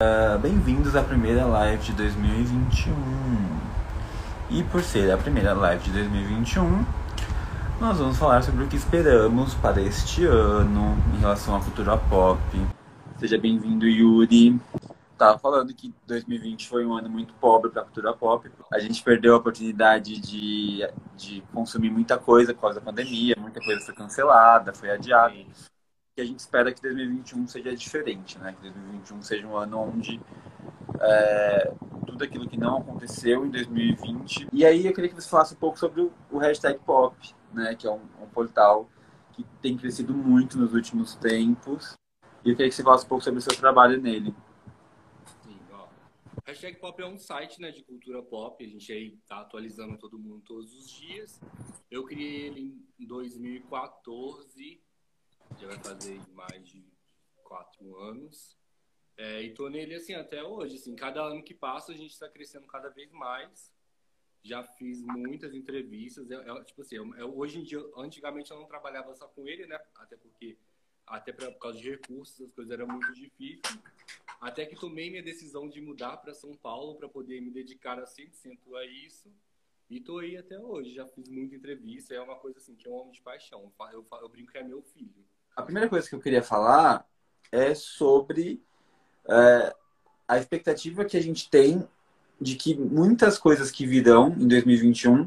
Uh, 0.00 0.38
Bem-vindos 0.38 0.94
à 0.94 1.02
primeira 1.02 1.44
live 1.44 1.82
de 1.82 1.92
2021. 1.92 2.94
E 4.48 4.62
por 4.62 4.80
ser 4.80 5.10
a 5.10 5.18
primeira 5.18 5.52
live 5.54 5.82
de 5.82 5.90
2021, 5.90 6.86
nós 7.80 7.98
vamos 7.98 8.16
falar 8.16 8.44
sobre 8.44 8.62
o 8.62 8.68
que 8.68 8.76
esperamos 8.76 9.54
para 9.54 9.82
este 9.82 10.24
ano 10.24 10.96
em 11.16 11.18
relação 11.18 11.56
à 11.56 11.60
cultura 11.60 11.96
pop. 11.96 12.40
Seja 13.18 13.36
bem-vindo, 13.38 13.88
Yuri. 13.88 14.60
Tava 15.16 15.36
falando 15.36 15.74
que 15.74 15.92
2020 16.06 16.68
foi 16.68 16.86
um 16.86 16.96
ano 16.96 17.10
muito 17.10 17.34
pobre 17.34 17.68
para 17.68 17.82
a 17.82 17.84
cultura 17.84 18.12
pop. 18.12 18.48
A 18.72 18.78
gente 18.78 19.02
perdeu 19.02 19.34
a 19.34 19.38
oportunidade 19.38 20.20
de, 20.20 20.88
de 21.16 21.42
consumir 21.52 21.90
muita 21.90 22.16
coisa 22.16 22.54
por 22.54 22.60
causa 22.60 22.78
da 22.78 22.86
pandemia, 22.86 23.34
muita 23.36 23.58
coisa 23.58 23.84
foi 23.84 23.96
cancelada, 23.96 24.72
foi 24.72 24.92
adiada 24.92 25.34
que 26.18 26.22
a 26.22 26.24
gente 26.24 26.40
espera 26.40 26.74
que 26.74 26.82
2021 26.82 27.46
seja 27.46 27.76
diferente, 27.76 28.36
né? 28.40 28.52
Que 28.52 28.62
2021 28.62 29.22
seja 29.22 29.46
um 29.46 29.56
ano 29.56 29.78
onde 29.78 30.20
é, 31.00 31.72
tudo 32.04 32.24
aquilo 32.24 32.48
que 32.48 32.56
não 32.56 32.78
aconteceu 32.78 33.46
em 33.46 33.50
2020. 33.50 34.48
E 34.52 34.66
aí 34.66 34.84
eu 34.84 34.92
queria 34.92 35.08
que 35.08 35.14
você 35.14 35.28
falasse 35.28 35.54
um 35.54 35.58
pouco 35.58 35.78
sobre 35.78 36.10
o, 36.32 36.38
hashtag 36.38 36.80
pop, 36.80 37.16
né? 37.52 37.76
Que 37.76 37.86
é 37.86 37.90
um, 37.92 38.02
um, 38.20 38.26
portal 38.30 38.90
que 39.32 39.44
tem 39.62 39.76
crescido 39.76 40.12
muito 40.12 40.58
nos 40.58 40.74
últimos 40.74 41.14
tempos. 41.14 41.96
E 42.44 42.50
eu 42.50 42.56
queria 42.56 42.68
que 42.68 42.74
você 42.74 42.82
falasse 42.82 43.04
um 43.04 43.08
pouco 43.08 43.22
sobre 43.22 43.38
o 43.38 43.42
seu 43.42 43.56
trabalho 43.56 44.02
nele. 44.02 44.34
Sim, 45.44 45.56
ó. 45.70 45.86
Hashtag 46.44 46.80
pop 46.80 47.00
é 47.00 47.06
um 47.06 47.16
site 47.16 47.60
né, 47.60 47.70
de 47.70 47.84
cultura 47.84 48.24
pop. 48.24 48.64
A 48.64 48.68
gente 48.68 48.92
aí 48.92 49.16
tá 49.28 49.42
atualizando 49.42 49.96
todo 49.96 50.18
mundo 50.18 50.42
todos 50.44 50.74
os 50.74 50.90
dias. 50.90 51.40
Eu 51.88 52.04
criei 52.04 52.48
ele 52.48 52.84
em 52.98 53.06
2014 53.06 54.87
já 55.58 55.66
vai 55.66 55.78
fazer 55.78 56.20
mais 56.34 56.66
de 56.66 56.84
quatro 57.42 57.96
anos. 57.98 58.56
É, 59.16 59.42
e 59.42 59.52
tô 59.52 59.68
nele 59.68 59.94
assim 59.96 60.14
até 60.14 60.42
hoje. 60.42 60.76
Assim, 60.76 60.94
cada 60.94 61.20
ano 61.22 61.42
que 61.42 61.52
passa 61.52 61.92
a 61.92 61.96
gente 61.96 62.12
está 62.12 62.28
crescendo 62.28 62.66
cada 62.66 62.88
vez 62.88 63.10
mais. 63.10 63.72
Já 64.42 64.62
fiz 64.62 65.02
muitas 65.02 65.52
entrevistas. 65.54 66.30
É, 66.30 66.34
é 66.34 66.64
tipo 66.64 66.82
assim, 66.82 66.98
hoje 66.98 67.58
em 67.58 67.64
dia, 67.64 67.80
antigamente 67.96 68.50
eu 68.50 68.58
não 68.58 68.66
trabalhava 68.66 69.12
só 69.14 69.26
com 69.26 69.48
ele, 69.48 69.66
né? 69.66 69.78
Até 69.96 70.16
porque, 70.16 70.56
até 71.04 71.32
pra, 71.32 71.50
por 71.50 71.58
causa 71.58 71.78
de 71.78 71.90
recursos, 71.90 72.40
as 72.40 72.52
coisas 72.52 72.72
eram 72.72 72.86
muito 72.86 73.12
difíceis. 73.12 73.78
Até 74.40 74.64
que 74.64 74.76
tomei 74.76 75.10
minha 75.10 75.22
decisão 75.22 75.68
de 75.68 75.80
mudar 75.80 76.18
para 76.18 76.32
São 76.32 76.54
Paulo 76.54 76.94
para 76.94 77.08
poder 77.08 77.40
me 77.40 77.50
dedicar 77.50 77.98
a 77.98 78.04
100% 78.04 78.76
a 78.76 78.86
isso. 78.86 79.32
E 79.90 80.00
tô 80.00 80.18
aí 80.18 80.36
até 80.36 80.60
hoje. 80.60 80.94
Já 80.94 81.06
fiz 81.08 81.28
muita 81.28 81.56
entrevista. 81.56 82.14
É 82.14 82.20
uma 82.20 82.36
coisa 82.36 82.58
assim 82.58 82.76
que 82.76 82.86
eu 82.86 83.00
amo 83.00 83.10
de 83.10 83.20
paixão. 83.20 83.72
Eu, 83.80 84.06
eu, 84.12 84.18
eu 84.20 84.28
brinco 84.28 84.52
que 84.52 84.58
é 84.58 84.62
meu 84.62 84.80
filho. 84.80 85.26
A 85.58 85.62
primeira 85.62 85.88
coisa 85.88 86.08
que 86.08 86.14
eu 86.14 86.20
queria 86.20 86.40
falar 86.40 87.04
é 87.50 87.74
sobre 87.74 88.62
é, 89.28 89.74
a 90.28 90.38
expectativa 90.38 91.04
que 91.04 91.16
a 91.16 91.20
gente 91.20 91.50
tem 91.50 91.84
de 92.40 92.54
que 92.54 92.76
muitas 92.76 93.36
coisas 93.38 93.68
que 93.68 93.84
virão 93.84 94.36
em 94.38 94.46
2021 94.46 95.26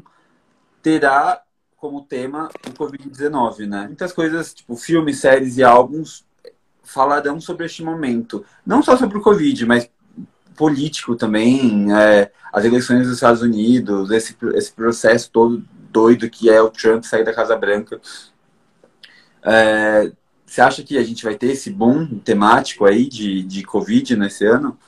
terá 0.82 1.42
como 1.76 2.00
tema 2.00 2.48
o 2.66 2.70
Covid-19, 2.70 3.68
né? 3.68 3.84
Muitas 3.88 4.10
coisas, 4.10 4.54
tipo 4.54 4.74
filmes, 4.74 5.20
séries 5.20 5.58
e 5.58 5.62
álbuns 5.62 6.24
falarão 6.82 7.38
sobre 7.38 7.66
este 7.66 7.84
momento. 7.84 8.42
Não 8.64 8.82
só 8.82 8.96
sobre 8.96 9.18
o 9.18 9.22
Covid, 9.22 9.66
mas 9.66 9.90
político 10.56 11.14
também, 11.14 11.94
é, 11.94 12.32
as 12.50 12.64
eleições 12.64 13.06
dos 13.06 13.16
Estados 13.16 13.42
Unidos, 13.42 14.10
esse, 14.10 14.34
esse 14.54 14.72
processo 14.72 15.30
todo 15.30 15.62
doido 15.90 16.30
que 16.30 16.48
é 16.48 16.62
o 16.62 16.70
Trump 16.70 17.04
sair 17.04 17.22
da 17.22 17.34
Casa 17.34 17.54
Branca. 17.54 18.00
É, 19.44 20.10
você 20.52 20.60
acha 20.60 20.82
que 20.82 20.98
a 20.98 21.02
gente 21.02 21.24
vai 21.24 21.34
ter 21.34 21.46
esse 21.46 21.70
boom 21.70 22.18
temático 22.18 22.84
aí 22.84 23.08
de, 23.08 23.42
de 23.42 23.62
Covid 23.62 24.14
nesse 24.16 24.44
ano? 24.44 24.78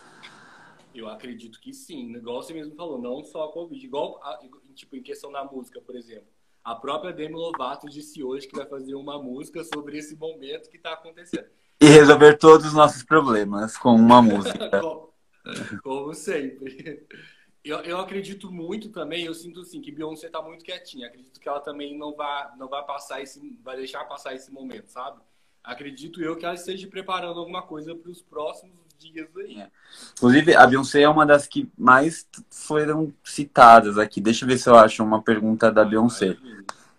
Eu 0.95 1.09
acredito 1.09 1.59
que 1.59 1.73
sim. 1.73 2.15
Igual 2.15 2.43
você 2.43 2.53
mesmo 2.53 2.75
falou, 2.75 3.01
não 3.01 3.25
só 3.25 3.45
a 3.45 3.53
Covid. 3.53 3.83
Igual, 3.83 4.21
a, 4.23 4.41
tipo, 4.75 4.95
em 4.95 5.03
questão 5.03 5.33
da 5.33 5.43
música, 5.43 5.81
por 5.81 5.97
exemplo. 5.97 6.27
A 6.63 6.75
própria 6.75 7.15
Demi 7.15 7.35
Lovato 7.35 7.89
disse 7.89 8.23
hoje 8.23 8.47
que 8.47 8.55
vai 8.55 8.67
fazer 8.67 8.95
uma 8.95 9.19
música 9.19 9.65
sobre 9.65 9.97
esse 9.97 10.15
momento 10.17 10.69
que 10.69 10.77
está 10.77 10.93
acontecendo. 10.93 11.47
E 11.81 11.87
resolver 11.87 12.37
todos 12.37 12.67
os 12.67 12.75
nossos 12.75 13.03
problemas 13.03 13.75
com 13.79 13.95
uma 13.95 14.21
música. 14.21 14.69
como, 14.83 15.15
como 15.83 16.15
sempre. 16.15 17.07
Eu, 17.65 17.79
eu 17.79 17.97
acredito 17.97 18.53
muito 18.53 18.91
também, 18.91 19.25
eu 19.25 19.33
sinto 19.33 19.61
assim, 19.61 19.81
que 19.81 19.91
Beyoncé 19.91 20.27
está 20.27 20.43
muito 20.43 20.63
quietinha. 20.63 21.07
Acredito 21.07 21.41
que 21.41 21.49
ela 21.49 21.61
também 21.61 21.97
não 21.97 22.15
vai, 22.15 22.55
não 22.59 22.69
vai 22.69 22.85
passar 22.85 23.23
esse, 23.23 23.59
vai 23.63 23.77
deixar 23.77 24.05
passar 24.05 24.35
esse 24.35 24.53
momento, 24.53 24.89
sabe? 24.89 25.23
Acredito 25.65 26.23
eu 26.23 26.37
que 26.37 26.45
ela 26.45 26.55
esteja 26.55 26.87
preparando 26.87 27.41
alguma 27.41 27.63
coisa 27.63 27.95
para 27.95 28.11
os 28.11 28.21
próximos 28.21 28.75
dias 28.99 29.29
aí. 29.37 29.61
É. 29.61 29.69
Inclusive, 30.13 30.55
a 30.55 30.67
Beyoncé 30.67 31.03
é 31.03 31.09
uma 31.09 31.25
das 31.25 31.47
que 31.47 31.69
mais 31.77 32.29
foram 32.51 33.13
citadas 33.25 33.97
aqui. 33.99 34.21
Deixa 34.21 34.45
eu 34.45 34.49
ver 34.49 34.59
se 34.59 34.69
eu 34.69 34.77
acho 34.77 35.03
uma 35.03 35.23
pergunta 35.23 35.73
da 35.73 35.85
Beyoncé. 35.85 36.37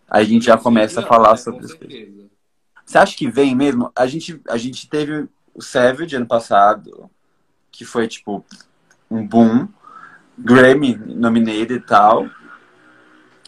Aí 0.09 0.23
a 0.23 0.27
gente 0.27 0.45
já 0.45 0.57
começa 0.57 0.99
a 0.99 1.05
falar 1.05 1.37
sobre 1.37 1.65
isso. 1.65 1.77
Você 2.85 2.97
acha 2.97 3.15
que 3.15 3.29
vem 3.29 3.55
mesmo? 3.55 3.91
A 3.95 4.05
gente, 4.05 4.41
a 4.47 4.57
gente 4.57 4.87
teve 4.89 5.27
o 5.53 5.61
Savage 5.61 6.15
ano 6.15 6.27
passado, 6.27 7.09
que 7.71 7.85
foi 7.85 8.07
tipo 8.07 8.45
um 9.09 9.25
boom, 9.25 9.67
Grammy 10.37 10.95
nominated 10.95 11.73
e 11.73 11.79
tal. 11.79 12.29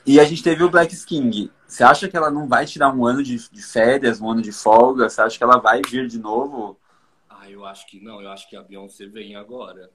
E 0.05 0.19
a 0.19 0.23
gente 0.23 0.41
teve 0.41 0.63
o 0.63 0.69
Black 0.69 0.95
King. 1.05 1.51
Você 1.67 1.83
acha 1.83 2.07
que 2.07 2.15
ela 2.15 2.31
não 2.31 2.47
vai 2.47 2.65
tirar 2.65 2.93
um 2.95 3.05
ano 3.05 3.21
de, 3.21 3.49
de 3.49 3.61
férias, 3.61 4.21
um 4.21 4.31
ano 4.31 4.41
de 4.41 4.53
folga? 4.53 5.09
Você 5.09 5.21
acha 5.21 5.37
que 5.37 5.43
ela 5.43 5.59
vai 5.59 5.81
vir 5.81 6.07
de 6.07 6.17
novo? 6.17 6.79
Ah, 7.29 7.49
eu 7.49 7.65
acho 7.65 7.85
que 7.87 7.99
não. 7.99 8.21
Eu 8.21 8.29
acho 8.29 8.49
que 8.49 8.55
a 8.55 8.63
Beyoncé 8.63 9.05
vem 9.05 9.35
agora. 9.35 9.91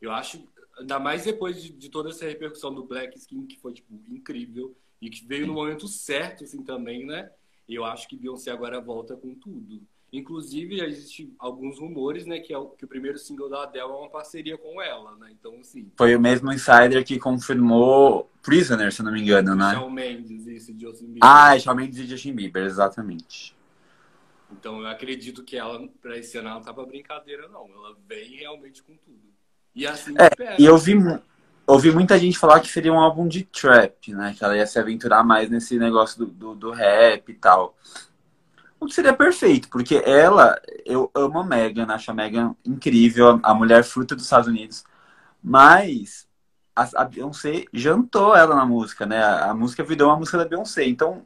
Eu 0.00 0.10
acho, 0.12 0.42
ainda 0.78 0.98
mais 0.98 1.24
depois 1.24 1.62
de, 1.62 1.70
de 1.72 1.90
toda 1.90 2.08
essa 2.08 2.24
repercussão 2.24 2.72
do 2.72 2.84
Black 2.84 3.18
Skin, 3.18 3.46
que 3.46 3.58
foi, 3.58 3.74
tipo, 3.74 3.92
incrível. 4.08 4.74
E 5.00 5.10
que 5.10 5.24
veio 5.26 5.46
no 5.46 5.52
momento 5.52 5.86
certo, 5.86 6.44
assim, 6.44 6.62
também, 6.62 7.06
né? 7.06 7.30
Eu 7.68 7.84
acho 7.84 8.08
que 8.08 8.16
Beyoncé 8.16 8.50
agora 8.50 8.80
volta 8.80 9.14
com 9.14 9.34
tudo. 9.34 9.86
Inclusive, 10.12 10.78
já 10.78 10.86
existem 10.86 11.32
alguns 11.38 11.78
rumores, 11.78 12.26
né, 12.26 12.40
que, 12.40 12.52
é 12.52 12.58
o, 12.58 12.66
que 12.66 12.84
o 12.84 12.88
primeiro 12.88 13.16
single 13.16 13.48
da 13.48 13.62
Adele 13.62 13.84
é 13.84 13.86
uma 13.86 14.10
parceria 14.10 14.58
com 14.58 14.82
ela, 14.82 15.14
né? 15.16 15.28
Então, 15.30 15.54
assim... 15.60 15.90
Foi 15.96 16.16
o 16.16 16.20
mesmo 16.20 16.52
insider 16.52 17.04
que 17.04 17.18
confirmou 17.18 18.28
Prisoner, 18.42 18.92
se 18.92 19.02
não 19.02 19.12
me 19.12 19.22
engano, 19.22 19.54
né? 19.54 19.72
Shawn 19.72 19.90
Mendes, 19.90 20.46
isso, 20.46 20.74
Justin 20.76 21.06
Bieber. 21.06 21.20
Ah, 21.22 21.56
Shawn 21.56 21.76
Mendes 21.76 21.98
e 21.98 22.06
Justin 22.06 22.32
Bieber, 22.32 22.64
exatamente. 22.64 23.54
Então, 24.50 24.80
eu 24.80 24.88
acredito 24.88 25.44
que 25.44 25.56
ela, 25.56 25.86
pra 26.02 26.18
esse 26.18 26.36
ano, 26.38 26.48
ela 26.48 26.56
não 26.56 26.64
tá 26.64 26.74
pra 26.74 26.84
brincadeira, 26.84 27.48
não. 27.48 27.68
Ela 27.72 27.96
vem 28.08 28.36
realmente 28.36 28.82
com 28.82 28.96
tudo. 28.96 29.30
E 29.74 29.86
assim, 29.86 30.14
é, 30.18 30.26
espera. 30.26 30.56
E 30.58 30.64
eu 30.64 30.76
vi, 30.76 30.94
ouvi 31.66 31.92
muita 31.92 32.18
gente 32.18 32.36
falar 32.36 32.60
que 32.60 32.68
seria 32.68 32.92
um 32.92 32.98
álbum 32.98 33.28
de 33.28 33.44
trap, 33.44 34.12
né? 34.12 34.34
Que 34.36 34.44
ela 34.44 34.56
ia 34.56 34.66
se 34.66 34.78
aventurar 34.78 35.22
mais 35.22 35.48
nesse 35.48 35.78
negócio 35.78 36.18
do, 36.18 36.26
do, 36.26 36.54
do 36.54 36.70
rap 36.72 37.28
e 37.28 37.34
tal. 37.34 37.76
O 38.80 38.86
que 38.86 38.94
seria 38.94 39.12
perfeito, 39.12 39.68
porque 39.68 40.02
ela, 40.06 40.58
eu 40.86 41.10
amo 41.14 41.40
a 41.40 41.44
Megan, 41.44 41.86
acho 41.90 42.10
a 42.10 42.14
Megan 42.14 42.56
incrível, 42.64 43.38
a 43.42 43.52
mulher 43.52 43.84
fruta 43.84 44.16
dos 44.16 44.24
Estados 44.24 44.48
Unidos, 44.48 44.82
mas 45.42 46.26
a, 46.74 47.02
a 47.02 47.04
Beyoncé 47.04 47.66
jantou 47.74 48.34
ela 48.34 48.56
na 48.56 48.64
música, 48.64 49.04
né? 49.04 49.22
A, 49.22 49.50
a, 49.50 49.54
música 49.54 49.84
virou 49.84 50.08
uma 50.08 50.16
música 50.16 50.38
da 50.38 50.46
Beyoncé, 50.46 50.86
então. 50.86 51.22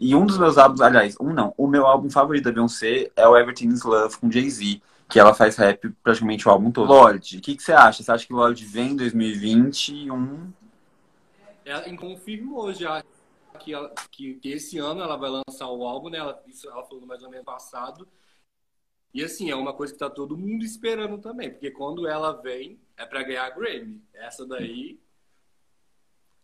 E 0.00 0.14
um 0.14 0.24
dos 0.24 0.38
meus 0.38 0.56
álbuns, 0.56 0.80
aliás, 0.80 1.14
um 1.20 1.32
não, 1.32 1.54
o 1.56 1.68
meu 1.68 1.86
álbum 1.86 2.10
favorito 2.10 2.44
da 2.44 2.52
Beyoncé 2.52 3.10
é 3.14 3.28
o 3.28 3.36
Everything 3.36 3.68
is 3.68 3.82
Love 3.82 4.16
com 4.18 4.30
Jay-Z, 4.30 4.80
que 5.08 5.20
ela 5.20 5.34
faz 5.34 5.56
rap 5.56 5.88
praticamente 6.02 6.48
o 6.48 6.50
álbum 6.50 6.70
todo. 6.70 6.88
Lorde, 6.88 7.36
o 7.36 7.40
que, 7.40 7.54
que 7.54 7.62
você 7.62 7.72
acha? 7.72 8.02
Você 8.02 8.10
acha 8.10 8.26
que 8.26 8.32
Lorde 8.32 8.64
vem 8.64 8.92
em 8.92 8.96
2021? 8.96 10.52
Ela 11.64 11.96
confirmou 11.96 12.72
já 12.72 13.02
que, 13.58 13.72
ela, 13.72 13.92
que, 14.10 14.34
que, 14.34 14.50
esse 14.50 14.78
ano 14.78 15.02
ela 15.02 15.16
vai 15.16 15.30
lançar 15.30 15.68
o 15.68 15.84
álbum, 15.84 16.10
né? 16.10 16.18
Ela, 16.18 16.42
isso 16.46 16.68
ela 16.68 16.84
falou 16.84 17.06
mais 17.06 17.22
ou 17.22 17.30
menos 17.30 17.44
passado. 17.44 18.06
E 19.12 19.22
assim, 19.22 19.50
é 19.50 19.54
uma 19.54 19.72
coisa 19.72 19.92
que 19.92 19.98
tá 19.98 20.10
todo 20.10 20.36
mundo 20.36 20.64
esperando 20.64 21.18
também, 21.18 21.50
porque 21.50 21.70
quando 21.70 22.06
ela 22.06 22.32
vem, 22.32 22.80
é 22.96 23.06
para 23.06 23.22
ganhar 23.22 23.48
Grammy. 23.50 24.02
Essa 24.12 24.44
daí. 24.44 24.98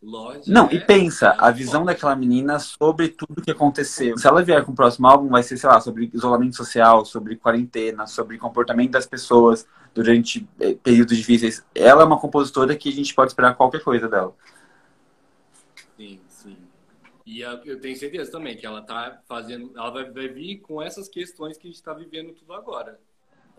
Lorde 0.01 0.49
Não, 0.49 0.67
é... 0.67 0.73
e 0.73 0.79
pensa, 0.79 1.35
a 1.37 1.51
visão 1.51 1.85
daquela 1.85 2.15
menina 2.15 2.57
sobre 2.57 3.09
tudo 3.09 3.41
que 3.41 3.51
aconteceu. 3.51 4.17
Se 4.17 4.27
ela 4.27 4.41
vier 4.41 4.65
com 4.65 4.71
o 4.71 4.75
próximo 4.75 5.05
álbum, 5.05 5.27
vai 5.27 5.43
ser, 5.43 5.57
sei 5.57 5.69
lá, 5.69 5.79
sobre 5.79 6.09
isolamento 6.11 6.55
social, 6.55 7.05
sobre 7.05 7.35
quarentena, 7.35 8.07
sobre 8.07 8.39
comportamento 8.39 8.91
das 8.91 9.05
pessoas 9.05 9.67
durante 9.93 10.47
eh, 10.59 10.73
períodos 10.81 11.15
difíceis. 11.15 11.63
Ela 11.75 12.01
é 12.01 12.05
uma 12.05 12.19
compositora 12.19 12.75
que 12.75 12.89
a 12.89 12.91
gente 12.91 13.13
pode 13.13 13.31
esperar 13.31 13.53
qualquer 13.53 13.83
coisa 13.83 14.09
dela. 14.09 14.33
E 17.25 17.41
eu 17.41 17.79
tenho 17.79 17.95
certeza 17.95 18.31
também 18.31 18.57
que 18.57 18.65
ela 18.65 18.81
tá 18.81 19.21
fazendo, 19.27 19.71
ela 19.75 19.91
vai, 19.91 20.09
vai 20.09 20.27
vir 20.27 20.57
com 20.59 20.81
essas 20.81 21.07
questões 21.07 21.57
que 21.57 21.67
a 21.67 21.69
gente 21.69 21.77
está 21.77 21.93
vivendo 21.93 22.33
tudo 22.33 22.53
agora. 22.53 22.99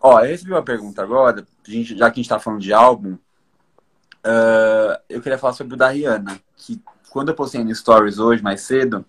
Ó, 0.01 0.21
eu 0.21 0.27
recebi 0.27 0.51
uma 0.51 0.65
pergunta 0.65 1.01
agora, 1.01 1.47
gente, 1.67 1.97
já 1.97 2.11
que 2.11 2.15
a 2.15 2.23
gente 2.23 2.27
está 2.27 2.41
falando 2.41 2.61
de 2.61 2.73
álbum, 2.73 3.15
uh, 3.15 4.99
eu 5.09 5.23
queria 5.23 5.39
falar 5.39 5.53
sobre 5.53 5.75
o 5.75 5.77
da 5.77 5.89
Rihanna, 5.89 6.41
que 6.57 6.83
quando 7.09 7.29
eu 7.29 7.35
postei 7.35 7.63
no 7.63 7.75
Stories 7.75 8.19
hoje, 8.19 8.43
mais 8.43 8.63
cedo, 8.63 9.05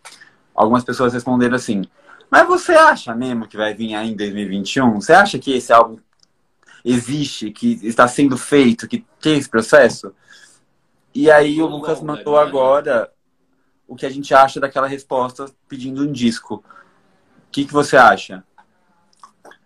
algumas 0.54 0.84
pessoas 0.84 1.14
responderam 1.14 1.56
assim, 1.56 1.84
mas 2.30 2.48
você 2.48 2.74
acha 2.74 3.16
mesmo 3.16 3.48
que 3.48 3.58
vai 3.58 3.74
vir 3.74 3.96
aí 3.96 4.12
em 4.12 4.16
2021? 4.16 5.02
Você 5.02 5.14
acha 5.14 5.40
que 5.40 5.54
esse 5.54 5.72
álbum... 5.72 5.98
existe, 6.84 7.52
que 7.52 7.80
está 7.84 8.08
sendo 8.08 8.38
feito, 8.38 8.88
que 8.88 9.06
tem 9.20 9.38
esse 9.38 9.50
processo? 9.50 10.14
E 11.14 11.30
aí 11.30 11.62
o 11.62 11.68
Lucas 11.68 12.02
mandou 12.02 12.38
agora 12.38 13.13
o 13.94 13.96
que 13.96 14.06
a 14.06 14.10
gente 14.10 14.34
acha 14.34 14.60
daquela 14.60 14.88
resposta 14.88 15.46
pedindo 15.68 16.04
um 16.04 16.12
disco. 16.12 16.56
O 16.56 17.52
que, 17.52 17.66
que 17.66 17.72
você 17.72 17.96
acha? 17.96 18.44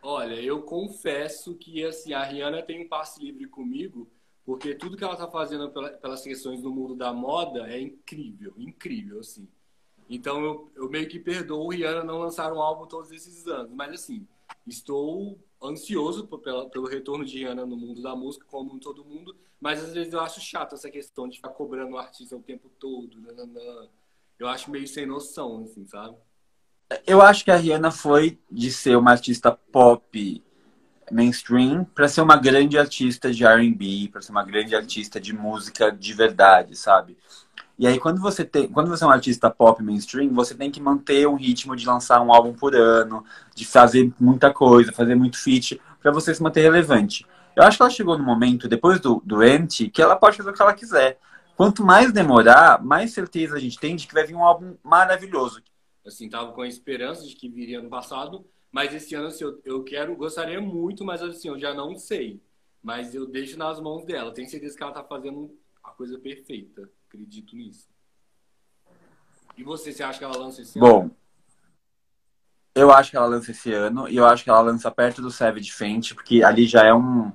Olha, 0.01 0.35
eu 0.35 0.62
confesso 0.62 1.56
que 1.56 1.83
assim, 1.83 2.13
a 2.13 2.24
Rihanna 2.24 2.62
tem 2.62 2.85
um 2.85 2.88
passe 2.88 3.24
livre 3.24 3.47
comigo, 3.47 4.09
porque 4.45 4.75
tudo 4.75 4.97
que 4.97 5.03
ela 5.03 5.13
está 5.13 5.27
fazendo 5.27 5.69
pelas 5.69 6.21
questões 6.24 6.62
do 6.62 6.71
mundo 6.71 6.94
da 6.94 7.13
moda 7.13 7.68
é 7.69 7.79
incrível, 7.79 8.53
incrível, 8.57 9.19
assim. 9.19 9.47
Então 10.09 10.44
eu, 10.44 10.71
eu 10.75 10.89
meio 10.89 11.07
que 11.07 11.19
perdoo 11.19 11.69
Rihanna 11.69 12.03
não 12.03 12.19
lançar 12.19 12.51
um 12.53 12.62
álbum 12.62 12.85
todos 12.85 13.12
esses 13.12 13.47
anos. 13.47 13.71
Mas 13.74 13.94
assim, 13.94 14.27
estou 14.65 15.39
ansioso 15.62 16.27
pelo, 16.27 16.69
pelo 16.69 16.88
retorno 16.88 17.25
de 17.25 17.38
Rihanna 17.38 17.65
no 17.65 17.77
mundo 17.77 18.01
da 18.01 18.15
música, 18.15 18.45
como 18.50 18.79
todo 18.79 19.06
mundo. 19.06 19.35
Mas 19.59 19.83
às 19.83 19.94
vezes 19.94 20.13
eu 20.13 20.19
acho 20.19 20.39
chato 20.39 20.75
essa 20.75 20.89
questão 20.89 21.27
de 21.27 21.38
ficar 21.38 21.50
cobrando 21.50 21.95
o 21.95 21.97
artista 21.97 22.35
o 22.35 22.41
tempo 22.41 22.69
todo. 22.77 23.19
Nananã. 23.21 23.89
Eu 24.39 24.48
acho 24.48 24.69
meio 24.69 24.88
sem 24.88 25.06
noção, 25.06 25.63
assim, 25.63 25.86
sabe? 25.86 26.16
Eu 27.06 27.22
acho 27.22 27.44
que 27.44 27.51
a 27.51 27.56
Rihanna 27.56 27.92
foi 27.92 28.39
de 28.51 28.72
ser 28.72 28.95
uma 28.95 29.12
artista 29.12 29.51
pop 29.51 30.44
mainstream 31.12 31.86
para 31.86 32.07
ser 32.07 32.22
uma 32.22 32.38
grande 32.38 32.78
artista 32.78 33.31
de 33.31 33.45
R&B, 33.45 34.10
para 34.12 34.22
ser 34.22 34.31
uma 34.31 34.44
grande 34.44 34.75
artista 34.75 35.19
de 35.19 35.34
música 35.34 35.92
de 35.92 36.13
verdade, 36.13 36.75
sabe? 36.75 37.18
E 37.80 37.86
aí, 37.86 38.00
quando 38.00 38.19
você, 38.19 38.44
tem, 38.44 38.68
quando 38.68 38.89
você 38.89 39.04
é 39.04 39.07
um 39.07 39.12
artista 39.12 39.51
pop 39.51 39.84
mainstream, 39.84 40.34
você 40.34 40.56
tem 40.56 40.72
que 40.72 40.81
manter 40.81 41.28
um 41.28 41.36
ritmo 41.36 41.75
de 41.75 41.86
lançar 41.86 42.22
um 42.22 42.34
álbum 42.34 42.54
por 42.54 42.75
ano, 42.75 43.24
de 43.54 43.66
fazer 43.66 44.12
muita 44.19 44.51
coisa, 44.51 44.92
fazer 44.92 45.16
muito 45.16 45.38
feat, 45.38 45.80
para 46.01 46.12
você 46.12 46.34
se 46.34 46.42
manter 46.42 46.62
relevante. 46.62 47.25
Eu 47.56 47.63
acho 47.63 47.78
que 47.78 47.84
ela 47.84 47.89
chegou 47.89 48.18
no 48.18 48.24
momento, 48.24 48.68
depois 48.68 49.00
do, 49.00 49.22
do 49.25 49.39
que 49.92 50.01
ela 50.01 50.16
pode 50.16 50.38
fazer 50.38 50.50
o 50.50 50.54
que 50.54 50.62
ela 50.62 50.74
quiser. 50.74 51.19
Quanto 51.57 51.83
mais 51.83 52.13
demorar, 52.13 52.83
mais 52.86 53.13
certeza 53.13 53.56
a 53.56 53.59
gente 53.59 53.80
tem 53.80 53.95
de 53.95 54.06
que 54.06 54.13
vai 54.13 54.24
vir 54.24 54.36
um 54.36 54.44
álbum 54.44 54.77
maravilhoso. 54.83 55.63
Assim, 56.06 56.30
tava 56.30 56.51
com 56.51 56.62
a 56.62 56.68
esperança 56.68 57.25
de 57.25 57.36
que 57.36 57.50
viria 57.50 57.80
ano 57.80 57.89
passado, 57.89 58.45
mas 58.71 58.94
esse 58.94 59.15
ano, 59.15 59.25
assim, 59.25 59.44
eu, 59.44 59.59
eu 59.65 59.83
quero, 59.83 60.15
gostaria 60.15 60.62
muito, 60.62 61.04
mas 61.04 61.19
assim, 61.24 61.48
eu 61.48 61.57
já 61.57 61.74
não 61.74 61.95
sei. 61.95 62.39
Mas 62.83 63.15
eu 63.15 63.25
deixo 63.25 63.57
nas 63.57 63.80
mãos 63.80 64.06
dela. 64.06 64.31
Tenho 64.31 64.48
certeza 64.48 64.77
que 64.77 64.83
ela 64.83 64.92
tá 64.92 65.04
fazendo 65.04 65.51
a 65.83 65.89
coisa 65.89 66.19
perfeita. 66.19 66.88
Acredito 67.07 67.56
nisso. 67.56 67.89
E 69.57 69.63
você, 69.63 69.92
você 69.92 70.03
acha 70.03 70.19
que 70.19 70.25
ela 70.25 70.38
lança 70.38 70.62
esse 70.62 70.77
Bom, 70.77 71.00
ano? 71.00 71.10
Bom, 71.10 71.15
eu 72.75 72.92
acho 72.92 73.10
que 73.10 73.18
ela 73.18 73.25
lança 73.25 73.50
esse 73.50 73.74
ano 73.74 74.07
e 74.07 74.15
eu 74.15 74.27
acho 74.27 74.44
que 74.44 74.51
ela 74.51 74.62
lança 74.62 74.92
perto 74.92 75.24
do 75.24 75.31
Savage 75.31 75.71
Fenty, 75.71 76.13
porque 76.13 76.44
ali 76.44 76.68
já 76.68 76.86
é 76.86 76.94
um, 76.94 77.31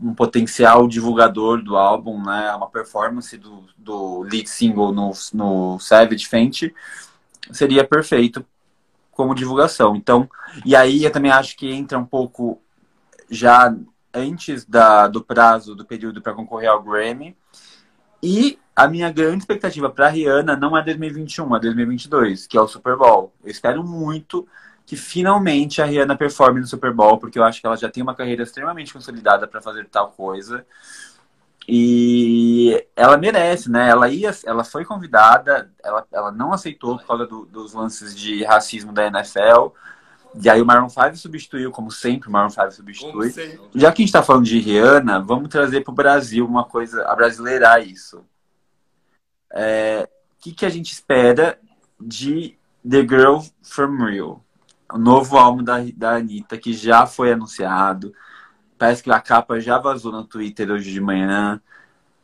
um 0.00 0.14
potencial 0.14 0.88
divulgador 0.88 1.62
do 1.62 1.76
álbum, 1.76 2.22
né? 2.22 2.48
É 2.48 2.54
uma 2.54 2.70
performance 2.70 3.36
do, 3.36 3.64
do 3.76 4.22
lead 4.22 4.48
single 4.48 4.92
no, 4.92 5.12
no 5.34 5.78
Savage 5.78 6.26
Fenty 6.26 6.74
seria 7.52 7.84
perfeito 7.84 8.44
como 9.10 9.34
divulgação. 9.34 9.94
Então, 9.96 10.28
e 10.64 10.74
aí 10.74 11.04
eu 11.04 11.10
também 11.10 11.30
acho 11.30 11.56
que 11.56 11.70
entra 11.70 11.98
um 11.98 12.04
pouco 12.04 12.60
já 13.28 13.74
antes 14.12 14.64
da, 14.64 15.06
do 15.06 15.22
prazo 15.22 15.74
do 15.74 15.84
período 15.84 16.22
para 16.22 16.34
concorrer 16.34 16.70
ao 16.70 16.82
Grammy. 16.82 17.36
E 18.22 18.58
a 18.74 18.88
minha 18.88 19.10
grande 19.10 19.38
expectativa 19.38 19.90
para 19.90 20.08
Rihanna 20.08 20.56
não 20.56 20.76
é 20.76 20.82
2021, 20.82 21.56
é 21.56 21.60
2022, 21.60 22.46
que 22.46 22.56
é 22.56 22.60
o 22.60 22.68
Super 22.68 22.96
Bowl. 22.96 23.32
Eu 23.42 23.50
espero 23.50 23.84
muito 23.84 24.46
que 24.90 24.96
finalmente 24.96 25.80
a 25.80 25.84
Rihanna 25.84 26.16
performe 26.16 26.58
no 26.58 26.66
Super 26.66 26.92
Bowl, 26.92 27.16
porque 27.16 27.38
eu 27.38 27.44
acho 27.44 27.60
que 27.60 27.66
ela 27.68 27.76
já 27.76 27.88
tem 27.88 28.02
uma 28.02 28.12
carreira 28.12 28.42
extremamente 28.42 28.92
consolidada 28.92 29.46
para 29.46 29.62
fazer 29.62 29.86
tal 29.86 30.10
coisa. 30.10 30.66
E 31.68 32.84
ela 32.96 33.16
merece, 33.16 33.70
né? 33.70 33.88
Ela 33.88 34.08
ia, 34.08 34.32
ela 34.44 34.64
foi 34.64 34.84
convidada, 34.84 35.70
ela, 35.80 36.04
ela 36.10 36.32
não 36.32 36.52
aceitou 36.52 36.98
por 36.98 37.06
causa 37.06 37.24
do, 37.24 37.46
dos 37.46 37.72
lances 37.72 38.16
de 38.16 38.42
racismo 38.42 38.92
da 38.92 39.06
NFL. 39.06 39.68
E 40.34 40.50
aí 40.50 40.60
o 40.60 40.66
Maroon 40.66 40.88
5 40.88 41.16
substituiu, 41.18 41.70
como 41.70 41.92
sempre, 41.92 42.28
o 42.28 42.32
Maroon 42.32 42.50
5 42.50 42.72
substitui. 42.72 43.32
Já 43.72 43.92
que 43.92 44.02
a 44.02 44.04
gente 44.04 44.08
está 44.08 44.24
falando 44.24 44.44
de 44.44 44.58
Rihanna, 44.58 45.20
vamos 45.20 45.50
trazer 45.50 45.82
para 45.82 45.92
o 45.92 45.94
Brasil 45.94 46.44
uma 46.44 46.64
coisa, 46.64 47.06
a 47.06 47.14
brasileirar 47.14 47.80
isso. 47.80 48.18
O 48.18 48.24
é, 49.52 50.08
que, 50.40 50.50
que 50.50 50.66
a 50.66 50.68
gente 50.68 50.92
espera 50.92 51.60
de 52.00 52.58
The 52.82 53.02
Girl 53.02 53.38
From 53.62 53.96
Real? 54.04 54.44
O 54.92 54.98
novo 54.98 55.36
álbum 55.36 55.62
da, 55.62 55.78
da 55.94 56.16
Anitta, 56.16 56.58
que 56.58 56.72
já 56.72 57.06
foi 57.06 57.32
anunciado. 57.32 58.14
Parece 58.78 59.02
que 59.02 59.10
a 59.10 59.20
capa 59.20 59.60
já 59.60 59.78
vazou 59.78 60.10
no 60.10 60.24
Twitter 60.24 60.70
hoje 60.70 60.90
de 60.90 61.00
manhã. 61.00 61.60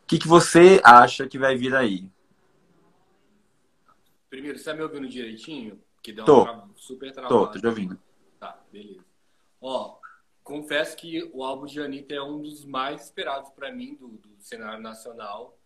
O 0.03 0.07
que, 0.07 0.17
que 0.17 0.27
você 0.27 0.81
acha 0.83 1.27
que 1.27 1.37
vai 1.37 1.55
vir 1.55 1.75
aí? 1.75 2.09
Primeiro, 4.29 4.57
você 4.57 4.61
está 4.61 4.73
me 4.73 4.81
ouvindo 4.81 5.07
direitinho? 5.07 5.79
Que 6.01 6.11
deu 6.11 6.25
tô. 6.25 6.43
uma 6.43 6.69
super 6.75 7.11
travada. 7.11 7.35
Tô, 7.35 7.47
tô 7.47 7.59
te 7.59 7.67
ouvindo. 7.67 7.99
Tá, 8.39 8.59
beleza. 8.71 9.03
Ó, 9.61 9.97
confesso 10.43 10.95
que 10.95 11.29
o 11.33 11.43
álbum 11.43 11.65
de 11.65 11.81
Anitta 11.81 12.15
é 12.15 12.21
um 12.21 12.41
dos 12.41 12.63
mais 12.65 13.05
esperados 13.05 13.49
para 13.51 13.71
mim 13.71 13.95
do, 13.95 14.07
do, 14.09 14.29
cenário 14.39 14.81
nacional. 14.81 15.56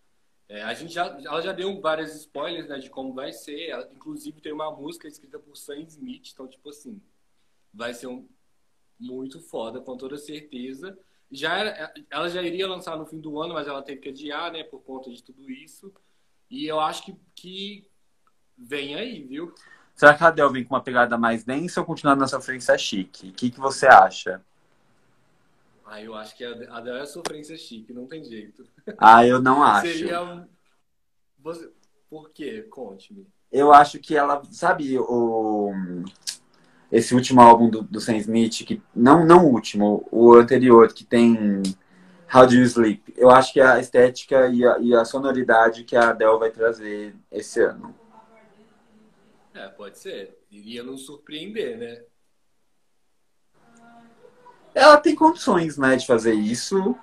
É, 0.51 0.63
a 0.63 0.74
gente 0.74 0.94
já, 0.94 1.06
ela 1.24 1.42
já 1.42 1.53
deu 1.53 1.80
várias 1.80 2.13
spoilers 2.13 2.68
né, 2.68 2.77
de 2.77 2.89
como 2.89 3.13
vai 3.13 3.31
ser. 3.31 3.69
Ela, 3.69 3.89
inclusive 3.95 4.42
tem 4.42 4.51
uma 4.51 4.69
música 4.69 5.07
escrita 5.07 5.39
por 5.39 5.56
Sam 5.56 5.80
Smith, 5.83 6.31
então 6.33 6.45
tipo 6.45 6.69
assim, 6.69 7.01
vai 7.74 7.94
ser 7.94 8.07
um 8.07 8.27
muito 9.00 9.39
foda 9.39 9.80
com 9.80 9.95
toda 9.95 10.18
certeza. 10.18 11.00
Já 11.31 11.57
era, 11.57 11.94
ela 12.09 12.27
já 12.27 12.44
iria 12.44 12.68
lançar 12.68 12.98
no 12.98 13.06
fim 13.06 13.18
do 13.18 13.39
ano, 13.39 13.53
mas 13.53 13.65
ela 13.65 13.81
teve 13.81 14.01
que 14.01 14.09
adiar, 14.09 14.51
né, 14.51 14.62
por 14.65 14.81
conta 14.81 15.09
de 15.09 15.24
tudo 15.24 15.50
isso. 15.50 15.89
E 16.50 16.65
eu 16.65 16.81
acho 16.81 17.06
que, 17.06 17.15
que 17.33 17.88
vem 18.57 18.95
aí, 18.95 19.24
viu? 19.24 19.56
Será 19.95 20.13
que 20.13 20.21
a 20.21 20.27
Adele 20.27 20.51
vem 20.51 20.65
com 20.65 20.75
uma 20.75 20.83
pegada 20.83 21.18
mais 21.18 21.45
densa 21.45 21.80
ou 21.80 21.86
continuando 21.86 22.19
na 22.19 22.27
sofrência 22.27 22.77
chique? 22.77 23.30
O 23.30 23.33
que, 23.33 23.51
que 23.51 23.59
você 23.59 23.88
acha? 23.88 24.44
Ah, 25.92 26.02
eu 26.02 26.16
acho 26.16 26.38
que 26.38 26.46
a 26.46 26.52
Adele 26.78 27.00
é 27.00 27.06
sofrência 27.06 27.58
chique, 27.58 27.92
não 27.92 28.08
tem 28.08 28.24
jeito. 28.24 28.66
Ah, 28.98 29.28
eu 29.28 29.42
não 29.42 29.60
acho. 29.62 29.88
Seria 29.92 30.24
um... 30.24 30.48
Você... 31.40 31.70
Por 32.10 32.30
quê? 32.30 32.66
Conte-me. 32.70 33.28
Eu 33.52 33.74
acho 33.74 34.00
que 34.00 34.16
ela, 34.16 34.42
sabe, 34.52 34.98
o 34.98 35.74
esse 36.90 37.14
último 37.14 37.42
álbum 37.42 37.70
do, 37.70 37.84
do 37.84 38.00
Sam 38.00 38.16
Smith, 38.16 38.64
que 38.66 38.82
não 38.96 39.26
não 39.26 39.46
o 39.46 39.52
último, 39.52 40.08
o 40.10 40.34
anterior, 40.34 40.94
que 40.94 41.04
tem 41.04 41.62
How 42.34 42.48
Do 42.48 42.54
You 42.54 42.64
Sleep. 42.64 43.14
Eu 43.18 43.30
acho 43.30 43.52
que 43.52 43.60
é 43.60 43.66
a 43.66 43.80
estética 43.80 44.48
e 44.48 44.65
a, 44.65 44.80
e 44.80 44.96
a 44.96 45.04
sonoridade 45.04 45.84
que 45.84 45.98
a 45.98 46.12
Adele 46.12 46.39
vai 46.39 46.51
trazer 46.51 47.13
esse 47.30 47.62
ano. 47.62 47.94
É, 49.54 49.68
pode 49.68 50.00
ser. 50.00 50.38
Iria 50.50 50.84
nos 50.84 51.06
surpreender, 51.06 51.77
né? 51.77 52.01
Ela 54.74 54.98
tem 54.98 55.16
condições, 55.16 55.78
né, 55.78 55.96
de 55.96 56.06
fazer 56.06 56.34
isso. 56.34 56.96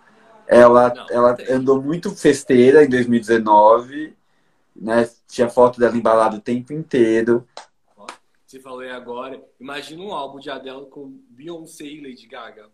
Ela, 0.46 0.94
Não, 0.94 1.06
ela 1.10 1.36
andou 1.50 1.82
muito 1.82 2.14
festeira 2.14 2.84
em 2.84 2.88
2019, 2.88 4.16
né? 4.74 5.08
Tinha 5.26 5.48
foto 5.48 5.78
dela 5.78 5.96
embalada 5.96 6.36
o 6.36 6.40
tempo 6.40 6.72
inteiro. 6.72 7.46
Você 8.46 8.58
falou 8.58 8.80
aí 8.80 8.90
agora. 8.90 9.42
Imagina 9.60 10.02
um 10.02 10.14
álbum 10.14 10.38
de 10.38 10.48
Adele 10.48 10.86
com 10.86 11.20
Beyoncé 11.28 11.84
e 11.84 12.00
Lady 12.00 12.26
Gaga. 12.26 12.70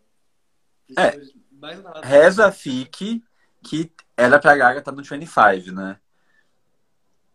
É, 0.96 1.20
mais 1.50 1.82
nada. 1.82 2.00
Reza 2.06 2.52
fique 2.52 3.24
que 3.60 3.90
era 4.16 4.38
pra 4.38 4.56
Gaga 4.56 4.78
estar 4.78 4.92
tá 4.92 4.96
no 4.96 5.02
25, 5.02 5.72
né? 5.72 5.98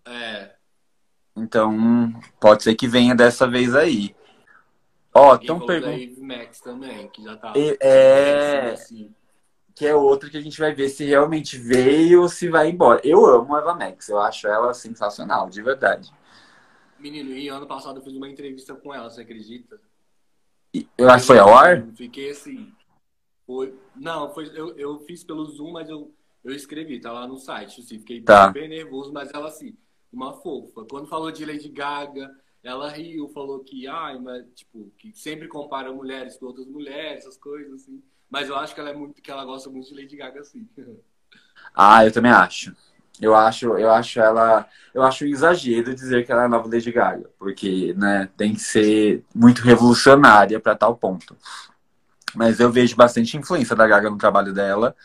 É. 0.05 0.55
Então, 1.35 2.13
pode 2.39 2.63
ser 2.63 2.75
que 2.75 2.87
venha 2.87 3.13
dessa 3.13 3.45
vez 3.45 3.75
aí. 3.75 4.15
Ó, 5.13 5.35
estão 5.35 5.65
perguntando. 5.65 6.21
Max 6.21 6.61
também, 6.61 7.07
que 7.09 7.23
já 7.23 7.35
tá. 7.37 7.53
É. 7.79 8.71
Assim. 8.71 9.13
Que 9.75 9.87
é 9.87 9.95
outra 9.95 10.29
que 10.29 10.37
a 10.37 10.41
gente 10.41 10.59
vai 10.59 10.73
ver 10.73 10.89
se 10.89 11.05
realmente 11.05 11.57
veio 11.57 12.21
ou 12.21 12.29
se 12.29 12.49
vai 12.49 12.69
embora. 12.69 13.01
Eu 13.03 13.25
amo 13.25 13.55
a 13.55 13.59
Eva 13.59 13.73
Max, 13.73 14.09
eu 14.09 14.19
acho 14.19 14.47
ela 14.47 14.73
sensacional, 14.73 15.49
de 15.49 15.61
verdade. 15.61 16.11
Menino, 16.99 17.31
e 17.31 17.47
ano 17.47 17.65
passado 17.65 17.99
eu 17.99 18.03
fiz 18.03 18.13
uma 18.13 18.27
entrevista 18.27 18.75
com 18.75 18.93
ela, 18.93 19.09
você 19.09 19.21
acredita? 19.21 19.79
Eu 20.97 21.09
acho 21.09 21.21
que 21.23 21.27
foi 21.27 21.39
ao 21.39 21.57
ar? 21.57 21.87
Fiquei 21.95 22.31
assim. 22.31 22.73
Foi... 23.47 23.73
Não, 23.95 24.33
foi, 24.33 24.51
eu, 24.53 24.77
eu 24.77 24.99
fiz 24.99 25.23
pelo 25.23 25.45
Zoom, 25.45 25.71
mas 25.71 25.89
eu, 25.89 26.13
eu 26.43 26.53
escrevi, 26.53 26.99
tá 26.99 27.11
lá 27.11 27.25
no 27.25 27.37
site. 27.37 27.79
Assim, 27.79 27.99
fiquei 27.99 28.21
tá. 28.21 28.49
bem 28.49 28.67
nervoso, 28.67 29.13
mas 29.13 29.33
ela 29.33 29.47
assim 29.47 29.77
uma 30.11 30.33
fofa. 30.33 30.85
Quando 30.89 31.07
falou 31.07 31.31
de 31.31 31.45
Lady 31.45 31.69
Gaga, 31.69 32.29
ela 32.63 32.89
riu, 32.89 33.29
falou 33.29 33.59
que, 33.59 33.87
ai, 33.87 34.19
mas, 34.19 34.45
tipo, 34.53 34.91
que 34.97 35.13
sempre 35.13 35.47
compara 35.47 35.91
mulheres 35.91 36.37
com 36.37 36.45
outras 36.47 36.67
mulheres, 36.67 37.23
essas 37.23 37.37
coisas, 37.37 37.81
assim. 37.81 38.01
Mas 38.29 38.49
eu 38.49 38.55
acho 38.55 38.73
que 38.73 38.79
ela 38.79 38.89
é 38.89 38.93
muito, 38.93 39.21
que 39.21 39.31
ela 39.31 39.45
gosta 39.45 39.69
muito 39.69 39.87
de 39.87 39.95
Lady 39.95 40.15
Gaga, 40.15 40.41
assim. 40.41 40.67
Ah, 41.75 42.03
eu 42.03 42.11
também 42.11 42.31
acho. 42.31 42.75
Eu 43.21 43.35
acho, 43.35 43.77
eu 43.77 43.91
acho 43.91 44.19
ela, 44.19 44.67
eu 44.93 45.03
acho 45.03 45.25
um 45.25 45.27
exagero 45.27 45.93
dizer 45.93 46.25
que 46.25 46.31
ela 46.31 46.43
é 46.43 46.45
a 46.45 46.49
nova 46.49 46.67
Lady 46.67 46.91
Gaga, 46.91 47.29
porque, 47.37 47.93
né, 47.95 48.29
tem 48.35 48.53
que 48.53 48.61
ser 48.61 49.23
muito 49.35 49.61
revolucionária 49.61 50.59
para 50.59 50.75
tal 50.75 50.95
ponto. 50.95 51.37
Mas 52.33 52.59
eu 52.59 52.71
vejo 52.71 52.95
bastante 52.95 53.37
influência 53.37 53.75
da 53.75 53.87
Gaga 53.87 54.09
no 54.09 54.17
trabalho 54.17 54.53
dela. 54.53 54.95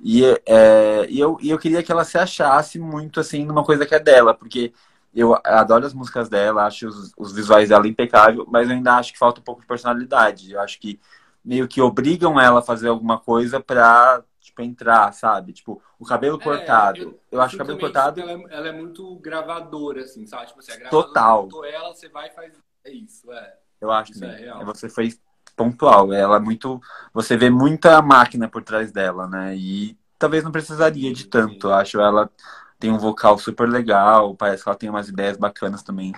E, 0.00 0.24
é, 0.46 1.06
e, 1.08 1.18
eu, 1.18 1.38
e 1.40 1.50
eu 1.50 1.58
queria 1.58 1.82
que 1.82 1.90
ela 1.90 2.04
se 2.04 2.18
achasse 2.18 2.78
muito 2.78 3.18
assim 3.18 3.44
numa 3.44 3.64
coisa 3.64 3.84
que 3.84 3.94
é 3.94 4.00
dela, 4.00 4.32
porque 4.34 4.72
eu 5.16 5.34
adoro 5.42 5.86
as 5.86 5.94
músicas 5.94 6.28
dela, 6.28 6.66
acho 6.66 6.86
os, 6.86 7.12
os 7.16 7.32
visuais 7.32 7.70
dela 7.70 7.88
impecável, 7.88 8.46
mas 8.48 8.68
eu 8.68 8.76
ainda 8.76 8.96
acho 8.96 9.14
que 9.14 9.18
falta 9.18 9.40
um 9.40 9.44
pouco 9.44 9.62
de 9.62 9.66
personalidade. 9.66 10.52
Eu 10.52 10.60
acho 10.60 10.78
que 10.78 11.00
meio 11.42 11.66
que 11.66 11.80
obrigam 11.80 12.38
ela 12.38 12.58
a 12.58 12.62
fazer 12.62 12.88
alguma 12.88 13.18
coisa 13.18 13.58
pra, 13.58 14.22
tipo, 14.38 14.60
entrar, 14.60 15.10
sabe? 15.14 15.54
Tipo, 15.54 15.80
o 15.98 16.04
cabelo 16.04 16.38
é, 16.38 16.44
cortado. 16.44 16.98
Eu, 16.98 17.20
eu 17.32 17.40
acho 17.40 17.54
o 17.54 17.58
cabelo 17.58 17.78
cortado. 17.78 18.20
Ela 18.20 18.32
é, 18.32 18.44
ela 18.50 18.68
é, 18.68 18.72
muito 18.72 19.16
gravadora, 19.16 20.02
assim, 20.02 20.26
sabe? 20.26 20.48
Tipo, 20.48 20.60
assim, 20.60 20.72
a 20.72 20.88
Total. 20.90 21.48
ela, 21.64 21.94
você 21.94 22.10
vai 22.10 22.28
e 22.28 22.32
faz. 22.32 22.52
É 22.84 22.90
isso, 22.90 23.32
é. 23.32 23.56
Eu 23.80 23.90
acho 23.90 24.12
que 24.12 24.22
é 24.22 24.64
você 24.64 24.88
foi 24.88 25.14
pontual. 25.56 26.12
Ela 26.12 26.36
é 26.36 26.40
muito. 26.40 26.78
Você 27.14 27.38
vê 27.38 27.48
muita 27.48 28.02
máquina 28.02 28.48
por 28.48 28.62
trás 28.62 28.92
dela, 28.92 29.26
né? 29.26 29.56
E 29.56 29.96
talvez 30.18 30.44
não 30.44 30.52
precisaria 30.52 31.12
de 31.12 31.26
tanto. 31.26 31.68
Eu 31.68 31.74
acho 31.74 32.00
ela 32.00 32.30
tem 32.78 32.90
um 32.90 32.98
vocal 32.98 33.38
super 33.38 33.68
legal, 33.68 34.34
parece 34.34 34.62
que 34.62 34.68
ela 34.68 34.78
tem 34.78 34.90
umas 34.90 35.08
ideias 35.08 35.36
bacanas 35.36 35.82
também. 35.82 36.12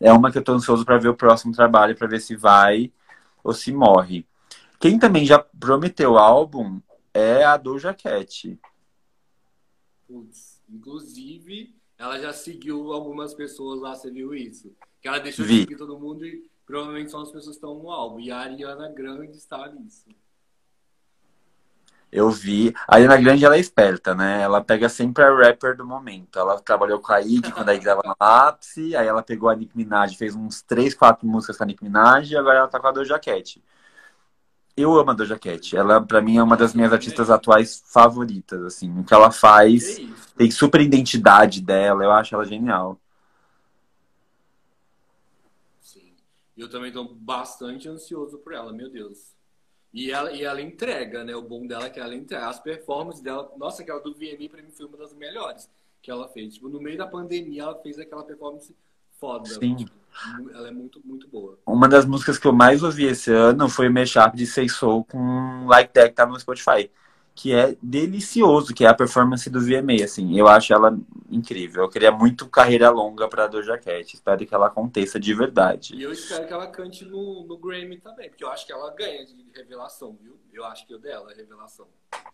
É 0.00 0.12
uma 0.12 0.32
que 0.32 0.38
eu 0.38 0.44
tô 0.44 0.52
ansioso 0.52 0.84
para 0.84 0.98
ver 0.98 1.08
o 1.08 1.16
próximo 1.16 1.54
trabalho, 1.54 1.96
para 1.96 2.08
ver 2.08 2.20
se 2.20 2.34
vai 2.34 2.92
ou 3.42 3.52
se 3.52 3.72
morre. 3.72 4.26
Quem 4.80 4.98
também 4.98 5.24
já 5.24 5.38
prometeu 5.38 6.18
álbum 6.18 6.80
é 7.14 7.44
a 7.44 7.56
Doja 7.56 7.94
Cat. 7.94 8.58
Putz, 10.08 10.60
inclusive, 10.68 11.74
ela 11.96 12.18
já 12.18 12.32
seguiu 12.32 12.92
algumas 12.92 13.32
pessoas 13.32 13.80
lá, 13.80 13.94
você 13.94 14.10
viu 14.10 14.34
isso? 14.34 14.74
Que 15.00 15.06
ela 15.06 15.20
deixou 15.20 15.44
Vi. 15.44 15.54
de 15.54 15.60
seguir 15.60 15.76
todo 15.76 15.98
mundo 15.98 16.26
e 16.26 16.50
provavelmente 16.66 17.10
são 17.10 17.20
as 17.20 17.30
pessoas 17.30 17.56
que 17.56 17.64
estão 17.64 17.74
no 17.78 17.90
álbum. 17.90 18.18
E 18.18 18.30
a 18.30 18.38
Ariana 18.38 18.88
Grande 18.88 19.36
está 19.36 19.68
nisso. 19.68 20.08
Eu 22.12 22.30
vi. 22.30 22.74
A 22.86 22.96
Ariana 22.96 23.16
Grande, 23.16 23.42
ela 23.42 23.56
é 23.56 23.58
esperta, 23.58 24.14
né? 24.14 24.42
Ela 24.42 24.62
pega 24.62 24.86
sempre 24.86 25.24
a 25.24 25.34
rapper 25.34 25.74
do 25.74 25.86
momento. 25.86 26.38
Ela 26.38 26.60
trabalhou 26.60 27.00
com 27.00 27.10
a 27.10 27.22
Ig 27.22 27.50
quando 27.50 27.70
a 27.70 27.74
Ig 27.74 27.82
tava 27.82 28.02
no 28.04 28.14
ápice. 28.20 28.94
Aí 28.94 29.06
ela 29.06 29.22
pegou 29.22 29.48
a 29.48 29.56
Nicki 29.56 29.74
Minaj, 29.74 30.14
fez 30.14 30.34
uns 30.34 30.60
3, 30.60 30.94
4 30.94 31.26
músicas 31.26 31.56
com 31.56 31.62
a 31.64 31.66
Nicki 31.66 31.82
Minaj. 31.82 32.30
E 32.30 32.36
agora 32.36 32.58
ela 32.58 32.68
tá 32.68 32.78
com 32.78 32.86
a 32.86 32.92
Doja 32.92 33.18
Cat. 33.18 33.64
Eu 34.76 34.94
amo 34.98 35.10
a 35.10 35.14
Doja 35.14 35.38
Cat. 35.38 35.74
Ela, 35.74 36.02
pra 36.02 36.20
mim, 36.20 36.36
é 36.36 36.42
uma 36.42 36.56
das 36.56 36.74
minhas 36.74 36.92
artistas 36.92 37.30
atuais 37.30 37.82
favoritas, 37.86 38.62
assim. 38.62 39.00
O 39.00 39.04
que 39.04 39.14
ela 39.14 39.30
faz, 39.30 39.98
tem 40.36 40.50
super 40.50 40.82
identidade 40.82 41.62
dela. 41.62 42.04
Eu 42.04 42.12
acho 42.12 42.34
ela 42.34 42.44
genial. 42.44 43.00
Sim. 45.80 46.12
Eu 46.58 46.68
também 46.68 46.92
tô 46.92 47.04
bastante 47.04 47.88
ansioso 47.88 48.36
por 48.36 48.52
ela, 48.52 48.70
meu 48.70 48.90
Deus. 48.90 49.31
E 49.92 50.10
ela, 50.10 50.32
e 50.32 50.42
ela 50.42 50.60
entrega, 50.60 51.22
né? 51.22 51.36
O 51.36 51.42
bom 51.42 51.66
dela 51.66 51.86
é 51.86 51.90
que 51.90 52.00
ela 52.00 52.14
entrega. 52.14 52.48
As 52.48 52.58
performances 52.58 53.22
dela, 53.22 53.52
nossa, 53.56 53.82
aquela 53.82 54.00
do 54.00 54.14
VMA 54.14 54.48
pra 54.50 54.62
mim 54.62 54.70
foi 54.70 54.86
uma 54.86 54.96
das 54.96 55.14
melhores 55.14 55.68
que 56.00 56.10
ela 56.10 56.28
fez. 56.28 56.54
Tipo, 56.54 56.68
no 56.68 56.80
meio 56.80 56.96
da 56.96 57.06
pandemia 57.06 57.62
ela 57.62 57.74
fez 57.82 57.98
aquela 57.98 58.24
performance 58.24 58.74
foda. 59.20 59.48
Sim. 59.48 59.76
Tipo, 59.76 59.92
ela 60.52 60.68
é 60.68 60.70
muito, 60.70 61.00
muito 61.04 61.28
boa. 61.28 61.58
Uma 61.66 61.88
das 61.88 62.04
músicas 62.04 62.38
que 62.38 62.46
eu 62.46 62.52
mais 62.52 62.82
ouvi 62.82 63.04
esse 63.04 63.30
ano 63.32 63.68
foi 63.68 63.88
o 63.88 63.92
mashup 63.92 64.36
de 64.36 64.46
Say 64.46 64.68
Soul 64.68 65.04
com 65.04 65.66
Like 65.66 65.92
That, 65.92 66.08
que 66.10 66.14
tá 66.14 66.26
no 66.26 66.38
Spotify. 66.38 66.90
Que 67.34 67.54
é 67.54 67.76
delicioso, 67.82 68.74
que 68.74 68.84
é 68.84 68.88
a 68.88 68.94
performance 68.94 69.48
do 69.48 69.60
VMA, 69.60 70.04
assim. 70.04 70.38
Eu 70.38 70.48
acho 70.48 70.72
ela 70.72 70.96
incrível. 71.30 71.84
Eu 71.84 71.88
queria 71.88 72.12
muito 72.12 72.46
carreira 72.46 72.90
longa 72.90 73.26
pra 73.26 73.46
Doja 73.46 73.78
Cat. 73.78 74.14
Espero 74.14 74.46
que 74.46 74.54
ela 74.54 74.66
aconteça 74.66 75.18
de 75.18 75.32
verdade. 75.32 75.94
E 75.96 76.02
eu 76.02 76.12
espero 76.12 76.46
que 76.46 76.52
ela 76.52 76.66
cante 76.66 77.04
no, 77.04 77.46
no 77.46 77.56
Grammy 77.56 77.96
também, 77.98 78.28
porque 78.28 78.44
eu 78.44 78.50
acho 78.50 78.66
que 78.66 78.72
ela 78.72 78.94
ganha 78.94 79.24
de 79.24 79.34
revelação, 79.54 80.16
viu? 80.20 80.38
Eu 80.52 80.64
acho 80.66 80.86
que 80.86 80.94
o 80.94 80.98
dela 80.98 81.32
é 81.32 81.34
revelação 81.34 81.86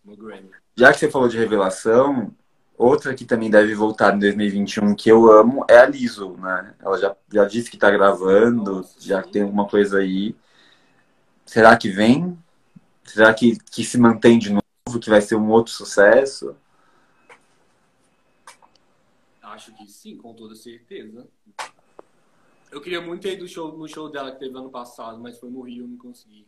no 0.03 0.17
Grammy. 0.17 0.51
Já 0.75 0.91
que 0.91 0.99
você 0.99 1.09
falou 1.09 1.29
de 1.29 1.37
revelação, 1.37 2.33
Outra 2.79 3.13
que 3.13 3.25
também 3.25 3.49
deve 3.49 3.75
voltar 3.75 4.15
em 4.15 4.19
2021 4.19 4.95
que 4.95 5.11
eu 5.11 5.29
amo 5.29 5.65
é 5.69 5.79
a 5.79 5.85
Liso, 5.85 6.37
né? 6.37 6.73
Ela 6.79 6.97
já, 6.97 7.13
já 7.29 7.43
disse 7.43 7.69
que 7.69 7.75
tá 7.75 7.91
gravando, 7.91 8.75
Nossa, 8.75 8.95
já 9.01 9.21
sim. 9.21 9.31
tem 9.31 9.41
alguma 9.41 9.67
coisa 9.67 9.97
aí. 9.97 10.33
Será 11.45 11.75
que 11.75 11.89
vem? 11.89 12.39
Será 13.03 13.33
que, 13.33 13.57
que 13.69 13.83
se 13.83 13.97
mantém 13.97 14.39
de 14.39 14.49
novo, 14.49 14.63
que 14.97 15.09
vai 15.09 15.19
ser 15.19 15.35
um 15.35 15.49
outro 15.49 15.73
sucesso? 15.73 16.55
Acho 19.41 19.73
que 19.73 19.85
sim, 19.87 20.15
com 20.15 20.33
toda 20.33 20.55
certeza. 20.55 21.27
Eu 22.71 22.79
queria 22.79 23.01
muito 23.01 23.27
ir 23.27 23.35
do 23.35 23.45
show, 23.45 23.77
no 23.77 23.89
show 23.89 24.09
dela 24.09 24.31
que 24.31 24.39
teve 24.39 24.57
ano 24.57 24.69
passado, 24.69 25.19
mas 25.19 25.37
foi 25.37 25.49
no 25.49 25.61
Rio, 25.61 25.85
não 25.85 25.97
consegui. 25.97 26.47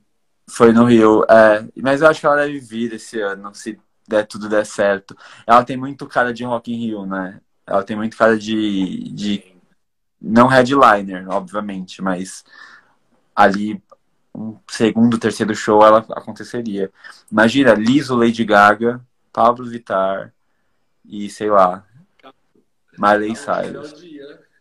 Foi 0.49 0.71
no 0.71 0.85
Rio, 0.85 1.23
é. 1.23 1.67
Mas 1.81 2.01
eu 2.01 2.07
acho 2.07 2.21
que 2.21 2.25
ela 2.25 2.37
deve 2.37 2.59
vir 2.59 2.93
esse 2.93 3.19
ano, 3.19 3.53
se 3.53 3.77
der 4.07 4.25
tudo 4.25 4.47
der 4.47 4.65
certo. 4.65 5.15
Ela 5.45 5.63
tem 5.63 5.75
muito 5.75 6.07
cara 6.07 6.33
de 6.33 6.43
Rock 6.43 6.71
in 6.71 6.77
Rio, 6.77 7.05
né? 7.05 7.41
Ela 7.65 7.83
tem 7.83 7.95
muito 7.95 8.15
cara 8.15 8.37
de, 8.37 9.11
de 9.11 9.55
não 10.21 10.47
headliner, 10.47 11.27
obviamente, 11.29 12.01
mas 12.01 12.45
ali 13.35 13.81
um 14.33 14.57
segundo, 14.67 15.17
terceiro 15.17 15.53
show 15.55 15.83
ela 15.83 16.05
aconteceria. 16.11 16.91
Imagina, 17.31 17.73
Liso, 17.73 18.15
Lady 18.15 18.43
Gaga, 18.43 19.05
Pablo 19.31 19.65
Vittar 19.65 20.33
e 21.05 21.29
sei 21.29 21.49
lá, 21.49 21.85
Miley 22.97 23.35
Cyrus. 23.35 23.93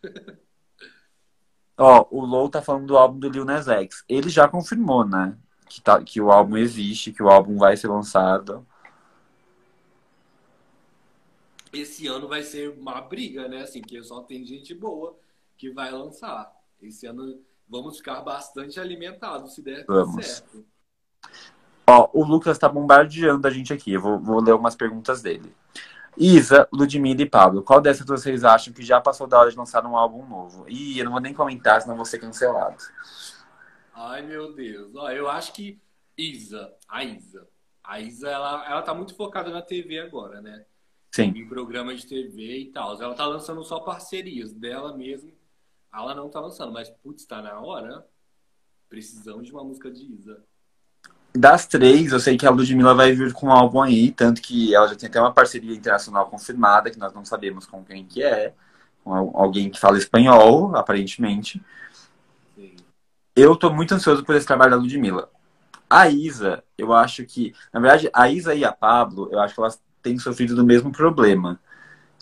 Ó, 1.77 2.07
o 2.11 2.25
Low 2.25 2.49
tá 2.49 2.61
falando 2.61 2.87
do 2.87 2.97
álbum 2.97 3.17
do 3.19 3.29
Lil 3.29 3.45
Nas 3.45 3.67
X. 3.67 4.03
Ele 4.07 4.29
já 4.29 4.47
confirmou, 4.47 5.05
né? 5.05 5.35
Que, 5.67 5.81
tá, 5.81 6.03
que 6.03 6.21
o 6.21 6.31
álbum 6.31 6.57
existe, 6.57 7.11
que 7.11 7.23
o 7.23 7.29
álbum 7.29 7.57
vai 7.57 7.75
ser 7.75 7.87
lançado 7.87 8.65
esse 11.73 12.07
ano 12.07 12.27
vai 12.27 12.43
ser 12.43 12.69
uma 12.69 12.99
briga, 13.01 13.47
né? 13.47 13.61
Assim, 13.61 13.81
que 13.81 14.01
só 14.03 14.21
tem 14.21 14.45
gente 14.45 14.73
boa 14.73 15.17
que 15.57 15.71
vai 15.71 15.91
lançar. 15.91 16.51
Esse 16.81 17.05
ano 17.05 17.39
vamos 17.71 17.97
ficar 17.97 18.19
bastante 18.21 18.79
alimentados, 18.79 19.55
se 19.55 19.63
der 19.63 19.85
vamos. 19.85 20.25
certo. 20.25 20.65
Ó, 21.87 22.09
o 22.13 22.25
Lucas 22.25 22.59
tá 22.59 22.67
bombardeando 22.67 23.47
a 23.47 23.49
gente 23.49 23.73
aqui. 23.73 23.93
Eu 23.93 24.01
vou, 24.01 24.19
vou 24.19 24.41
ler 24.41 24.53
umas 24.53 24.75
perguntas 24.75 25.21
dele. 25.21 25.55
Isa, 26.17 26.67
Ludmilla 26.73 27.21
e 27.21 27.29
Pablo, 27.29 27.63
qual 27.63 27.79
dessas 27.79 28.05
vocês 28.05 28.43
acham 28.43 28.73
que 28.73 28.83
já 28.83 28.99
passou 28.99 29.25
da 29.25 29.39
hora 29.39 29.49
de 29.49 29.57
lançar 29.57 29.85
um 29.85 29.95
álbum 29.95 30.27
novo? 30.27 30.65
Ih, 30.67 30.99
eu 30.99 31.05
não 31.05 31.13
vou 31.13 31.21
nem 31.21 31.33
comentar, 31.33 31.81
senão 31.81 31.95
vou 31.95 32.05
ser 32.05 32.19
cancelado. 32.19 32.75
Ai, 33.93 34.21
meu 34.21 34.53
Deus. 34.53 34.93
Ó, 34.93 35.09
eu 35.09 35.29
acho 35.29 35.53
que 35.53 35.81
Isa, 36.17 36.73
a 36.89 37.03
Isa. 37.03 37.47
A 37.81 38.01
Isa, 38.01 38.29
ela, 38.29 38.69
ela 38.69 38.81
tá 38.81 38.93
muito 38.93 39.15
focada 39.15 39.49
na 39.49 39.61
TV 39.61 39.99
agora, 39.99 40.41
né? 40.41 40.65
Sim. 41.13 41.33
em 41.35 41.45
programas 41.47 42.01
de 42.01 42.07
TV 42.07 42.57
e 42.57 42.71
tal. 42.71 43.01
Ela 43.01 43.13
tá 43.13 43.25
lançando 43.25 43.63
só 43.63 43.79
parcerias 43.79 44.53
dela 44.53 44.95
mesmo. 44.95 45.31
Ela 45.93 46.15
não 46.15 46.29
tá 46.29 46.39
lançando, 46.39 46.71
mas 46.71 46.89
putz, 46.89 47.25
tá 47.25 47.41
na 47.41 47.59
hora. 47.59 48.05
Precisamos 48.89 49.45
de 49.45 49.53
uma 49.53 49.63
música 49.63 49.91
de 49.91 50.03
Isa. 50.13 50.43
Das 51.33 51.65
três, 51.65 52.11
eu 52.11 52.19
sei 52.19 52.37
que 52.37 52.45
a 52.45 52.49
Ludmilla 52.49 52.93
vai 52.93 53.13
vir 53.13 53.31
com 53.31 53.47
um 53.47 53.51
álbum 53.51 53.81
aí, 53.81 54.11
tanto 54.11 54.41
que 54.41 54.75
ela 54.75 54.87
já 54.89 54.95
tem 54.95 55.07
até 55.07 55.19
uma 55.19 55.33
parceria 55.33 55.73
internacional 55.73 56.29
confirmada, 56.29 56.91
que 56.91 56.99
nós 56.99 57.13
não 57.13 57.23
sabemos 57.23 57.65
com 57.65 57.83
quem 57.85 58.05
que 58.05 58.21
é, 58.21 58.53
com 59.03 59.13
alguém 59.33 59.69
que 59.69 59.79
fala 59.79 59.97
espanhol, 59.97 60.75
aparentemente. 60.75 61.63
Sim. 62.53 62.75
Eu 63.33 63.55
tô 63.55 63.71
muito 63.71 63.93
ansioso 63.93 64.25
por 64.25 64.35
esse 64.35 64.45
trabalho 64.45 64.71
da 64.71 64.77
Ludmilla. 64.77 65.29
A 65.89 66.09
Isa, 66.09 66.63
eu 66.77 66.93
acho 66.93 67.25
que, 67.25 67.53
na 67.71 67.79
verdade, 67.79 68.09
a 68.13 68.29
Isa 68.29 68.53
e 68.53 68.65
a 68.65 68.71
Pablo, 68.73 69.29
eu 69.31 69.39
acho 69.39 69.53
que 69.53 69.61
elas 69.61 69.81
tem 70.01 70.17
sofrido 70.17 70.55
do 70.55 70.65
mesmo 70.65 70.91
problema, 70.91 71.59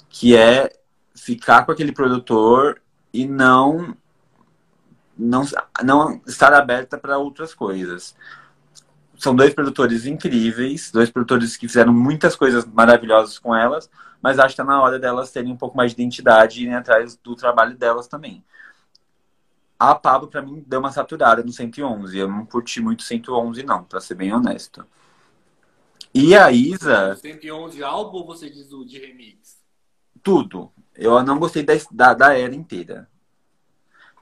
que 0.09 0.35
é 0.35 0.71
ficar 1.15 1.65
com 1.65 1.71
aquele 1.71 1.91
produtor 1.91 2.81
e 3.13 3.27
não 3.27 3.95
não, 5.19 5.43
não 5.83 6.21
estar 6.25 6.53
aberta 6.53 6.97
para 6.97 7.17
outras 7.17 7.53
coisas. 7.53 8.15
São 9.17 9.35
dois 9.35 9.53
produtores 9.53 10.05
incríveis, 10.05 10.91
dois 10.91 11.09
produtores 11.09 11.57
que 11.57 11.67
fizeram 11.67 11.91
muitas 11.91 12.37
coisas 12.37 12.65
maravilhosas 12.65 13.37
com 13.37 13.53
elas, 13.53 13.89
mas 14.21 14.39
acho 14.39 14.55
que 14.55 14.61
está 14.61 14.63
na 14.63 14.81
hora 14.81 14.97
delas 14.97 15.31
terem 15.31 15.51
um 15.51 15.57
pouco 15.57 15.75
mais 15.75 15.93
de 15.93 16.01
identidade 16.01 16.59
e 16.59 16.63
irem 16.63 16.75
atrás 16.75 17.17
do 17.17 17.35
trabalho 17.35 17.75
delas 17.75 18.07
também. 18.07 18.43
A 19.77 19.93
Pablo, 19.95 20.27
para 20.27 20.41
mim, 20.41 20.63
deu 20.65 20.79
uma 20.79 20.91
saturada 20.91 21.43
no 21.43 21.51
111. 21.51 22.17
Eu 22.17 22.27
não 22.27 22.45
curti 22.45 22.81
muito 22.81 23.03
111, 23.03 23.63
não, 23.63 23.83
para 23.83 24.01
ser 24.01 24.15
bem 24.15 24.33
honesto. 24.33 24.85
E 26.13 26.35
a 26.35 26.51
Isa. 26.51 27.15
111 27.15 27.83
álbum 27.83 28.17
ou 28.17 28.25
você 28.25 28.49
diz 28.49 28.71
o 28.71 28.83
de 28.83 28.99
remix? 28.99 29.57
Tudo. 30.23 30.71
Eu 30.99 31.23
não 31.23 31.39
gostei 31.39 31.63
da, 31.63 31.73
da, 31.91 32.13
da 32.13 32.37
era 32.37 32.53
inteira. 32.53 33.09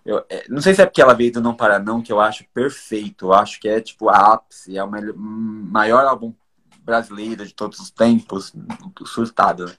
Eu, 0.06 0.24
é, 0.30 0.46
não 0.48 0.62
sei 0.62 0.74
se 0.74 0.82
é 0.82 0.86
porque 0.86 1.02
ela 1.02 1.14
veio 1.14 1.34
do 1.34 1.42
Não 1.42 1.56
Para 1.56 1.80
Não, 1.80 2.02
que 2.02 2.12
eu 2.12 2.22
acho 2.22 2.46
perfeito. 2.54 3.26
Eu 3.26 3.34
acho 3.34 3.60
que 3.60 3.68
é 3.68 3.82
tipo 3.82 4.08
a 4.10 4.34
ápice, 4.34 4.78
é 4.78 4.84
o 4.84 4.90
melhor, 4.90 5.16
maior 5.18 6.06
álbum 6.06 6.34
brasileiro 6.84 7.46
de 7.46 7.54
todos 7.54 7.80
os 7.80 7.92
tempos, 7.92 8.54
surtado. 9.06 9.66
Né? 9.66 9.74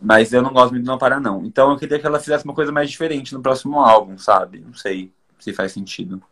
Mas 0.00 0.32
eu 0.32 0.42
não 0.42 0.52
gosto 0.52 0.72
muito 0.72 0.84
do 0.84 0.90
Não 0.90 0.98
Para 0.98 1.20
Não. 1.20 1.46
Então 1.46 1.70
eu 1.70 1.78
queria 1.78 1.98
que 1.98 2.06
ela 2.06 2.20
fizesse 2.20 2.44
uma 2.44 2.54
coisa 2.54 2.72
mais 2.72 2.90
diferente 2.90 3.32
no 3.32 3.40
próximo 3.40 3.80
álbum, 3.80 4.18
sabe? 4.18 4.60
Não 4.60 4.74
sei 4.74 5.12
se 5.38 5.52
faz 5.52 5.72
sentido. 5.72 6.22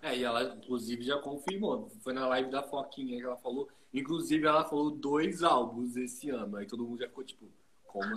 É, 0.00 0.16
e 0.16 0.24
ela, 0.24 0.54
inclusive, 0.56 1.02
já 1.02 1.18
confirmou. 1.18 1.90
Foi 2.02 2.12
na 2.12 2.26
live 2.28 2.50
da 2.50 2.62
Foquinha 2.62 3.18
que 3.18 3.24
ela 3.24 3.36
falou. 3.36 3.68
Inclusive, 3.92 4.46
ela 4.46 4.64
falou 4.64 4.90
dois 4.90 5.42
álbuns 5.42 5.96
esse 5.96 6.30
ano. 6.30 6.56
Aí 6.56 6.66
todo 6.66 6.84
mundo 6.84 7.00
já 7.00 7.08
ficou 7.08 7.24
tipo? 7.24 7.44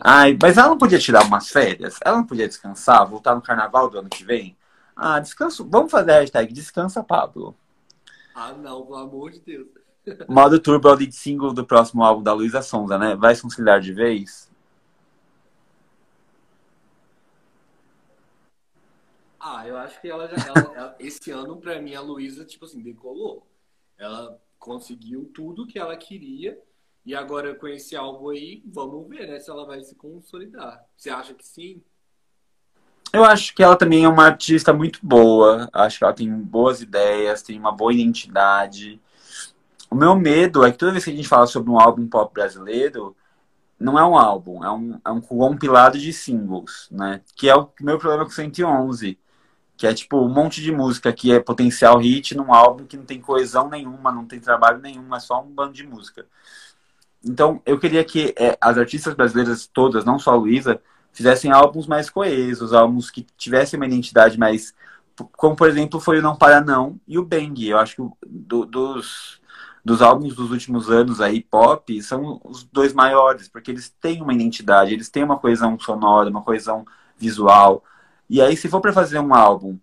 Ai, 0.03 0.37
mas 0.41 0.57
ela 0.57 0.69
não 0.69 0.77
podia 0.77 0.99
tirar 0.99 1.25
umas 1.25 1.49
férias? 1.49 1.97
Ela 2.03 2.17
não 2.17 2.25
podia 2.25 2.47
descansar, 2.47 3.07
voltar 3.07 3.35
no 3.35 3.41
carnaval 3.41 3.89
do 3.89 3.99
ano 3.99 4.09
que 4.09 4.23
vem? 4.23 4.55
Ah, 4.95 5.19
descanso. 5.19 5.67
Vamos 5.67 5.91
fazer 5.91 6.11
a 6.11 6.19
hashtag 6.19 6.53
Descansa 6.53 7.03
Pablo. 7.03 7.55
Ah, 8.33 8.53
não, 8.53 8.85
pelo 8.85 8.97
amor 8.97 9.31
de 9.31 9.39
Deus. 9.39 9.67
Modo 10.27 10.59
Turbo 10.59 10.89
é 10.89 10.91
o 10.91 10.95
lead 10.95 11.13
single 11.13 11.53
do 11.53 11.65
próximo 11.65 12.03
álbum 12.03 12.23
da 12.23 12.33
Luísa 12.33 12.61
Sonza, 12.61 12.97
né? 12.97 13.15
Vai 13.15 13.35
se 13.35 13.41
conciliar 13.41 13.79
de 13.79 13.93
vez? 13.93 14.49
Ah, 19.39 19.67
eu 19.67 19.77
acho 19.77 19.99
que 19.99 20.07
ela 20.07 20.27
já. 20.27 20.35
ela- 20.47 20.71
ela- 20.75 20.95
esse 20.99 21.31
ano, 21.31 21.57
pra 21.57 21.81
mim, 21.81 21.95
a 21.95 22.01
Luísa, 22.01 22.45
tipo 22.45 22.65
assim, 22.65 22.81
decolou. 22.81 23.47
Ela 23.97 24.39
conseguiu 24.59 25.25
tudo 25.33 25.65
que 25.67 25.79
ela 25.79 25.97
queria. 25.97 26.59
E 27.05 27.15
agora, 27.15 27.55
com 27.55 27.67
esse 27.67 27.95
álbum 27.95 28.29
aí, 28.29 28.61
vamos 28.65 29.07
ver, 29.09 29.27
né? 29.27 29.39
Se 29.39 29.49
ela 29.49 29.65
vai 29.65 29.81
se 29.83 29.95
consolidar. 29.95 30.83
Você 30.95 31.09
acha 31.09 31.33
que 31.33 31.45
sim? 31.45 31.81
Eu 33.13 33.25
acho 33.25 33.53
que 33.53 33.61
ela 33.61 33.75
também 33.75 34.05
é 34.05 34.09
uma 34.09 34.25
artista 34.25 34.71
muito 34.71 34.99
boa. 35.01 35.69
Acho 35.73 35.97
que 35.97 36.03
ela 36.03 36.13
tem 36.13 36.31
boas 36.31 36.81
ideias, 36.81 37.41
tem 37.41 37.59
uma 37.59 37.71
boa 37.71 37.93
identidade. 37.93 39.01
O 39.89 39.95
meu 39.95 40.15
medo 40.15 40.63
é 40.63 40.71
que 40.71 40.77
toda 40.77 40.93
vez 40.93 41.03
que 41.03 41.11
a 41.11 41.15
gente 41.15 41.27
fala 41.27 41.45
sobre 41.47 41.69
um 41.69 41.79
álbum 41.79 42.07
pop 42.07 42.33
brasileiro, 42.33 43.15
não 43.77 43.99
é 43.99 44.05
um 44.05 44.17
álbum, 44.17 44.63
é 44.63 44.71
um, 44.71 45.01
é 45.03 45.11
um 45.11 45.19
compilado 45.19 45.97
de 45.97 46.13
singles, 46.13 46.87
né? 46.91 47.21
Que 47.35 47.49
é 47.49 47.55
o 47.55 47.69
meu 47.81 47.97
problema 47.97 48.23
com 48.23 48.31
o 48.31 48.33
111. 48.33 49.19
Que 49.75 49.87
é 49.87 49.93
tipo 49.93 50.17
um 50.17 50.29
monte 50.29 50.61
de 50.61 50.71
música 50.71 51.11
que 51.11 51.33
é 51.33 51.39
potencial 51.39 51.97
hit 51.97 52.35
num 52.35 52.53
álbum 52.53 52.85
que 52.85 52.95
não 52.95 53.03
tem 53.03 53.19
coesão 53.19 53.67
nenhuma, 53.69 54.11
não 54.11 54.25
tem 54.25 54.39
trabalho 54.39 54.79
nenhum, 54.79 55.13
é 55.13 55.19
só 55.19 55.41
um 55.41 55.47
bando 55.49 55.73
de 55.73 55.85
música. 55.85 56.25
Então, 57.23 57.61
eu 57.65 57.79
queria 57.79 58.03
que 58.03 58.33
é, 58.37 58.57
as 58.59 58.77
artistas 58.77 59.13
brasileiras 59.13 59.67
todas, 59.67 60.03
não 60.03 60.17
só 60.17 60.31
a 60.31 60.35
Luísa, 60.35 60.81
fizessem 61.13 61.51
álbuns 61.51 61.87
mais 61.87 62.09
coesos, 62.09 62.73
álbuns 62.73 63.11
que 63.11 63.25
tivessem 63.37 63.77
uma 63.77 63.85
identidade 63.85 64.39
mais. 64.39 64.73
Como, 65.33 65.55
por 65.55 65.69
exemplo, 65.69 65.99
foi 65.99 66.19
o 66.19 66.21
Não 66.21 66.35
Para 66.35 66.61
Não 66.61 66.99
e 67.07 67.19
o 67.19 67.25
Bang. 67.25 67.67
Eu 67.67 67.77
acho 67.77 67.95
que 67.95 68.27
do, 68.27 68.65
dos, 68.65 69.39
dos 69.85 70.01
álbuns 70.01 70.35
dos 70.35 70.51
últimos 70.51 70.89
anos 70.89 71.21
aí, 71.21 71.41
pop, 71.43 72.01
são 72.01 72.41
os 72.43 72.63
dois 72.63 72.93
maiores, 72.93 73.47
porque 73.47 73.71
eles 73.71 73.89
têm 74.01 74.21
uma 74.21 74.33
identidade, 74.33 74.93
eles 74.93 75.09
têm 75.09 75.23
uma 75.23 75.37
coesão 75.37 75.79
sonora, 75.79 76.29
uma 76.29 76.41
coesão 76.41 76.85
visual. 77.17 77.83
E 78.29 78.41
aí, 78.41 78.57
se 78.57 78.69
for 78.69 78.81
para 78.81 78.93
fazer 78.93 79.19
um 79.19 79.35
álbum 79.35 79.77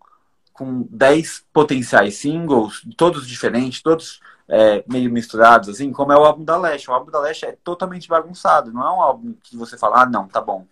com 0.52 0.88
10 0.90 1.44
potenciais 1.52 2.16
singles, 2.16 2.82
todos 2.96 3.28
diferentes, 3.28 3.80
todos 3.80 4.20
é, 4.48 4.82
meio 4.88 5.10
misturados, 5.10 5.68
assim, 5.68 5.92
como 5.92 6.12
é 6.12 6.16
o 6.16 6.24
álbum 6.24 6.42
da 6.42 6.56
Leste. 6.56 6.90
O 6.90 6.94
álbum 6.94 7.10
da 7.10 7.20
Leste 7.20 7.44
é 7.44 7.52
totalmente 7.62 8.08
bagunçado, 8.08 8.72
não 8.72 8.82
é 8.82 8.90
um 8.90 9.02
álbum 9.02 9.34
que 9.42 9.56
você 9.56 9.76
fala, 9.76 10.02
ah, 10.02 10.06
não, 10.06 10.26
tá 10.26 10.40
bom. 10.40 10.66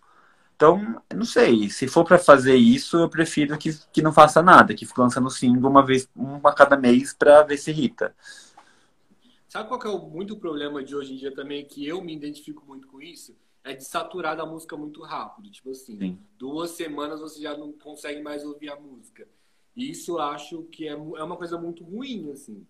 Então, 0.57 1.03
não 1.15 1.27
sei, 1.27 1.69
se 1.69 1.87
for 1.87 2.03
para 2.03 2.19
fazer 2.19 2.57
isso, 2.57 2.97
eu 2.97 3.11
prefiro 3.11 3.59
que, 3.59 3.79
que 3.93 4.01
não 4.01 4.11
faça 4.11 4.43
nada, 4.43 4.75
que 4.75 4.87
fique 4.87 4.99
lançando 4.99 5.29
single 5.29 5.71
uma 5.71 5.85
vez, 5.85 6.09
uma 6.17 6.41
a 6.49 6.55
cada 6.55 6.79
mês 6.79 7.13
para 7.13 7.43
ver 7.43 7.59
se 7.59 7.71
irrita. 7.71 8.15
Sabe 9.47 9.69
qual 9.69 9.79
que 9.79 9.87
é 9.87 9.91
o 9.91 9.99
muito 9.99 10.37
problema 10.39 10.83
de 10.83 10.97
hoje 10.97 11.13
em 11.13 11.17
dia 11.17 11.35
também, 11.35 11.65
que 11.65 11.87
eu 11.87 12.01
me 12.01 12.15
identifico 12.15 12.65
muito 12.67 12.89
com 12.89 13.03
isso? 13.03 13.37
É 13.63 13.75
de 13.75 13.85
saturar 13.85 14.35
da 14.35 14.47
música 14.47 14.77
muito 14.77 15.03
rápido. 15.03 15.51
Tipo 15.51 15.71
assim, 15.71 15.99
Sim. 15.99 16.19
duas 16.39 16.71
semanas 16.71 17.21
você 17.21 17.43
já 17.43 17.57
não 17.57 17.73
consegue 17.73 18.23
mais 18.23 18.43
ouvir 18.45 18.71
a 18.71 18.77
música. 18.77 19.29
E 19.75 19.91
isso 19.91 20.13
eu 20.13 20.21
acho 20.21 20.63
que 20.65 20.89
é, 20.89 20.93
é 20.93 20.95
uma 20.95 21.37
coisa 21.37 21.59
muito 21.59 21.85
ruim, 21.85 22.31
assim. 22.33 22.67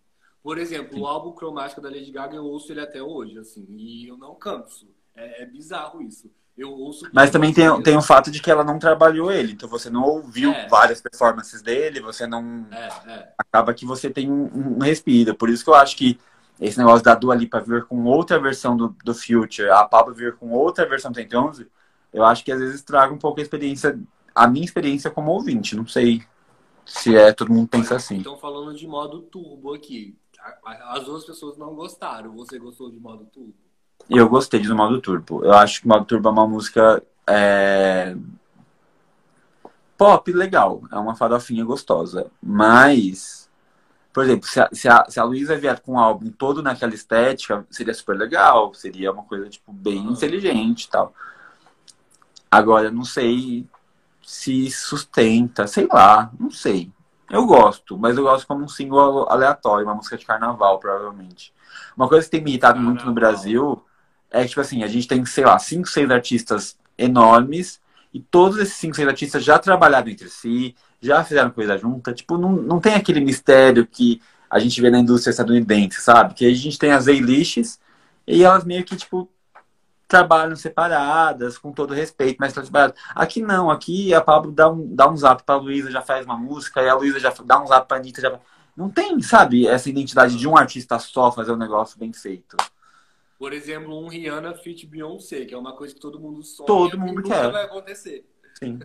Por 0.47 0.59
exemplo, 0.59 0.95
Sim. 0.95 1.00
o 1.00 1.07
álbum 1.09 1.33
Cromática 1.33 1.81
da 1.81 1.88
Lady 1.88 2.12
Gaga, 2.12 2.37
eu 2.37 2.45
ouço 2.45 2.71
ele 2.71 2.81
até 2.81 3.03
hoje, 3.03 3.37
assim, 3.37 3.67
e 3.69 4.07
eu 4.07 4.17
não 4.17 4.37
canso. 4.37 4.87
É, 5.17 5.43
é 5.43 5.45
bizarro 5.45 6.00
isso. 6.00 6.31
Eu 6.57 6.71
ouço. 6.71 7.05
Mas 7.12 7.31
também 7.33 7.53
tem, 7.53 7.83
tem 7.83 7.97
o 7.97 8.00
fato 8.00 8.30
de 8.30 8.41
que 8.41 8.49
ela 8.49 8.63
não 8.63 8.78
trabalhou 8.78 9.32
ele, 9.32 9.54
então 9.54 9.69
você 9.69 9.91
não 9.91 10.04
ouviu 10.04 10.52
É. 10.52 10.69
várias 10.69 11.00
performances 11.00 11.63
dele, 11.63 12.00
você 12.00 12.28
não. 12.28 12.65
É, 12.71 12.87
é. 13.11 13.32
Acaba 13.37 13.75
que 13.75 13.85
você 13.85 14.09
tem 14.09 14.30
um, 14.30 14.76
um 14.76 14.78
respiro. 14.78 15.35
Por 15.35 15.50
isso 15.50 15.65
que 15.65 15.71
eu 15.71 15.75
acho 15.75 15.97
que 15.97 16.17
esse 16.61 16.78
negócio 16.78 17.04
da 17.04 17.17
Dua 17.17 17.35
Lipa 17.35 17.59
vir 17.59 17.85
com 17.85 18.04
outra 18.04 18.39
versão 18.39 18.76
do, 18.76 18.95
do 19.04 19.15
Future, 19.17 19.69
a 19.71 19.82
Pablo 19.82 20.15
vir 20.15 20.37
com 20.37 20.52
outra 20.52 20.89
versão 20.89 21.11
do 21.11 21.17
111, 21.17 21.67
eu 22.13 22.25
acho 22.25 22.45
que 22.45 22.52
às 22.52 22.61
vezes 22.61 22.82
traga 22.82 23.13
um 23.13 23.19
pouco 23.19 23.41
a 23.41 23.43
experiência, 23.43 23.99
a 24.32 24.47
minha 24.47 24.65
experiência 24.65 25.11
como 25.11 25.32
ouvinte. 25.32 25.75
Não 25.75 25.89
sei 25.89 26.23
se 26.85 27.17
é 27.17 27.32
todo 27.32 27.52
mundo 27.52 27.67
pensa 27.67 27.97
assim. 27.97 28.19
Estão 28.19 28.39
falando 28.39 28.73
de 28.76 28.87
modo 28.87 29.23
turbo 29.23 29.75
aqui. 29.75 30.17
As 30.65 31.04
duas 31.04 31.25
pessoas 31.25 31.56
não 31.56 31.75
gostaram. 31.75 32.35
Você 32.37 32.59
gostou 32.59 32.91
de 32.91 32.99
modo 32.99 33.25
turbo? 33.26 33.54
Eu 34.09 34.28
gostei 34.28 34.61
do 34.61 34.76
modo 34.76 35.00
turbo. 35.00 35.45
Eu 35.45 35.52
acho 35.52 35.80
que 35.80 35.87
o 35.87 35.89
modo 35.89 36.04
turbo 36.04 36.28
é 36.28 36.32
uma 36.32 36.47
música 36.47 37.02
é, 37.26 38.17
pop 39.97 40.30
legal, 40.32 40.82
é 40.93 40.97
uma 40.97 41.17
farofinha 41.17 41.65
gostosa. 41.65 42.30
Mas, 42.43 43.50
por 44.13 44.25
exemplo, 44.25 44.47
se 44.47 44.61
a, 44.61 44.69
se 44.73 44.89
a, 44.89 45.06
se 45.09 45.19
a 45.19 45.25
Luísa 45.25 45.56
vier 45.56 45.80
com 45.80 45.95
um 45.95 45.99
álbum 45.99 46.30
todo 46.30 46.63
naquela 46.63 46.95
estética, 46.95 47.67
seria 47.71 47.95
super 47.95 48.17
legal, 48.17 48.73
seria 48.75 49.13
uma 49.13 49.25
coisa 49.25 49.49
tipo 49.49 49.73
bem 49.73 50.00
Aham. 50.00 50.13
inteligente 50.13 50.85
e 50.85 50.89
tal. 50.89 51.13
Agora, 52.50 52.91
não 52.91 53.04
sei 53.04 53.67
se 54.23 54.71
sustenta, 54.71 55.67
sei 55.67 55.89
lá, 55.91 56.30
não 56.39 56.50
sei. 56.50 56.91
Eu 57.30 57.45
gosto, 57.45 57.99
mas 57.99 58.17
eu 58.17 58.23
gosto 58.23 58.47
como 58.47 58.65
um 58.65 58.69
single 58.69 59.28
aleatório, 59.28 59.84
uma 59.84 59.95
música 59.95 60.17
de 60.17 60.25
carnaval, 60.25 60.78
provavelmente. 60.78 61.52
Uma 61.97 62.08
coisa 62.08 62.25
que 62.25 62.30
tem 62.30 62.41
me 62.41 62.50
irritado 62.50 62.80
muito 62.80 63.04
no. 63.04 63.12
Brasil 63.12 63.82
é 64.30 64.43
que, 64.43 64.50
tipo 64.50 64.60
assim, 64.60 64.84
a 64.84 64.86
gente 64.86 65.08
tem, 65.08 65.25
sei 65.26 65.45
lá, 65.45 65.58
cinco, 65.58 65.89
seis 65.89 66.10
artistas 66.10 66.78
enormes 66.97 67.80
e 68.15 68.21
todos 68.21 68.58
esses 68.58 68.75
cinco, 68.75 68.95
seis 68.95 69.08
artistas 69.08 69.43
já 69.45 69.58
trabalharam 69.58 70.08
entre 70.08 70.28
si, 70.28 70.75
já 71.00 71.25
fizeram 71.25 71.50
coisa 71.50 71.76
junta. 71.76 72.12
Tipo, 72.12 72.39
não, 72.39 72.52
não 72.52 72.80
tem 72.80 72.95
aquele 72.95 73.21
mistério 73.21 73.86
que 73.86 74.21
a 74.49 74.58
gente 74.58 74.80
vê 74.80 74.91
na 74.91 74.99
indústria 75.00 75.30
estadunidense, 75.30 76.00
sabe? 76.00 76.34
Que 76.34 76.47
a 76.47 76.54
gente 76.54 76.78
tem 76.78 76.93
as 76.93 77.08
A-lists 77.08 77.80
e 78.26 78.45
elas 78.45 78.65
meio 78.65 78.84
que, 78.84 78.97
tipo, 78.97 79.28
trabalham 80.08 80.56
separadas, 80.56 81.58
com 81.58 81.73
todo 81.73 81.95
respeito, 81.95 82.38
mas 82.38 82.52
separadas. 82.52 82.99
Aqui 83.14 83.42
não, 83.42 83.71
aqui 83.71 84.14
a 84.14 84.21
Pablo 84.21 84.52
dá 84.52 84.71
um, 84.71 84.95
dá 84.95 85.08
um 85.10 85.16
zap 85.16 85.42
pra 85.42 85.56
Luísa, 85.56 85.90
já 85.90 86.00
faz 86.00 86.25
uma 86.25 86.36
música, 86.36 86.82
e 86.82 86.88
a 86.88 86.95
Luísa 86.95 87.19
já 87.19 87.32
dá 87.45 87.62
um 87.62 87.66
zap 87.66 87.86
pra 87.86 87.97
Anitta, 87.97 88.21
já... 88.21 88.40
Não 88.76 88.90
tem, 88.90 89.21
sabe, 89.23 89.66
essa 89.66 89.88
identidade 89.88 90.36
de 90.36 90.47
um 90.47 90.56
artista 90.56 90.99
só 90.99 91.32
fazer 91.32 91.50
um 91.52 91.56
negócio 91.56 91.99
bem 91.99 92.12
feito. 92.12 92.56
Por 93.38 93.52
exemplo, 93.52 93.99
um 93.99 94.08
Rihanna 94.08 94.54
feat 94.54 94.86
Beyoncé, 94.86 95.45
que 95.45 95.54
é 95.54 95.58
uma 95.58 95.75
coisa 95.75 95.95
que 95.95 96.00
todo 96.00 96.21
mundo 96.21 96.42
sonha 96.42 96.66
Todo 96.66 96.99
mundo 96.99 97.23
nunca 97.23 97.28
quer. 97.28 97.50
vai 97.50 97.64
acontecer. 97.64 98.26
Sim. 98.58 98.78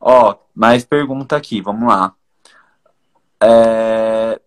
Ó, 0.00 0.36
mais 0.54 0.84
pergunta 0.84 1.36
aqui, 1.36 1.60
vamos 1.60 1.88
lá. 1.88 2.14
É, 3.42 4.40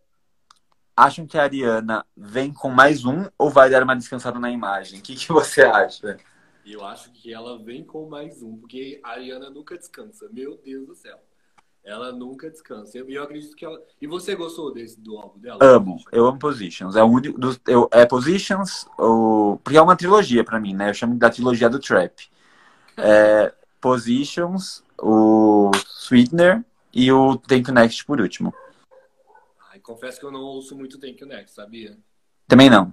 Acham 0.97 1.27
que 1.27 1.37
a 1.37 1.43
Ariana 1.43 2.05
vem 2.15 2.53
com 2.53 2.69
mais 2.69 3.03
um 3.03 3.25
ou 3.37 3.49
vai 3.49 3.69
dar 3.69 3.83
uma 3.83 3.95
descansada 3.95 4.39
na 4.39 4.49
imagem? 4.49 4.99
O 4.99 5.01
que, 5.01 5.15
que 5.15 5.29
você 5.29 5.61
acha? 5.61 6.17
Eu 6.65 6.85
acho 6.85 7.11
que 7.11 7.33
ela 7.33 7.61
vem 7.61 7.83
com 7.83 8.07
mais 8.07 8.41
um, 8.41 8.57
porque 8.57 9.01
a 9.03 9.11
Ariana 9.11 9.49
nunca 9.49 9.77
descansa. 9.77 10.29
Meu 10.31 10.57
Deus 10.63 10.87
do 10.87 10.95
céu. 10.95 11.19
Ela 11.83 12.13
nunca 12.13 12.49
descansa. 12.49 12.97
E 12.97 13.01
eu, 13.01 13.09
eu 13.09 13.23
acredito 13.23 13.55
que 13.55 13.65
ela. 13.65 13.79
E 14.01 14.07
você 14.07 14.35
gostou 14.35 14.73
desse 14.73 14.99
do 14.99 15.17
álbum 15.17 15.37
dela? 15.37 15.59
Amo, 15.61 15.97
eu 16.11 16.25
amo 16.25 16.39
Positions. 16.39 16.95
É 16.95 17.03
o 17.03 17.07
único 17.07 17.39
eu, 17.67 17.89
é 17.91 18.05
Positions, 18.05 18.87
o, 18.97 19.59
porque 19.63 19.77
é 19.77 19.81
uma 19.81 19.97
trilogia 19.97 20.43
pra 20.45 20.59
mim, 20.59 20.73
né? 20.73 20.89
Eu 20.89 20.93
chamo 20.93 21.15
da 21.15 21.29
trilogia 21.29 21.69
do 21.69 21.77
trap. 21.77 22.27
É, 22.97 23.53
Positions, 23.81 24.81
o 24.97 25.69
Sweetener 25.99 26.63
e 26.91 27.11
o 27.11 27.37
Thank 27.37 27.69
You 27.69 27.75
Next 27.75 28.05
por 28.05 28.21
último. 28.21 28.53
Confesso 29.85 30.19
que 30.19 30.25
eu 30.25 30.31
não 30.31 30.41
ouço 30.41 30.75
muito 30.75 30.99
Thank 30.99 31.21
You 31.21 31.27
Next, 31.27 31.55
sabia? 31.55 31.95
Também 32.47 32.69
não. 32.71 32.91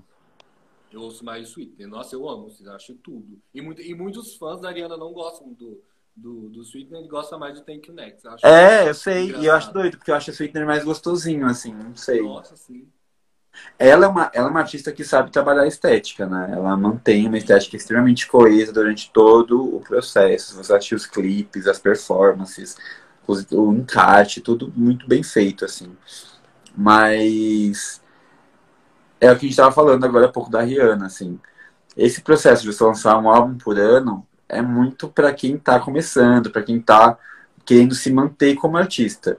Eu 0.93 1.01
ouço 1.01 1.25
mais 1.25 1.49
Sweetener. 1.49 1.89
Nossa, 1.89 2.15
eu 2.15 2.29
amo, 2.29 2.51
vocês 2.51 2.69
acham 2.69 2.95
tudo. 2.97 3.41
E, 3.55 3.63
muito, 3.63 3.81
e 3.81 3.95
muitos 3.95 4.37
fãs 4.37 4.61
da 4.61 4.69
Ariana 4.69 4.95
não 4.97 5.11
gostam 5.13 5.55
do, 5.55 5.83
do, 6.15 6.51
do 6.51 6.63
Sweetener, 6.63 7.09
gostam 7.09 7.39
mais 7.39 7.59
do 7.59 7.65
Thank 7.65 7.89
You 7.89 7.95
Next. 7.95 8.27
Eu 8.27 8.33
acho 8.33 8.47
É, 8.47 8.89
eu 8.91 8.95
sei, 8.95 9.25
e 9.25 9.31
eu 9.31 9.39
engraçado. 9.39 9.57
acho 9.57 9.73
doido, 9.73 9.97
porque 9.97 10.11
eu 10.11 10.15
acho 10.15 10.31
a 10.31 10.35
Sweetener 10.35 10.67
mais 10.67 10.85
gostosinho, 10.85 11.47
assim, 11.47 11.73
não 11.73 11.97
sei. 11.97 12.21
Nossa, 12.21 12.57
sim. 12.57 12.87
Ela 13.79 14.05
é, 14.05 14.09
uma, 14.09 14.31
ela 14.35 14.49
é 14.49 14.51
uma 14.51 14.61
artista 14.61 14.93
que 14.93 15.05
sabe 15.05 15.31
trabalhar 15.31 15.67
estética, 15.67 16.27
né? 16.27 16.51
Ela 16.53 16.77
mantém 16.77 17.27
uma 17.27 17.39
estética 17.39 17.77
extremamente 17.77 18.27
coesa 18.27 18.73
durante 18.73 19.11
todo 19.11 19.77
o 19.77 19.81
processo. 19.81 20.57
Você 20.57 20.73
assistir 20.75 20.95
os 20.95 21.07
clipes, 21.07 21.67
as 21.67 21.79
performances, 21.79 22.77
o 23.27 23.73
encarte, 23.73 24.41
tudo 24.41 24.73
muito 24.75 25.07
bem 25.07 25.23
feito, 25.23 25.65
assim. 25.65 25.97
Mas 26.77 28.03
é 29.21 29.31
o 29.31 29.35
que 29.35 29.47
a 29.47 29.49
gente 29.49 29.51
estava 29.51 29.73
falando 29.73 30.05
agora 30.05 30.27
há 30.27 30.33
pouco 30.33 30.51
da 30.51 30.63
Rihanna, 30.63 31.07
assim. 31.07 31.39
Esse 31.97 32.23
processo 32.23 32.63
de 32.63 32.73
você 32.73 32.83
lançar 32.85 33.19
um 33.19 33.29
álbum 33.29 33.57
por 33.57 33.79
ano 33.79 34.27
é 34.49 34.61
muito 34.63 35.09
para 35.09 35.33
quem 35.33 35.55
está 35.57 35.79
começando, 35.79 36.51
para 36.51 36.63
quem 36.63 36.79
está 36.79 37.19
querendo 37.65 37.95
se 37.95 38.13
manter 38.13 38.55
como 38.57 38.77
artista. 38.77 39.39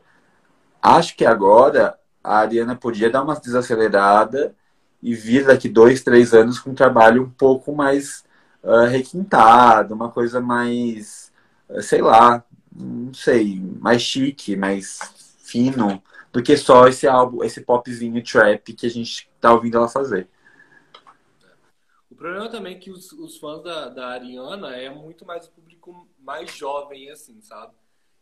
acho 0.82 1.16
que 1.16 1.26
agora 1.26 1.98
a 2.24 2.38
Ariana 2.40 2.76
podia 2.76 3.10
dar 3.10 3.24
uma 3.24 3.36
desacelerada 3.36 4.56
e 5.02 5.14
vir 5.14 5.46
daqui 5.46 5.68
dois, 5.68 6.02
três 6.04 6.34
anos 6.34 6.60
com 6.60 6.72
um 6.72 6.76
trabalho 6.76 7.24
um 7.24 7.30
pouco 7.30 7.76
mais 7.76 8.24
uh, 8.64 8.88
requintado, 8.88 9.94
uma 9.94 10.10
coisa 10.10 10.40
mais, 10.40 11.32
uh, 11.70 11.82
sei 11.82 12.02
lá, 12.02 12.44
não 12.74 13.14
sei, 13.14 13.62
mais 13.80 14.02
chique, 14.02 14.56
mais 14.56 15.00
fino, 15.44 16.02
do 16.34 16.42
que 16.42 16.58
só 16.58 16.88
esse 16.88 17.08
álbum, 17.08 17.44
esse 17.44 17.62
popzinho 17.62 18.22
trap 18.24 18.74
que 18.74 18.88
a 18.88 18.90
gente 18.90 19.30
tá 19.40 19.54
ouvindo 19.54 19.78
ela 19.78 19.88
fazer. 19.88 20.28
O 22.10 22.16
problema 22.16 22.50
também 22.50 22.76
é 22.76 22.80
que 22.80 22.90
os, 22.90 23.12
os 23.12 23.38
fãs 23.38 23.62
da, 23.64 23.90
da 23.90 24.08
Ariana 24.08 24.76
é 24.76 24.90
muito 24.90 25.26
mais 25.26 25.46
o 25.46 25.52
público 25.52 26.08
mais 26.20 26.52
jovem, 26.52 27.12
assim, 27.12 27.40
sabe? 27.42 27.74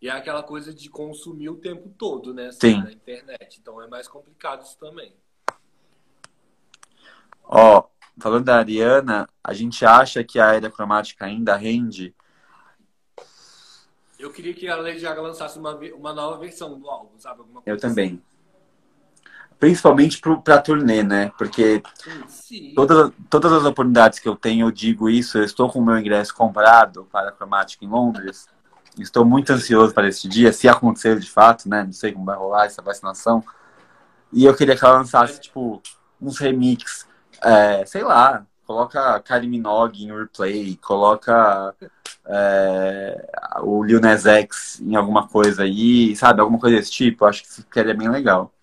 E 0.02 0.10
é 0.10 0.12
aquela 0.12 0.44
coisa 0.44 0.74
de 0.74 0.90
consumir 0.90 1.50
o 1.50 1.56
tempo 1.56 1.88
todo, 1.98 2.34
né? 2.34 2.48
Assim, 2.48 2.74
Sim. 2.74 2.84
Na 2.84 2.92
internet. 2.92 3.60
Então 3.62 3.82
é 3.82 3.88
mais 3.88 4.10
complicado 4.10 4.64
isso 4.64 4.78
também. 4.78 5.16
Ó, 7.44 7.88
falando 8.20 8.46
da 8.46 8.58
Ariana, 8.58 9.30
a 9.42 9.54
gente 9.54 9.86
acha 9.86 10.24
que 10.24 10.40
a 10.40 10.54
era 10.54 10.70
cromática 10.70 11.26
ainda 11.26 11.56
rende? 11.56 12.14
Eu 14.22 14.32
queria 14.32 14.54
que 14.54 14.68
a 14.68 14.76
Lady 14.76 15.00
Gaga 15.00 15.20
lançasse 15.20 15.58
uma, 15.58 15.76
uma 15.96 16.14
nova 16.14 16.38
versão 16.38 16.80
do 16.80 16.88
álbum, 16.88 17.18
sabe? 17.18 17.40
Alguma 17.40 17.62
Eu 17.66 17.74
coisa 17.76 17.88
também. 17.88 18.22
Principalmente 19.60 20.20
pro, 20.20 20.40
pra 20.40 20.62
turnê, 20.62 21.02
né? 21.02 21.32
Porque 21.38 21.82
assim. 22.24 22.28
Sim. 22.28 22.74
todas, 22.76 23.12
todas 23.30 23.52
as 23.52 23.66
oportunidades 23.66 24.20
que 24.20 24.30
eu 24.30 24.36
tenho, 24.36 24.68
eu 24.68 24.72
digo 24.72 25.10
isso. 25.10 25.40
Eu 25.40 25.44
estou 25.44 25.70
com 25.72 25.80
o 25.80 25.86
meu 25.86 25.98
ingresso 25.98 26.36
comprado 26.36 27.08
para 27.12 27.30
a 27.30 27.32
cromática 27.32 27.84
em 27.84 27.88
Londres. 27.88 28.48
Estou 29.00 29.26
muito 29.26 29.52
ansioso 29.52 29.94
para 29.94 30.08
esse 30.08 30.28
dia, 30.28 30.54
se 30.54 30.68
acontecer 30.68 31.18
de 31.20 31.30
fato, 31.30 31.68
né? 31.68 31.84
Não 31.84 31.94
sei 31.94 32.12
como 32.12 32.26
vai 32.26 32.38
rolar 32.38 32.66
essa 32.66 32.82
vacinação. 32.82 33.44
E 34.32 34.46
eu 34.46 34.56
queria 34.56 34.78
que 34.78 34.86
ela 34.86 34.98
lançasse, 34.98 35.40
tipo, 35.42 35.82
uns 36.22 36.38
remix, 36.38 37.08
é, 37.44 37.86
sei 37.86 38.04
lá, 38.04 38.46
coloca 38.72 39.20
Kylie 39.20 39.50
Minogue 39.50 40.06
em 40.06 40.18
replay, 40.18 40.78
coloca 40.78 41.76
é, 42.26 43.30
o 43.62 43.84
Lil 43.84 44.00
Nas 44.00 44.26
X 44.26 44.80
em 44.80 44.96
alguma 44.96 45.28
coisa 45.28 45.64
aí, 45.64 46.16
sabe? 46.16 46.40
Alguma 46.40 46.60
coisa 46.60 46.78
desse 46.78 46.92
tipo. 46.92 47.26
Acho 47.26 47.44
que 47.44 47.54
ficaria 47.54 47.94
bem 47.94 48.10
legal. 48.10 48.54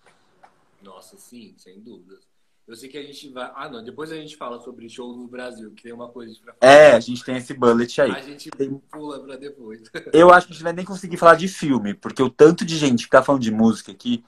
Nossa, 0.81 1.15
sim, 1.15 1.53
sem 1.57 1.79
dúvidas. 1.79 2.27
Eu 2.67 2.75
sei 2.75 2.89
que 2.89 2.97
a 2.97 3.03
gente 3.03 3.29
vai. 3.29 3.51
Ah, 3.55 3.69
não, 3.69 3.83
depois 3.83 4.11
a 4.11 4.15
gente 4.15 4.35
fala 4.35 4.59
sobre 4.59 4.89
show 4.89 5.15
no 5.15 5.27
Brasil, 5.27 5.71
que 5.71 5.83
tem 5.83 5.93
uma 5.93 6.09
coisa 6.09 6.33
pra 6.43 6.53
falar. 6.53 6.71
É, 6.71 6.93
a 6.93 6.99
gente 6.99 7.23
tem 7.23 7.37
esse 7.37 7.53
bullet 7.53 8.01
aí. 8.01 8.11
A 8.11 8.21
gente 8.21 8.49
pula 8.91 9.19
pra 9.19 9.35
depois. 9.35 9.83
Eu 10.11 10.31
acho 10.31 10.47
que 10.47 10.53
a 10.53 10.55
gente 10.55 10.63
vai 10.63 10.73
nem 10.73 10.85
conseguir 10.85 11.17
falar 11.17 11.35
de 11.35 11.47
filme, 11.47 11.93
porque 11.93 12.21
o 12.21 12.29
tanto 12.29 12.65
de 12.65 12.77
gente 12.77 13.05
que 13.05 13.09
tá 13.09 13.21
falando 13.21 13.43
de 13.43 13.51
música 13.51 13.91
aqui. 13.91 14.23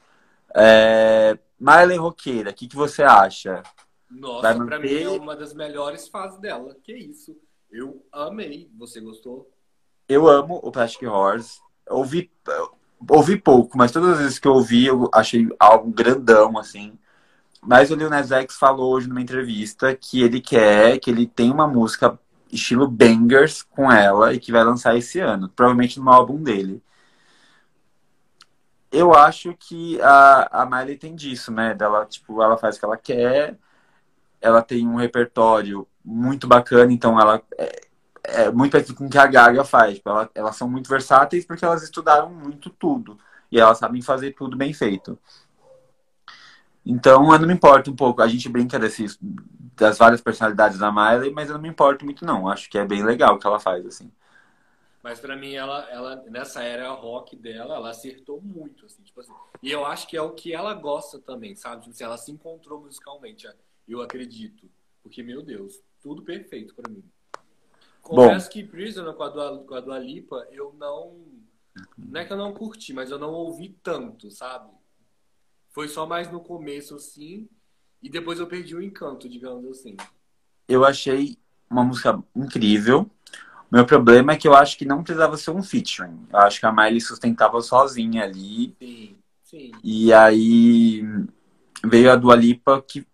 É... 0.54 1.38
Miley 1.60 1.98
Roqueira, 1.98 2.50
o 2.50 2.54
que, 2.54 2.68
que 2.68 2.76
você 2.76 3.04
acha? 3.04 3.64
Nossa, 4.12 4.42
Vai 4.42 4.56
pra 4.66 4.80
mim 4.80 4.90
manter- 4.90 5.04
é 5.04 5.10
uma 5.10 5.36
das 5.36 5.54
melhores 5.54 6.08
fases 6.08 6.40
dela. 6.40 6.76
Que 6.84 6.94
isso? 6.94 7.36
Eu 7.72 8.06
amei. 8.12 8.70
Você 8.78 9.00
gostou? 9.00 9.50
Eu 10.08 10.28
amo 10.28 10.60
o 10.62 10.72
Plastic 10.72 11.08
Horse. 11.08 11.60
Ouvi, 11.90 12.30
ouvi 13.10 13.38
pouco, 13.38 13.78
mas 13.78 13.92
todas 13.92 14.12
as 14.12 14.20
vezes 14.20 14.40
que 14.40 14.48
eu 14.48 14.54
ouvi, 14.54 14.86
eu 14.86 15.10
achei 15.14 15.48
algo 15.60 15.90
grandão, 15.92 16.58
assim. 16.58 16.98
Mas 17.62 17.92
o 17.92 17.96
Lil 17.96 18.10
Nas 18.10 18.32
X 18.32 18.56
falou 18.56 18.94
hoje 18.94 19.08
numa 19.08 19.22
entrevista 19.22 19.96
que 19.96 20.22
ele 20.22 20.42
quer, 20.42 21.00
que 21.00 21.10
ele 21.10 21.28
tem 21.28 21.52
uma 21.52 21.68
música 21.68 22.20
estilo 22.52 22.88
bangers 22.88 23.62
com 23.64 23.90
ela 23.92 24.34
e 24.34 24.40
que 24.40 24.52
vai 24.52 24.64
lançar 24.64 24.96
esse 24.98 25.20
ano, 25.20 25.48
provavelmente 25.50 26.00
no 26.00 26.10
álbum 26.10 26.42
dele. 26.42 26.84
Eu 28.92 29.14
acho 29.14 29.56
que 29.58 30.02
a, 30.02 30.64
a 30.64 30.66
Miley 30.66 30.98
tem 30.98 31.16
disso, 31.16 31.52
né? 31.52 31.74
Dela, 31.74 32.06
tipo, 32.06 32.42
ela 32.42 32.58
faz 32.58 32.76
o 32.76 32.80
que 32.80 32.86
ela 32.86 32.98
quer, 32.98 33.58
ela 34.42 34.62
tem 34.62 34.88
um 34.88 34.96
repertório 34.96 35.88
muito 36.04 36.48
bacana, 36.48 36.92
então 36.92 37.20
ela 37.20 37.42
é, 37.58 37.82
é 38.24 38.52
muito 38.52 38.72
parecido 38.72 38.98
com 38.98 39.06
o 39.06 39.10
que 39.10 39.18
a 39.18 39.28
Gaga 39.28 39.64
faz. 39.64 39.96
Tipo, 39.96 40.10
ela, 40.10 40.30
elas 40.34 40.56
são 40.56 40.70
muito 40.70 40.90
versáteis 40.90 41.46
porque 41.46 41.64
elas 41.64 41.84
estudaram 41.84 42.30
muito 42.30 42.70
tudo. 42.70 43.18
E 43.52 43.60
elas 43.60 43.78
sabem 43.78 44.02
fazer 44.02 44.32
tudo 44.32 44.58
bem 44.58 44.74
feito. 44.74 45.18
Então 46.86 47.32
eu 47.32 47.40
não 47.40 47.48
me 47.48 47.54
importo 47.54 47.92
um 47.92 47.96
pouco. 47.96 48.22
A 48.22 48.28
gente 48.28 48.50
brinca 48.50 48.80
desses, 48.80 49.18
das 49.22 49.98
várias 49.98 50.22
personalidades 50.22 50.80
da 50.80 50.92
Miley, 50.92 51.32
mas 51.32 51.50
eu 51.50 51.56
não 51.56 51.62
me 51.62 51.70
importo 51.70 52.06
muito, 52.06 52.26
não. 52.26 52.48
Acho 52.48 52.70
que 52.70 52.78
é 52.78 52.86
bem 52.86 53.04
legal 53.04 53.36
o 53.36 53.40
que 53.40 53.46
ela 53.46 53.60
faz, 53.60 53.86
assim. 53.86 54.12
Mas 55.04 55.20
pra 55.20 55.36
mim, 55.36 55.54
ela, 55.54 55.88
ela, 55.90 56.16
nessa 56.30 56.64
era 56.64 56.92
rock 56.92 57.36
dela, 57.36 57.76
ela 57.76 57.90
acertou 57.90 58.40
muito, 58.40 58.86
assim, 58.86 59.02
tipo 59.02 59.20
assim. 59.20 59.34
E 59.62 59.72
eu 59.72 59.84
acho 59.86 60.08
que 60.08 60.16
é 60.16 60.22
o 60.22 60.32
que 60.32 60.54
ela 60.54 60.74
gosta 60.76 61.20
também, 61.20 61.56
sabe? 61.56 61.82
Tipo 61.82 61.92
assim, 61.92 62.04
ela 62.04 62.18
se 62.18 62.32
encontrou 62.32 62.82
musicalmente, 62.82 63.48
eu 63.88 64.02
acredito. 64.02 64.70
Porque, 65.04 65.24
meu 65.24 65.42
Deus, 65.42 65.80
tudo 66.02 66.22
perfeito 66.22 66.74
pra 66.76 66.90
mim. 66.90 67.04
Confesso 68.02 68.50
que 68.50 68.64
Prisoner 68.64 69.14
com 69.14 69.24
a, 69.24 69.30
Dua, 69.30 69.64
com 69.64 69.76
a 69.76 69.82
Dua 69.82 70.00
Lipa, 70.00 70.48
eu 70.52 70.76
não... 70.78 71.20
Não 71.98 72.20
é 72.20 72.26
que 72.26 72.34
eu 72.34 72.38
não 72.38 72.54
curti, 72.54 72.94
mas 72.94 73.12
eu 73.12 73.18
não 73.18 73.32
ouvi 73.32 73.78
tanto, 73.82 74.30
sabe? 74.30 74.70
Foi 75.70 75.88
só 75.88 76.06
mais 76.06 76.30
no 76.30 76.42
começo, 76.42 76.96
assim, 76.96 77.48
e 78.04 78.10
depois 78.10 78.40
eu 78.40 78.48
perdi 78.48 78.76
o 78.76 78.82
encanto, 78.82 79.30
digamos 79.30 79.66
assim. 79.70 79.96
Eu 80.68 80.84
achei 80.84 81.38
uma 81.70 81.84
música 81.84 82.22
incrível. 82.36 83.10
Meu 83.72 83.86
problema 83.86 84.34
é 84.34 84.38
que 84.38 84.48
eu 84.48 84.54
acho 84.54 84.78
que 84.78 84.84
não 84.84 85.02
precisava 85.02 85.38
ser 85.38 85.52
um 85.52 85.64
featuring. 85.64 86.28
Eu 86.32 86.40
acho 86.40 86.60
que 86.60 86.66
a 86.66 86.74
Miley 86.74 87.00
sustentava 87.00 87.62
sozinha 87.62 88.24
ali. 88.24 88.76
Sim, 88.80 89.16
sim. 89.44 89.72
E 89.82 90.12
aí 90.12 91.04
veio 91.86 92.12
a 92.12 92.18
Dua 92.18 92.36
Lipa 92.36 92.82
que 92.82 93.08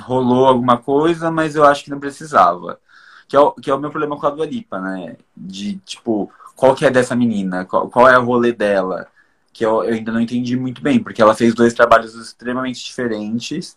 rolou 0.00 0.46
alguma 0.46 0.78
coisa, 0.78 1.30
mas 1.30 1.54
eu 1.56 1.64
acho 1.64 1.84
que 1.84 1.90
não 1.90 2.00
precisava. 2.00 2.80
Que 3.28 3.36
é 3.36 3.40
o, 3.40 3.52
que 3.52 3.70
é 3.70 3.74
o 3.74 3.78
meu 3.78 3.90
problema 3.90 4.18
com 4.18 4.26
a 4.26 4.30
Dua 4.30 4.46
Lipa, 4.46 4.80
né? 4.80 5.16
De, 5.36 5.76
tipo, 5.78 6.30
qual 6.56 6.74
que 6.74 6.84
é 6.86 6.90
dessa 6.90 7.14
menina? 7.14 7.64
Qual, 7.64 7.88
qual 7.88 8.08
é 8.08 8.18
o 8.18 8.24
rolê 8.24 8.52
dela? 8.52 9.06
Que 9.52 9.64
eu, 9.64 9.84
eu 9.84 9.94
ainda 9.94 10.12
não 10.12 10.20
entendi 10.20 10.56
muito 10.56 10.82
bem, 10.82 11.02
porque 11.02 11.22
ela 11.22 11.34
fez 11.34 11.54
dois 11.54 11.74
trabalhos 11.74 12.14
extremamente 12.14 12.84
diferentes 12.84 13.76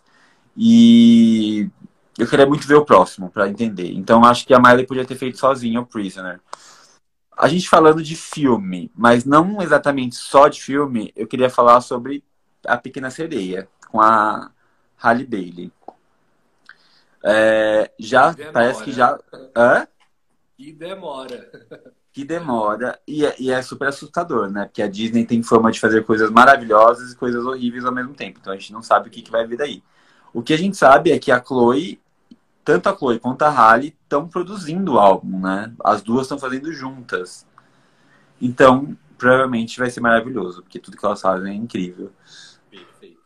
e 0.56 1.70
eu 2.18 2.26
queria 2.26 2.46
muito 2.46 2.66
ver 2.66 2.74
o 2.74 2.84
próximo 2.84 3.30
para 3.30 3.48
entender. 3.48 3.92
Então 3.92 4.24
acho 4.24 4.46
que 4.46 4.54
a 4.54 4.60
Miley 4.60 4.86
podia 4.86 5.04
ter 5.04 5.16
feito 5.16 5.38
sozinha 5.38 5.80
o 5.80 5.86
Prisoner. 5.86 6.40
A 7.36 7.48
gente 7.48 7.68
falando 7.68 8.02
de 8.02 8.14
filme, 8.14 8.90
mas 8.94 9.24
não 9.24 9.62
exatamente 9.62 10.16
só 10.16 10.48
de 10.48 10.62
filme, 10.62 11.12
eu 11.16 11.26
queria 11.26 11.48
falar 11.48 11.80
sobre 11.80 12.22
A 12.66 12.76
Pequena 12.76 13.10
Sereia, 13.10 13.68
com 13.88 14.00
a 14.00 14.50
Halle 15.02 15.26
Bailey. 15.26 15.72
É, 17.24 17.90
já, 17.98 18.32
Demora. 18.32 18.52
parece 18.52 18.84
que 18.84 18.92
já. 18.92 19.18
Hã? 19.56 19.86
E 20.58 20.72
demora. 20.72 21.50
Que 22.12 22.24
demora. 22.24 23.00
E 23.06 23.24
é, 23.24 23.34
e 23.38 23.50
é 23.50 23.62
super 23.62 23.88
assustador, 23.88 24.50
né? 24.50 24.66
Porque 24.66 24.82
a 24.82 24.88
Disney 24.88 25.24
tem 25.24 25.42
fama 25.42 25.72
de 25.72 25.80
fazer 25.80 26.04
coisas 26.04 26.30
maravilhosas 26.30 27.12
e 27.12 27.16
coisas 27.16 27.44
horríveis 27.44 27.84
ao 27.84 27.92
mesmo 27.92 28.14
tempo. 28.14 28.38
Então 28.40 28.52
a 28.52 28.56
gente 28.56 28.72
não 28.72 28.82
sabe 28.82 29.08
o 29.08 29.10
que, 29.10 29.22
que 29.22 29.30
vai 29.30 29.46
vir 29.46 29.56
daí. 29.56 29.82
O 30.32 30.42
que 30.42 30.52
a 30.52 30.58
gente 30.58 30.76
sabe 30.76 31.10
é 31.10 31.18
que 31.18 31.32
a 31.32 31.42
Chloe, 31.42 32.00
tanto 32.64 32.88
a 32.88 32.96
Chloe 32.96 33.18
quanto 33.18 33.42
a 33.42 33.50
Halle, 33.50 33.96
estão 34.02 34.28
produzindo 34.28 34.94
o 34.94 34.98
álbum, 34.98 35.40
né? 35.40 35.72
As 35.82 36.02
duas 36.02 36.22
estão 36.22 36.38
fazendo 36.38 36.72
juntas. 36.72 37.46
Então, 38.40 38.96
provavelmente 39.16 39.78
vai 39.78 39.88
ser 39.88 40.00
maravilhoso, 40.00 40.62
porque 40.62 40.78
tudo 40.78 40.96
que 40.96 41.04
elas 41.06 41.20
fazem 41.20 41.52
é 41.52 41.54
incrível. 41.54 42.12
Perfeito. 42.70 43.20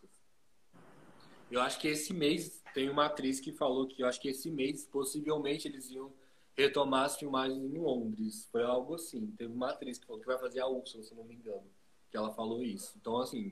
Eu 1.51 1.61
acho 1.61 1.79
que 1.79 1.89
esse 1.89 2.13
mês 2.13 2.63
tem 2.77 2.91
uma 2.91 3.07
atriz 3.07 3.41
que 3.41 3.53
falou 3.53 3.87
que 3.87 4.03
eu 4.03 4.07
acho 4.07 4.21
que 4.21 4.29
esse 4.29 4.51
mês 4.51 4.85
possivelmente 4.85 5.67
eles 5.67 5.91
iam 5.91 6.13
retomar 6.55 7.07
as 7.07 7.17
filmagens 7.17 7.59
em 7.59 7.79
Londres. 7.79 8.47
Foi 8.53 8.63
algo 8.63 8.97
assim. 8.97 9.33
Teve 9.39 9.51
uma 9.51 9.71
atriz 9.71 9.99
que 9.99 10.07
falou 10.07 10.21
que 10.21 10.27
vai 10.27 10.39
fazer 10.39 10.61
a 10.61 10.67
Úrsula, 10.67 11.03
se 11.03 11.11
eu 11.11 11.17
não 11.17 11.25
me 11.25 11.37
engano. 11.37 11.65
Que 12.11 12.19
ela 12.19 12.31
falou 12.35 12.63
isso. 12.63 12.93
Então, 13.01 13.19
assim. 13.19 13.51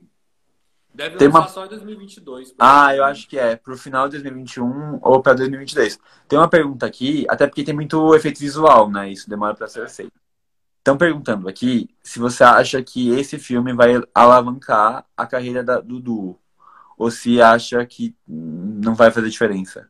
Deve 0.93 1.17
Tem 1.17 1.27
lançar 1.27 1.39
uma- 1.39 1.47
só 1.47 1.65
em 1.65 1.69
2022. 1.69 2.53
Ah, 2.59 2.95
eu 2.95 3.03
acho 3.03 3.27
que 3.27 3.35
é 3.39 3.55
pro 3.55 3.75
final 3.75 4.07
de 4.07 4.11
2021 4.19 4.99
ou 5.01 5.19
para 5.23 5.33
2022. 5.33 5.99
Tem 6.27 6.37
uma 6.37 6.47
pergunta 6.47 6.85
aqui, 6.85 7.25
até 7.27 7.47
porque 7.47 7.63
tem 7.63 7.73
muito 7.73 8.13
efeito 8.13 8.39
visual, 8.39 8.91
né? 8.91 9.11
Isso 9.11 9.27
demora 9.27 9.55
para 9.55 9.67
ser 9.67 9.89
feito. 9.89 10.13
Estão 10.77 10.95
perguntando 10.99 11.49
aqui 11.49 11.89
se 12.03 12.19
você 12.19 12.43
acha 12.43 12.83
que 12.83 13.09
esse 13.09 13.39
filme 13.39 13.73
vai 13.73 13.93
alavancar 14.13 15.03
a 15.17 15.25
carreira 15.25 15.63
da- 15.63 15.81
do 15.81 15.99
duo. 15.99 16.39
Ou 16.97 17.11
se 17.11 17.41
acha 17.41 17.85
que 17.85 18.15
não 18.27 18.95
vai 18.95 19.11
fazer 19.11 19.29
diferença. 19.29 19.89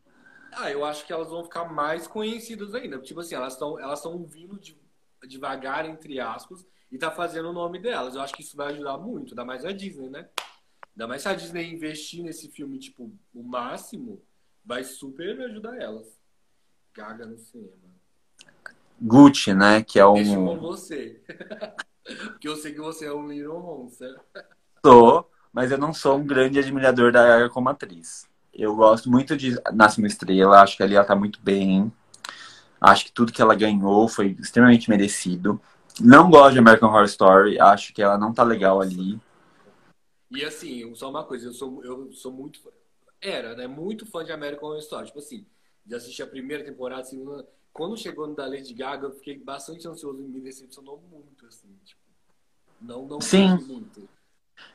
Ah, 0.52 0.70
eu 0.70 0.84
acho 0.84 1.06
que 1.06 1.12
elas 1.12 1.28
vão 1.28 1.44
ficar 1.44 1.66
mais 1.66 2.06
conhecidas 2.06 2.74
ainda. 2.74 2.98
Tipo 2.98 3.20
assim, 3.20 3.34
elas 3.34 3.52
estão 3.52 3.78
elas 3.78 4.02
vindo 4.26 4.58
de- 4.58 4.76
devagar, 5.28 5.84
entre 5.86 6.18
aspas, 6.20 6.64
e 6.90 6.98
tá 6.98 7.10
fazendo 7.10 7.50
o 7.50 7.52
nome 7.52 7.78
delas. 7.78 8.14
Eu 8.14 8.22
acho 8.22 8.34
que 8.34 8.42
isso 8.42 8.56
vai 8.56 8.72
ajudar 8.72 8.96
muito, 8.98 9.32
ainda 9.32 9.44
mais 9.44 9.64
a 9.64 9.72
Disney, 9.72 10.08
né? 10.08 10.28
Ainda 10.94 11.06
mais 11.06 11.22
se 11.22 11.28
a 11.28 11.34
Disney 11.34 11.70
investir 11.72 12.22
nesse 12.22 12.50
filme, 12.50 12.78
tipo, 12.78 13.12
o 13.34 13.42
máximo, 13.42 14.22
vai 14.64 14.82
super 14.82 15.40
ajudar 15.42 15.76
elas. 15.80 16.06
Gaga 16.94 17.26
no 17.26 17.38
cinema. 17.38 17.76
Gucci, 19.00 19.52
né? 19.52 19.82
Que 19.82 19.98
é 19.98 20.06
Deixa 20.06 20.34
com 20.36 20.56
um. 20.56 20.58
você. 20.58 21.20
Porque 22.04 22.48
eu 22.48 22.56
sei 22.56 22.72
que 22.72 22.80
você 22.80 23.06
é 23.06 23.12
um 23.12 23.28
Little 23.28 23.60
Monster. 23.60 24.18
sou, 24.84 25.25
mas 25.56 25.72
eu 25.72 25.78
não 25.78 25.94
sou 25.94 26.18
um 26.18 26.26
grande 26.26 26.58
admirador 26.58 27.10
da 27.10 27.26
Gaga 27.26 27.48
como 27.48 27.70
atriz. 27.70 28.28
Eu 28.52 28.76
gosto 28.76 29.10
muito 29.10 29.34
de 29.34 29.58
Nasce 29.72 29.96
uma 29.96 30.06
Estrela, 30.06 30.60
acho 30.60 30.76
que 30.76 30.82
ali 30.82 30.94
ela 30.94 31.04
tá 31.04 31.16
muito 31.16 31.40
bem. 31.40 31.90
Acho 32.78 33.06
que 33.06 33.12
tudo 33.12 33.32
que 33.32 33.40
ela 33.40 33.54
ganhou 33.54 34.06
foi 34.06 34.36
extremamente 34.38 34.90
merecido. 34.90 35.58
Não 35.98 36.28
gosto 36.28 36.52
de 36.52 36.58
American 36.58 36.90
Horror 36.90 37.04
Story, 37.04 37.58
acho 37.58 37.94
que 37.94 38.02
ela 38.02 38.18
não 38.18 38.34
tá 38.34 38.42
legal 38.42 38.82
ali. 38.82 39.18
E 40.30 40.44
assim, 40.44 40.94
só 40.94 41.08
uma 41.08 41.24
coisa, 41.24 41.46
eu 41.46 41.54
sou, 41.54 41.82
eu 41.82 42.12
sou 42.12 42.30
muito. 42.30 42.60
Era, 43.18 43.56
né? 43.56 43.66
Muito 43.66 44.04
fã 44.04 44.22
de 44.22 44.32
American 44.32 44.68
Horror 44.68 44.80
Story. 44.80 45.06
Tipo 45.06 45.20
assim, 45.20 45.46
já 45.86 45.96
assisti 45.96 46.22
a 46.22 46.26
primeira 46.26 46.64
temporada, 46.64 47.00
a 47.00 47.04
segunda. 47.04 47.48
Quando 47.72 47.96
chegou 47.96 48.26
no 48.26 48.34
da 48.34 48.46
Lady 48.46 48.74
Gaga, 48.74 49.06
eu 49.06 49.12
fiquei 49.14 49.38
bastante 49.38 49.88
ansioso 49.88 50.20
e 50.20 50.28
me 50.28 50.42
decepcionou 50.42 51.02
muito, 51.10 51.46
assim. 51.46 51.74
Tipo, 51.82 52.02
não, 52.78 53.06
não 53.06 53.22
Sim. 53.22 53.56
muito. 53.66 54.06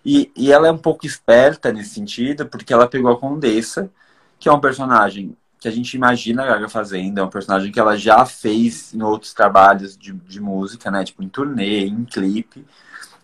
E, 0.05 0.31
e 0.35 0.51
ela 0.51 0.67
é 0.67 0.71
um 0.71 0.77
pouco 0.77 1.05
esperta 1.05 1.71
nesse 1.71 1.91
sentido, 1.91 2.47
porque 2.47 2.73
ela 2.73 2.87
pegou 2.87 3.11
a 3.11 3.19
Condessa, 3.19 3.91
que 4.39 4.49
é 4.49 4.51
um 4.51 4.59
personagem 4.59 5.37
que 5.59 5.67
a 5.67 5.71
gente 5.71 5.93
imagina 5.93 6.41
a 6.43 6.47
Gaga 6.47 6.67
fazendo, 6.67 7.19
é 7.19 7.23
um 7.23 7.29
personagem 7.29 7.71
que 7.71 7.79
ela 7.79 7.95
já 7.95 8.25
fez 8.25 8.93
em 8.95 9.03
outros 9.03 9.31
trabalhos 9.31 9.95
de, 9.95 10.11
de 10.11 10.41
música, 10.41 10.89
né? 10.89 11.03
Tipo, 11.03 11.21
em 11.21 11.29
turnê, 11.29 11.85
em 11.85 12.03
clipe. 12.03 12.65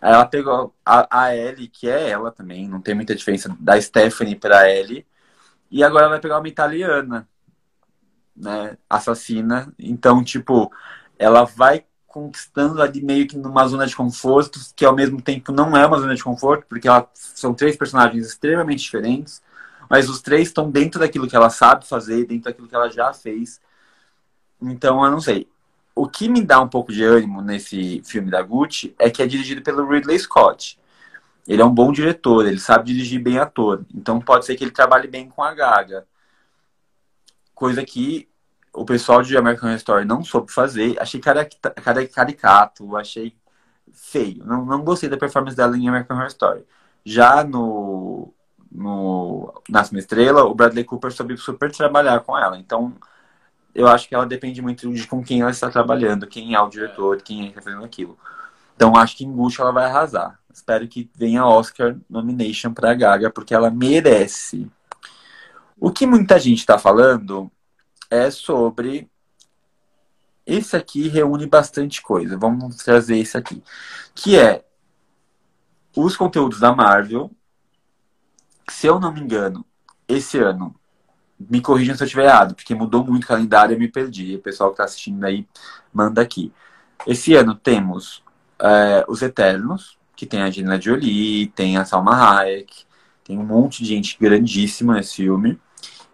Aí 0.00 0.12
ela 0.12 0.24
pegou 0.24 0.72
a, 0.86 1.24
a 1.24 1.36
Ellie, 1.36 1.66
que 1.66 1.88
é 1.90 2.08
ela 2.10 2.30
também, 2.30 2.68
não 2.68 2.80
tem 2.80 2.94
muita 2.94 3.14
diferença 3.14 3.54
da 3.58 3.80
Stephanie 3.80 4.36
pra 4.36 4.70
Ellie. 4.70 5.04
E 5.68 5.82
agora 5.82 6.04
ela 6.04 6.12
vai 6.12 6.20
pegar 6.20 6.38
uma 6.38 6.48
italiana, 6.48 7.28
né? 8.36 8.78
Assassina. 8.88 9.72
Então, 9.76 10.22
tipo, 10.22 10.70
ela 11.18 11.44
vai 11.44 11.84
conquistando 12.08 12.82
ali 12.82 13.02
meio 13.02 13.28
que 13.28 13.36
numa 13.36 13.66
zona 13.68 13.86
de 13.86 13.94
conforto, 13.94 14.58
que 14.74 14.84
ao 14.84 14.96
mesmo 14.96 15.20
tempo 15.20 15.52
não 15.52 15.76
é 15.76 15.86
uma 15.86 16.00
zona 16.00 16.14
de 16.14 16.24
conforto, 16.24 16.66
porque 16.66 16.88
ela, 16.88 17.08
são 17.14 17.54
três 17.54 17.76
personagens 17.76 18.26
extremamente 18.26 18.82
diferentes, 18.82 19.42
mas 19.88 20.08
os 20.08 20.20
três 20.20 20.48
estão 20.48 20.70
dentro 20.70 20.98
daquilo 20.98 21.28
que 21.28 21.36
ela 21.36 21.50
sabe 21.50 21.86
fazer, 21.86 22.26
dentro 22.26 22.44
daquilo 22.44 22.66
que 22.66 22.74
ela 22.74 22.90
já 22.90 23.12
fez. 23.12 23.60
Então, 24.60 25.04
eu 25.04 25.10
não 25.10 25.20
sei. 25.20 25.46
O 25.94 26.08
que 26.08 26.28
me 26.28 26.42
dá 26.42 26.60
um 26.60 26.68
pouco 26.68 26.92
de 26.92 27.04
ânimo 27.04 27.42
nesse 27.42 28.02
filme 28.04 28.30
da 28.30 28.42
Gucci 28.42 28.94
é 28.98 29.10
que 29.10 29.22
é 29.22 29.26
dirigido 29.26 29.62
pelo 29.62 29.86
Ridley 29.86 30.18
Scott. 30.18 30.78
Ele 31.46 31.62
é 31.62 31.64
um 31.64 31.74
bom 31.74 31.92
diretor, 31.92 32.46
ele 32.46 32.60
sabe 32.60 32.92
dirigir 32.92 33.20
bem 33.20 33.38
ator. 33.38 33.84
Então 33.94 34.20
pode 34.20 34.46
ser 34.46 34.54
que 34.54 34.64
ele 34.64 34.70
trabalhe 34.70 35.08
bem 35.08 35.28
com 35.28 35.42
a 35.42 35.54
Gaga. 35.54 36.06
Coisa 37.54 37.84
que 37.84 38.28
o 38.78 38.84
pessoal 38.84 39.22
de 39.22 39.36
American 39.36 39.68
Horror 39.68 39.78
Story 39.78 40.04
não 40.04 40.22
soube 40.22 40.52
fazer. 40.52 40.96
Achei 41.00 41.20
caricato, 41.20 42.96
achei 42.96 43.34
feio. 43.92 44.44
Não, 44.44 44.64
não 44.64 44.82
gostei 44.82 45.08
da 45.08 45.16
performance 45.16 45.56
dela 45.56 45.76
em 45.76 45.88
American 45.88 46.16
Horror 46.16 46.28
Story. 46.28 46.64
Já 47.04 47.42
no, 47.42 48.32
no 48.70 49.62
Nasce 49.68 49.92
uma 49.92 49.98
Estrela, 49.98 50.44
o 50.44 50.54
Bradley 50.54 50.84
Cooper 50.84 51.10
soube 51.12 51.36
super 51.36 51.70
trabalhar 51.72 52.20
com 52.20 52.38
ela. 52.38 52.58
Então, 52.58 52.94
eu 53.74 53.88
acho 53.88 54.08
que 54.08 54.14
ela 54.14 54.26
depende 54.26 54.62
muito 54.62 54.92
de 54.92 55.06
com 55.06 55.22
quem 55.22 55.40
ela 55.40 55.50
está 55.50 55.70
trabalhando, 55.70 56.26
quem 56.26 56.54
é 56.54 56.60
o 56.60 56.68
diretor, 56.68 57.20
quem 57.22 57.40
é 57.40 57.42
que 57.44 57.48
está 57.50 57.62
fazendo 57.62 57.84
aquilo. 57.84 58.18
Então, 58.76 58.96
acho 58.96 59.16
que 59.16 59.24
em 59.24 59.32
Gucci 59.32 59.60
ela 59.60 59.72
vai 59.72 59.86
arrasar. 59.86 60.38
Espero 60.52 60.86
que 60.86 61.10
venha 61.14 61.44
Oscar 61.44 61.96
nomination 62.08 62.72
para 62.72 62.94
Gaga, 62.94 63.30
porque 63.30 63.54
ela 63.54 63.70
merece. 63.70 64.70
O 65.80 65.90
que 65.90 66.06
muita 66.06 66.38
gente 66.38 66.58
está 66.58 66.78
falando 66.78 67.50
é 68.10 68.30
sobre. 68.30 69.08
Esse 70.46 70.76
aqui 70.76 71.08
reúne 71.08 71.46
bastante 71.46 72.00
coisa. 72.00 72.38
Vamos 72.38 72.76
trazer 72.76 73.18
esse 73.18 73.36
aqui. 73.36 73.62
Que 74.14 74.38
é 74.38 74.64
os 75.94 76.16
conteúdos 76.16 76.60
da 76.60 76.74
Marvel. 76.74 77.30
Se 78.70 78.86
eu 78.86 78.98
não 78.98 79.12
me 79.12 79.20
engano, 79.20 79.64
esse 80.06 80.38
ano, 80.38 80.74
me 81.38 81.60
corrijam 81.60 81.96
se 81.96 82.02
eu 82.02 82.06
estiver 82.06 82.24
errado, 82.24 82.54
porque 82.54 82.74
mudou 82.74 83.04
muito 83.04 83.24
o 83.24 83.26
calendário 83.26 83.72
e 83.72 83.76
eu 83.76 83.78
me 83.78 83.88
perdi. 83.88 84.36
O 84.36 84.42
pessoal 84.42 84.70
que 84.70 84.74
está 84.74 84.84
assistindo 84.84 85.24
aí 85.24 85.46
manda 85.92 86.20
aqui. 86.20 86.52
Esse 87.06 87.34
ano 87.34 87.54
temos 87.54 88.22
é, 88.60 89.04
Os 89.08 89.22
Eternos, 89.22 89.98
que 90.16 90.26
tem 90.26 90.42
a 90.42 90.46
Angelina 90.46 90.80
Jolie, 90.80 91.46
tem 91.48 91.76
a 91.76 91.84
Salma 91.84 92.14
Hayek, 92.14 92.84
tem 93.22 93.38
um 93.38 93.44
monte 93.44 93.82
de 93.82 93.90
gente 93.90 94.16
grandíssima 94.18 94.94
nesse 94.94 95.16
filme. 95.16 95.60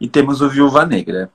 E 0.00 0.08
temos 0.08 0.40
o 0.40 0.48
Viúva 0.48 0.84
Negra. 0.84 1.32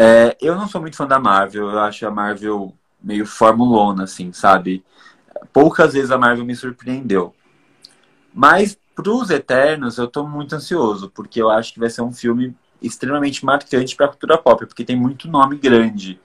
É, 0.00 0.36
eu 0.40 0.54
não 0.54 0.68
sou 0.68 0.80
muito 0.80 0.96
fã 0.96 1.08
da 1.08 1.18
Marvel, 1.18 1.72
eu 1.72 1.80
acho 1.80 2.06
a 2.06 2.10
Marvel 2.10 2.72
meio 3.02 3.26
formulona, 3.26 4.04
assim, 4.04 4.32
sabe? 4.32 4.84
Poucas 5.52 5.92
vezes 5.92 6.12
a 6.12 6.16
Marvel 6.16 6.44
me 6.44 6.54
surpreendeu. 6.54 7.34
Mas 8.32 8.78
pros 8.94 9.28
Eternos 9.28 9.98
eu 9.98 10.06
tô 10.06 10.24
muito 10.24 10.54
ansioso, 10.54 11.10
porque 11.10 11.42
eu 11.42 11.50
acho 11.50 11.74
que 11.74 11.80
vai 11.80 11.90
ser 11.90 12.02
um 12.02 12.12
filme 12.12 12.56
extremamente 12.80 13.44
marcante 13.44 13.96
pra 13.96 14.06
cultura 14.06 14.38
pop, 14.38 14.66
porque 14.66 14.84
tem 14.84 14.94
muito 14.94 15.28
nome 15.28 15.56
grande. 15.56 16.20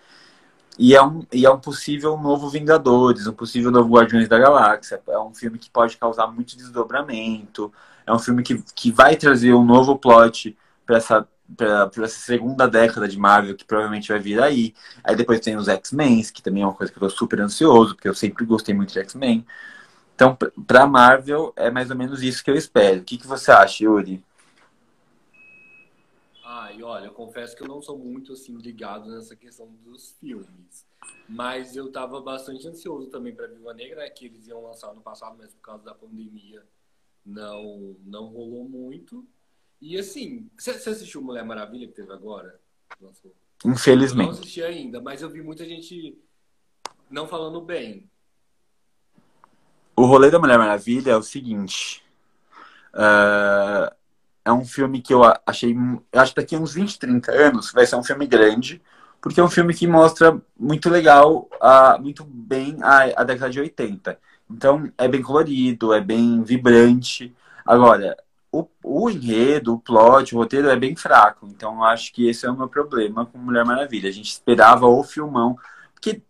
E 0.78 0.96
é 0.96 1.02
um, 1.02 1.26
e 1.32 1.44
é 1.44 1.50
um 1.50 1.60
possível 1.60 2.16
novo 2.16 2.50
Vingadores, 2.50 3.26
um 3.26 3.34
possível 3.34 3.72
novo 3.72 3.90
Guardiões 3.92 4.28
da 4.28 4.38
Galáxia. 4.38 5.02
É 5.08 5.18
um 5.18 5.34
filme 5.34 5.58
que 5.58 5.70
pode 5.70 5.98
causar 5.98 6.28
muito 6.28 6.58
desdobramento. 6.58 7.74
É 8.06 8.14
um 8.14 8.20
filme 8.20 8.44
que, 8.44 8.62
que 8.76 8.92
vai 8.92 9.16
trazer 9.16 9.54
um 9.54 9.66
novo 9.66 9.98
plot 9.98 10.56
para 10.86 10.98
essa 10.98 11.28
para 11.56 11.90
essa 12.04 12.20
segunda 12.20 12.68
década 12.68 13.08
de 13.08 13.18
Marvel 13.18 13.56
que 13.56 13.66
provavelmente 13.66 14.10
vai 14.10 14.20
vir 14.20 14.42
aí. 14.42 14.74
Aí 15.04 15.16
depois 15.16 15.40
tem 15.40 15.56
os 15.56 15.68
X-Men, 15.68 16.24
que 16.34 16.42
também 16.42 16.64
é 16.64 16.66
uma 16.66 16.74
coisa 16.74 16.92
que 16.92 16.98
eu 16.98 17.02
tô 17.02 17.10
super 17.10 17.40
ansioso, 17.42 17.96
porque 17.96 18.08
eu 18.08 18.16
sempre 18.16 18.46
gostei 18.46 18.74
muito 18.74 18.94
de 18.94 19.00
X-Men. 19.00 19.46
Então, 20.16 20.38
pra 20.68 20.86
Marvel, 20.88 21.54
é 21.56 21.72
mais 21.72 21.90
ou 21.90 21.96
menos 21.96 22.22
isso 22.22 22.44
que 22.44 22.52
eu 22.52 22.56
espero. 22.56 23.02
O 23.02 23.04
que, 23.04 23.18
que 23.18 23.28
você 23.28 23.52
acha, 23.52 23.84
Yuri? 23.84 24.24
Ah, 26.46 26.72
e 26.72 26.84
olha, 26.84 27.08
eu 27.08 27.14
confesso 27.14 27.56
que 27.56 27.64
eu 27.64 27.68
não 27.68 27.82
sou 27.82 27.98
muito 27.98 28.34
assim 28.34 28.56
ligado 28.58 29.10
nessa 29.10 29.36
questão 29.36 29.68
dos 29.84 30.12
filmes. 30.20 30.86
Mas 31.28 31.76
eu 31.76 31.92
tava 31.92 32.22
bastante 32.22 32.68
ansioso 32.68 33.08
também 33.08 33.36
para 33.36 33.48
Viva 33.48 33.74
Negra, 33.74 34.02
né, 34.02 34.10
que 34.10 34.26
eles 34.26 34.48
iam 34.48 34.62
lançar 34.62 34.94
no 34.94 35.02
passado, 35.02 35.36
mas 35.38 35.54
por 35.54 35.62
causa 35.62 35.84
da 35.84 35.96
pandemia 35.96 36.64
não, 37.26 37.96
não 38.06 38.28
rolou 38.28 38.68
muito. 38.70 39.26
E 39.84 40.00
assim, 40.00 40.50
você 40.58 40.72
assistiu 40.72 41.22
Mulher 41.22 41.44
Maravilha 41.44 41.86
que 41.86 41.94
teve 41.94 42.14
agora? 42.14 42.58
Lançou. 43.02 43.36
Infelizmente. 43.66 44.30
Eu 44.30 44.34
não 44.34 44.40
assisti 44.40 44.64
ainda, 44.64 45.02
mas 45.02 45.22
eu 45.22 45.30
vi 45.30 45.42
muita 45.42 45.66
gente 45.66 46.18
não 47.10 47.28
falando 47.28 47.60
bem. 47.60 48.10
O 49.94 50.06
rolê 50.06 50.32
da 50.32 50.40
Mulher 50.40 50.58
Maravilha 50.58 51.12
é 51.12 51.18
o 51.18 51.22
seguinte. 51.22 52.02
Uh, 52.94 53.94
é 54.46 54.54
um 54.54 54.64
filme 54.64 55.02
que 55.02 55.14
eu 55.14 55.22
achei. 55.46 55.76
Eu 56.14 56.22
acho 56.22 56.34
que 56.34 56.40
daqui 56.40 56.56
a 56.56 56.60
uns 56.60 56.74
20, 56.74 56.98
30 57.00 57.32
anos 57.34 57.74
vai 57.74 57.86
ser 57.86 57.98
um 57.98 58.04
filme 58.04 58.26
grande, 58.26 58.82
porque 59.20 59.42
é 59.42 59.44
um 59.44 59.50
filme 59.50 59.74
que 59.74 59.86
mostra 59.86 60.42
muito 60.58 60.90
legal, 60.90 61.50
muito 62.00 62.24
bem 62.24 62.78
a, 62.82 63.22
a 63.22 63.24
década 63.26 63.50
de 63.50 63.60
80. 63.60 64.18
Então 64.50 64.90
é 64.98 65.10
bem 65.10 65.22
colorido, 65.22 65.94
é 65.94 66.00
bem 66.00 66.42
vibrante. 66.42 67.36
Agora, 67.66 68.16
o, 68.54 68.68
o 68.84 69.10
enredo, 69.10 69.74
o 69.74 69.80
plot, 69.80 70.36
o 70.36 70.38
roteiro 70.38 70.70
é 70.70 70.76
bem 70.76 70.96
fraco. 70.96 71.48
Então 71.48 71.84
acho 71.84 72.14
que 72.14 72.30
esse 72.30 72.46
é 72.46 72.52
o 72.52 72.56
meu 72.56 72.70
problema 72.70 73.26
com 73.26 73.40
Mulher 73.40 73.66
Maravilha. 73.66 74.08
A 74.08 74.14
gente 74.14 74.30
esperava 74.30 74.86
o 74.86 75.04
filmão. 75.04 75.58
Porque 75.96 76.22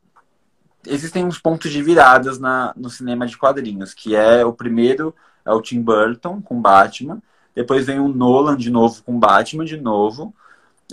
existem 0.88 1.26
uns 1.26 1.38
pontos 1.38 1.70
de 1.70 1.84
viradas 1.84 2.40
na, 2.40 2.74
no 2.78 2.90
cinema 2.90 3.28
de 3.28 3.38
quadrinhos, 3.38 3.94
que 3.94 4.16
é 4.16 4.46
o 4.46 4.54
primeiro 4.54 5.14
é 5.46 5.52
o 5.52 5.62
Tim 5.62 5.82
Burton 5.82 6.42
com 6.42 6.62
Batman, 6.62 7.22
depois 7.54 7.86
vem 7.86 8.00
o 8.00 8.08
Nolan 8.08 8.56
de 8.56 8.70
novo 8.70 9.04
com 9.04 9.20
Batman 9.20 9.66
de 9.66 9.76
novo, 9.76 10.34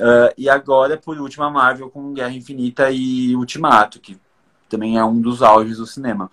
uh, 0.00 0.34
e 0.36 0.48
agora, 0.48 0.96
por 0.96 1.16
último, 1.18 1.44
a 1.44 1.50
Marvel 1.50 1.88
com 1.88 2.12
Guerra 2.12 2.32
Infinita 2.32 2.90
e 2.90 3.36
Ultimato, 3.36 4.00
que 4.00 4.18
também 4.68 4.98
é 4.98 5.04
um 5.04 5.20
dos 5.20 5.40
auges 5.40 5.76
do 5.76 5.86
cinema. 5.86 6.28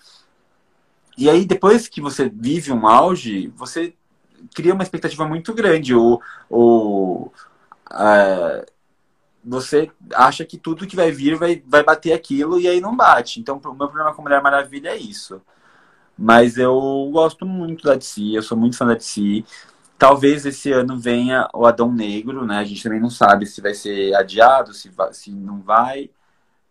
E 1.15 1.29
aí, 1.29 1.45
depois 1.45 1.87
que 1.87 2.01
você 2.01 2.27
vive 2.27 2.71
um 2.71 2.87
auge, 2.87 3.53
você 3.55 3.93
cria 4.53 4.73
uma 4.73 4.83
expectativa 4.83 5.27
muito 5.27 5.53
grande. 5.53 5.93
O, 5.93 6.21
o, 6.49 7.31
uh, 7.91 8.65
você 9.43 9.89
acha 10.13 10.45
que 10.45 10.57
tudo 10.57 10.87
que 10.87 10.95
vai 10.95 11.11
vir 11.11 11.35
vai, 11.35 11.63
vai 11.65 11.83
bater 11.83 12.13
aquilo 12.13 12.59
e 12.59 12.67
aí 12.67 12.81
não 12.81 12.95
bate. 12.95 13.39
Então, 13.39 13.57
o 13.63 13.73
meu 13.73 13.87
problema 13.87 14.13
com 14.13 14.21
Mulher 14.21 14.41
Maravilha 14.41 14.89
é 14.89 14.97
isso. 14.97 15.41
Mas 16.17 16.57
eu 16.57 17.09
gosto 17.11 17.45
muito 17.45 17.85
da 17.85 17.95
DC, 17.95 18.35
eu 18.35 18.41
sou 18.41 18.57
muito 18.57 18.77
fã 18.77 18.85
da 18.85 18.95
DC. 18.95 19.43
Talvez 19.97 20.45
esse 20.45 20.71
ano 20.71 20.99
venha 20.99 21.47
o 21.53 21.65
Adão 21.65 21.91
Negro, 21.91 22.45
né? 22.45 22.57
A 22.57 22.63
gente 22.63 22.83
também 22.83 22.99
não 22.99 23.09
sabe 23.09 23.45
se 23.45 23.61
vai 23.61 23.73
ser 23.73 24.13
adiado, 24.15 24.73
se, 24.73 24.89
vai, 24.89 25.13
se 25.13 25.31
não 25.31 25.61
vai. 25.61 26.09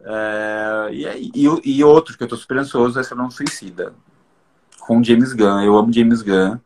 É, 0.01 0.89
e, 0.93 1.33
e, 1.35 1.79
e, 1.79 1.85
outro 1.85 2.17
que 2.17 2.23
eu 2.23 2.29
tô 2.29 2.37
super 2.37 2.59
ansioso 2.59 2.99
é 2.99 3.03
Esquadrão 3.03 3.31
Suicida. 3.31 3.95
Com 4.81 5.03
James 5.03 5.33
Gunn. 5.33 5.63
Eu 5.63 5.77
amo 5.77 5.93
James 5.93 6.23
Gunn 6.23 6.59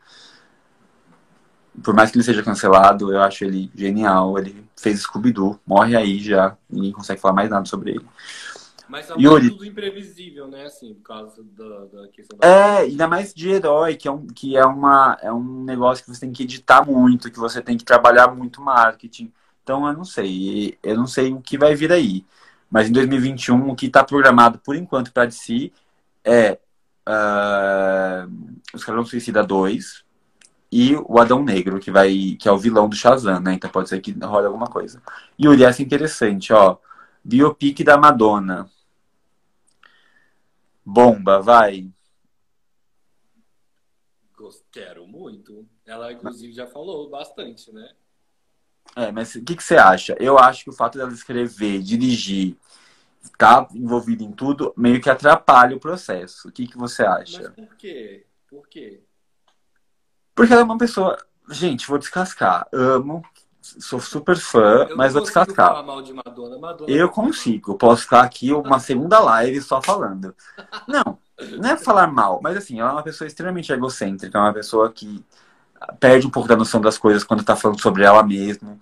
por 1.83 1.95
mais 1.95 2.11
que 2.11 2.16
ele 2.16 2.25
seja 2.25 2.43
cancelado, 2.43 3.12
eu 3.12 3.21
acho 3.21 3.45
ele 3.45 3.71
genial. 3.75 4.38
Ele 4.38 4.64
fez 4.77 5.01
Scooby-Doo, 5.01 5.59
morre 5.66 5.97
aí 5.97 6.19
já, 6.19 6.57
ninguém 6.69 6.93
consegue 6.93 7.21
falar 7.21 7.35
mais 7.35 7.51
nada 7.51 7.64
sobre 7.66 7.93
ele. 7.93 8.07
Mas 8.88 9.07
tá 9.07 9.14
Yuri. 9.16 9.51
tudo 9.51 9.64
imprevisível, 9.64 10.49
né? 10.49 10.64
Assim, 10.64 10.95
por 10.95 11.03
causa 11.03 11.45
da, 11.57 11.85
da 11.87 12.09
questão 12.09 12.37
da. 12.37 12.47
É, 12.47 12.79
ainda 12.81 13.07
mais 13.07 13.33
de 13.33 13.49
herói, 13.49 13.95
que, 13.95 14.09
é 14.09 14.11
um, 14.11 14.27
que 14.27 14.57
é, 14.57 14.66
uma, 14.66 15.16
é 15.23 15.33
um 15.33 15.62
negócio 15.62 16.05
que 16.05 16.11
você 16.11 16.21
tem 16.21 16.33
que 16.33 16.43
editar 16.43 16.85
muito, 16.85 17.31
que 17.31 17.38
você 17.38 17.62
tem 17.62 17.79
que 17.79 17.85
trabalhar 17.85 18.35
muito 18.35 18.61
marketing. 18.61 19.33
Então 19.62 19.87
eu 19.87 19.93
não 19.93 20.05
sei, 20.05 20.77
eu 20.83 20.97
não 20.97 21.07
sei 21.07 21.33
o 21.33 21.40
que 21.40 21.57
vai 21.57 21.77
vir 21.77 21.93
aí. 21.93 22.25
Mas 22.69 22.88
em 22.88 22.93
2021, 22.93 23.71
o 23.71 23.77
que 23.77 23.87
está 23.87 24.03
programado 24.03 24.59
por 24.59 24.75
enquanto 24.75 25.12
para 25.12 25.27
DC 25.27 25.71
é 26.25 26.59
uh, 27.09 28.29
o 28.75 28.77
Esquadrão 28.77 29.05
Suicida 29.05 29.45
2 29.45 30.05
e 30.73 30.95
o 30.95 31.19
Adão 31.19 31.43
Negro, 31.43 31.81
que 31.81 31.91
vai 31.91 32.37
que 32.39 32.49
é 32.49 32.53
o 32.53 32.59
vilão 32.59 32.89
do 32.89 32.95
Shazam, 32.95 33.41
né? 33.41 33.55
Então 33.55 33.71
pode 33.71 33.89
ser 33.89 34.01
que 34.01 34.13
role 34.13 34.47
alguma 34.47 34.67
coisa. 34.67 35.03
E 35.39 35.49
o 35.49 35.65
essa 35.65 35.83
é 35.83 35.85
interessante, 35.85 36.53
ó. 36.53 36.79
Biopic 37.25 37.83
da 37.85 37.99
Madonna. 37.99 38.71
Bomba, 40.85 41.41
vai. 41.41 41.91
Quero 44.73 45.07
muito. 45.07 45.67
Ela, 45.85 46.13
inclusive, 46.13 46.53
já 46.53 46.67
falou 46.67 47.11
bastante, 47.11 47.73
né? 47.73 47.93
É, 48.97 49.11
mas 49.11 49.35
o 49.35 49.43
que, 49.43 49.57
que 49.57 49.63
você 49.63 49.77
acha? 49.77 50.17
Eu 50.19 50.39
acho 50.39 50.65
que 50.65 50.71
o 50.71 50.75
fato 50.75 50.97
dela 50.97 51.13
escrever, 51.13 51.83
dirigir, 51.83 52.57
estar 53.23 53.65
tá 53.65 53.69
envolvida 53.75 54.23
em 54.23 54.33
tudo, 54.33 54.73
meio 54.77 55.01
que 55.01 55.11
atrapalha 55.11 55.77
o 55.77 55.81
processo. 55.81 56.49
O 56.49 56.53
que, 56.53 56.67
que 56.67 56.79
você 56.79 57.03
acha? 57.03 57.43
Mas 57.43 57.69
por 57.69 57.77
quê? 57.77 58.27
Por 58.49 58.69
quê? 58.69 59.03
Porque 60.35 60.53
ela 60.53 60.62
é 60.62 60.64
uma 60.64 60.79
pessoa. 60.79 61.19
Gente, 61.51 61.87
vou 61.87 61.99
descascar. 61.99 62.66
Amo, 62.73 63.23
sou 63.61 64.01
super 64.01 64.37
fã, 64.37 64.87
eu 64.88 64.97
mas 64.97 65.12
vou 65.12 65.23
descascar. 65.23 65.69
Falar 65.69 65.83
mal 65.83 66.03
de 66.03 66.12
Madonna. 66.12 66.59
Madonna 66.59 66.90
eu 66.90 67.09
consigo. 67.09 67.75
Posso 67.77 68.03
ficar 68.03 68.23
aqui 68.23 68.53
uma 68.53 68.79
segunda 68.79 69.19
live 69.19 69.61
só 69.61 69.83
falando. 69.83 70.35
Não, 70.87 71.19
não 71.59 71.71
é 71.71 71.77
falar 71.77 72.07
mal, 72.07 72.40
mas 72.43 72.57
assim, 72.57 72.81
ela 72.81 72.90
é 72.90 72.93
uma 72.93 73.03
pessoa 73.03 73.27
extremamente 73.29 73.73
egocêntrica, 73.73 74.38
é 74.38 74.40
uma 74.40 74.53
pessoa 74.53 74.90
que 74.93 75.25
perde 75.99 76.27
um 76.27 76.31
pouco 76.31 76.49
da 76.49 76.57
noção 76.57 76.81
das 76.81 76.99
coisas 76.99 77.25
quando 77.25 77.45
tá 77.45 77.57
falando 77.57 77.81
sobre 77.81 78.05
ela 78.05 78.23
mesma. 78.23 78.79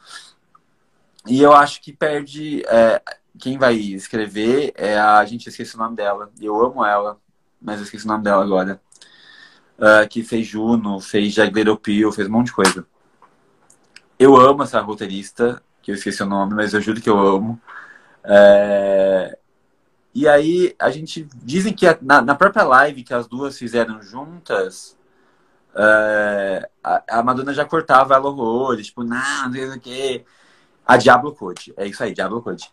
E 1.27 1.43
eu 1.43 1.53
acho 1.53 1.81
que 1.83 1.93
perde. 1.93 2.63
É, 2.67 3.03
quem 3.39 3.59
vai 3.59 3.75
escrever 3.75 4.73
é 4.75 4.99
a. 4.99 5.25
Gente, 5.25 5.49
esqueci 5.49 5.75
o 5.75 5.79
nome 5.79 5.97
dela. 5.97 6.31
Eu 6.41 6.61
amo 6.61 6.85
ela, 6.85 7.19
mas 7.61 7.79
eu 7.79 7.85
esqueci 7.85 8.05
o 8.05 8.09
nome 8.09 8.25
dela 8.25 8.43
agora. 8.43 8.81
Uh, 9.79 10.09
que 10.09 10.25
fez 10.25 10.47
Juno, 10.47 11.01
fez 11.01 11.33
Jagged 11.33 11.79
Peel, 11.79 12.11
fez 12.11 12.27
um 12.29 12.33
monte 12.33 12.47
de 12.47 12.53
coisa. 12.53 12.85
Eu 14.19 14.37
amo 14.37 14.65
essa 14.65 14.81
roteirista, 14.81 15.63
que 15.81 15.93
eu 15.93 15.95
esqueci 15.95 16.21
o 16.23 16.27
nome, 16.27 16.55
mas 16.55 16.75
eu 16.75 16.81
juro 16.81 17.01
que 17.01 17.09
eu 17.09 17.19
amo. 17.19 17.61
É... 18.25 19.39
E 20.13 20.27
aí, 20.27 20.75
a 20.81 20.91
gente. 20.91 21.29
Dizem 21.37 21.73
que 21.73 21.87
na, 22.03 22.21
na 22.21 22.35
própria 22.35 22.65
live 22.65 23.05
que 23.05 23.15
as 23.15 23.29
duas 23.29 23.57
fizeram 23.57 24.03
juntas, 24.03 24.99
é, 25.75 26.69
a, 26.83 27.19
a, 27.19 27.23
Madonna 27.23 27.55
já 27.55 27.65
cortava 27.65 28.15
ela 28.15 28.29
horrores, 28.29 28.87
tipo, 28.87 29.05
não, 29.05 29.45
não 29.47 29.53
sei 29.53 29.69
o 29.69 29.81
que. 29.81 30.25
A 30.85 30.97
Diablo 30.97 31.35
Code, 31.35 31.73
é 31.77 31.87
isso 31.87 32.03
aí, 32.03 32.13
Diablo 32.13 32.43
Code. 32.43 32.69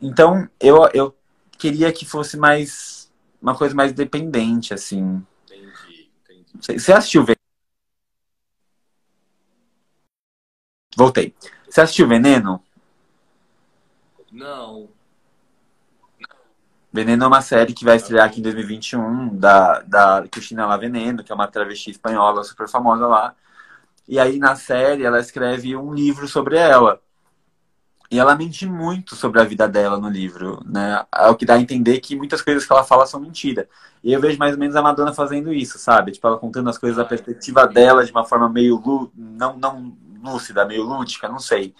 Então, 0.00 0.48
eu, 0.58 0.88
eu 0.94 1.14
queria 1.58 1.92
que 1.92 2.06
fosse 2.06 2.36
mais. 2.36 3.12
Uma 3.42 3.54
coisa 3.54 3.74
mais 3.74 3.92
dependente, 3.92 4.72
assim. 4.72 5.22
Você 6.60 6.92
assistiu 6.92 7.22
Veneno? 7.24 7.36
Voltei. 10.96 11.34
Você 11.68 11.80
assistiu 11.80 12.08
Veneno? 12.08 12.62
Não. 14.32 14.88
Veneno 16.92 17.24
é 17.24 17.26
uma 17.26 17.42
série 17.42 17.74
que 17.74 17.84
vai 17.84 17.96
estrear 17.96 18.26
aqui 18.26 18.40
em 18.40 18.42
2021, 18.42 19.36
da, 19.36 19.80
da 19.82 20.26
Cristina 20.30 20.66
La 20.66 20.78
Veneno, 20.78 21.22
que 21.22 21.30
é 21.30 21.34
uma 21.34 21.48
travesti 21.48 21.90
espanhola 21.90 22.42
super 22.42 22.68
famosa 22.68 23.06
lá. 23.06 23.34
E 24.08 24.18
aí, 24.18 24.38
na 24.38 24.56
série, 24.56 25.04
ela 25.04 25.20
escreve 25.20 25.76
um 25.76 25.92
livro 25.92 26.26
sobre 26.26 26.56
ela. 26.56 27.02
E 28.10 28.18
ela 28.18 28.36
mente 28.36 28.66
muito 28.66 29.16
sobre 29.16 29.40
a 29.40 29.44
vida 29.44 29.66
dela 29.68 29.98
no 29.98 30.08
livro, 30.08 30.62
né? 30.64 31.04
É 31.14 31.28
o 31.28 31.34
que 31.34 31.44
dá 31.44 31.54
a 31.54 31.60
entender 31.60 32.00
que 32.00 32.14
muitas 32.14 32.40
coisas 32.40 32.64
que 32.64 32.72
ela 32.72 32.84
fala 32.84 33.06
são 33.06 33.18
mentira. 33.20 33.68
E 34.02 34.12
eu 34.12 34.20
vejo 34.20 34.38
mais 34.38 34.52
ou 34.52 34.58
menos 34.58 34.76
a 34.76 34.82
Madonna 34.82 35.12
fazendo 35.12 35.52
isso, 35.52 35.78
sabe? 35.78 36.12
Tipo, 36.12 36.28
ela 36.28 36.38
contando 36.38 36.70
as 36.70 36.78
coisas 36.78 36.96
da 36.96 37.04
perspectiva 37.04 37.66
dela 37.66 38.04
de 38.04 38.12
uma 38.12 38.24
forma 38.24 38.48
meio 38.48 38.80
não, 39.14 39.56
não 39.56 39.96
lúcida, 40.22 40.64
meio 40.64 40.84
lúdica, 40.84 41.28
não 41.28 41.40
sei. 41.40 41.74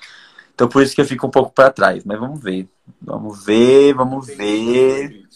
Então 0.54 0.68
por 0.68 0.82
isso 0.82 0.94
que 0.94 1.00
eu 1.00 1.06
fico 1.06 1.26
um 1.26 1.30
pouco 1.30 1.52
para 1.52 1.70
trás. 1.70 2.04
Mas 2.04 2.18
vamos 2.18 2.42
ver. 2.42 2.68
Vamos 3.00 3.44
ver, 3.44 3.94
vamos 3.94 4.26
ver. 4.26 5.26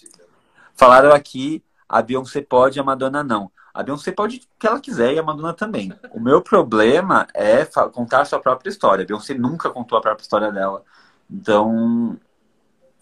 Falaram 0.74 1.12
aqui, 1.12 1.62
a 1.88 2.00
Beyoncé 2.02 2.40
pode, 2.40 2.80
a 2.80 2.82
Madonna 2.82 3.22
não. 3.22 3.50
A 3.72 3.82
Beyoncé 3.82 4.10
pode 4.12 4.38
o 4.38 4.40
que 4.58 4.66
ela 4.66 4.80
quiser 4.80 5.14
e 5.14 5.18
a 5.18 5.22
Madonna 5.22 5.54
também. 5.54 5.92
O 6.12 6.20
meu 6.20 6.42
problema 6.42 7.26
é 7.34 7.64
contar 7.92 8.22
a 8.22 8.24
sua 8.24 8.40
própria 8.40 8.68
história. 8.68 9.04
A 9.04 9.06
Beyoncé 9.06 9.34
nunca 9.34 9.70
contou 9.70 9.96
a 9.96 10.00
própria 10.00 10.22
história 10.22 10.50
dela. 10.50 10.82
Então, 11.30 12.18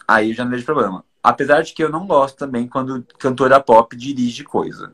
aí 0.07 0.29
eu 0.29 0.35
já 0.35 0.43
não 0.43 0.51
vejo 0.51 0.65
problema. 0.65 1.03
Apesar 1.23 1.61
de 1.63 1.73
que 1.73 1.83
eu 1.83 1.89
não 1.89 2.05
gosto 2.05 2.37
também 2.37 2.67
quando 2.67 3.05
cantora 3.17 3.59
pop 3.59 3.95
dirige 3.95 4.43
coisa. 4.43 4.93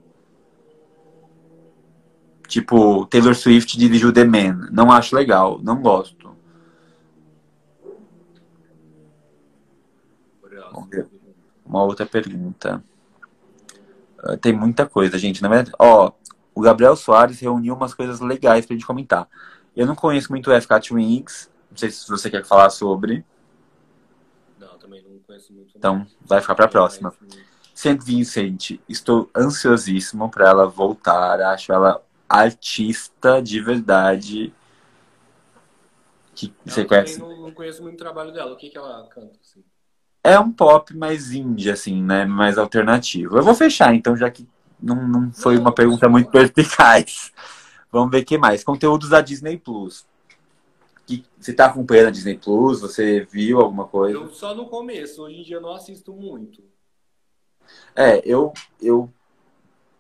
Tipo, 2.48 3.06
Taylor 3.08 3.36
Swift 3.36 3.78
dirigiu 3.78 4.14
The 4.14 4.24
Man. 4.24 4.70
Não 4.72 4.92
acho 4.92 5.16
legal, 5.16 5.60
não 5.62 5.82
gosto. 5.82 6.26
Uma 11.66 11.84
outra 11.84 12.06
pergunta. 12.06 12.84
Tem 14.42 14.54
muita 14.54 14.86
coisa, 14.86 15.18
gente. 15.18 15.42
Na 15.42 15.50
verdade, 15.50 15.72
ó, 15.78 16.12
o 16.54 16.62
Gabriel 16.62 16.96
Soares 16.96 17.40
reuniu 17.40 17.76
umas 17.76 17.94
coisas 17.94 18.20
legais 18.20 18.66
pra 18.66 18.74
gente 18.74 18.86
comentar. 18.86 19.28
Eu 19.76 19.86
não 19.86 19.96
conheço 19.96 20.32
muito 20.32 20.50
o 20.50 20.62
FK 20.62 20.80
Twins. 20.88 21.50
Não 21.70 21.78
sei 21.78 21.92
se 21.92 22.08
você 22.08 22.30
quer 22.30 22.44
falar 22.46 22.70
sobre. 22.70 23.26
Não, 24.58 24.78
também 24.78 25.04
não 25.04 25.20
conheço 25.20 25.54
muito. 25.54 25.78
Então, 25.78 26.08
vai 26.22 26.42
ficar 26.42 26.56
pra 26.56 26.68
próxima. 26.68 27.14
Saint 27.74 28.02
Vincent, 28.02 28.80
estou 28.88 29.30
ansiosíssimo 29.36 30.32
para 30.32 30.50
ela 30.50 30.66
voltar. 30.66 31.42
Acho 31.42 31.74
ela 31.74 32.02
artista 32.28 33.42
de 33.42 33.60
verdade. 33.60 34.54
Que 36.34 36.54
você 36.66 36.86
conhece? 36.86 37.20
Não, 37.20 37.42
não 37.42 37.52
conheço 37.52 37.84
muito 37.84 37.96
o 37.96 38.00
trabalho 38.00 38.32
dela. 38.32 38.54
O 38.54 38.58
que, 38.58 38.70
que 38.70 38.78
ela 38.78 39.08
canta? 39.08 39.38
Assim? 39.42 39.64
É 40.26 40.40
um 40.40 40.52
pop 40.52 40.96
mais 40.98 41.32
indie, 41.32 41.70
assim, 41.70 42.02
né? 42.02 42.26
Mais 42.26 42.58
alternativo. 42.58 43.38
Eu 43.38 43.44
vou 43.44 43.54
fechar, 43.54 43.94
então, 43.94 44.18
já 44.18 44.30
que 44.32 44.48
não, 44.82 45.08
não 45.08 45.32
foi 45.32 45.56
uma 45.56 45.72
pergunta 45.72 46.10
muito 46.10 46.30
perspicaz. 46.32 47.32
Vamos 47.92 48.10
ver 48.10 48.24
o 48.24 48.26
que 48.26 48.38
mais. 48.38 48.64
Conteúdos 48.64 49.10
da 49.10 49.22
Disney 49.22 49.58
Plus. 49.58 50.06
Que, 51.06 51.24
você 51.40 51.54
tá 51.54 51.68
acompanhando 51.68 52.08
a 52.08 52.12
Disney 52.12 52.40
Plus? 52.40 52.82
Você 52.82 53.28
viu 53.32 53.62
alguma 53.62 53.86
coisa? 53.86 54.18
Eu 54.18 54.34
só 54.34 54.56
no 54.56 54.66
começo. 54.66 55.22
Hoje 55.22 55.36
em 55.36 55.44
dia 55.44 55.58
eu 55.58 55.62
não 55.62 55.74
assisto 55.74 56.12
muito. 56.12 56.64
É, 57.96 58.22
eu, 58.26 58.52
eu 58.82 59.12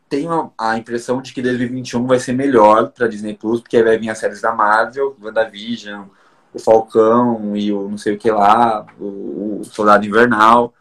tenho 0.10 0.52
a 0.58 0.76
impressão 0.76 1.22
de 1.22 1.34
que 1.34 1.42
2021 1.42 2.08
vai 2.08 2.20
ser 2.20 2.34
melhor 2.34 2.92
pra 2.92 3.08
Disney 3.08 3.36
Plus, 3.36 3.62
porque 3.62 3.78
aí 3.78 3.84
vai 3.84 3.98
vir 4.00 4.10
as 4.10 4.18
séries 4.18 4.42
da 4.42 4.54
Marvel, 4.54 5.16
WandaVision, 5.22 6.08
o 6.56 6.60
Falcão 6.60 7.56
e 7.56 7.72
o 7.74 7.90
não 7.90 7.98
sei 7.98 8.16
o 8.16 8.18
que 8.18 8.32
lá, 8.32 8.86
o, 8.98 9.60
o 9.60 9.64
Soldado 9.66 10.06
Invernal. 10.06 10.74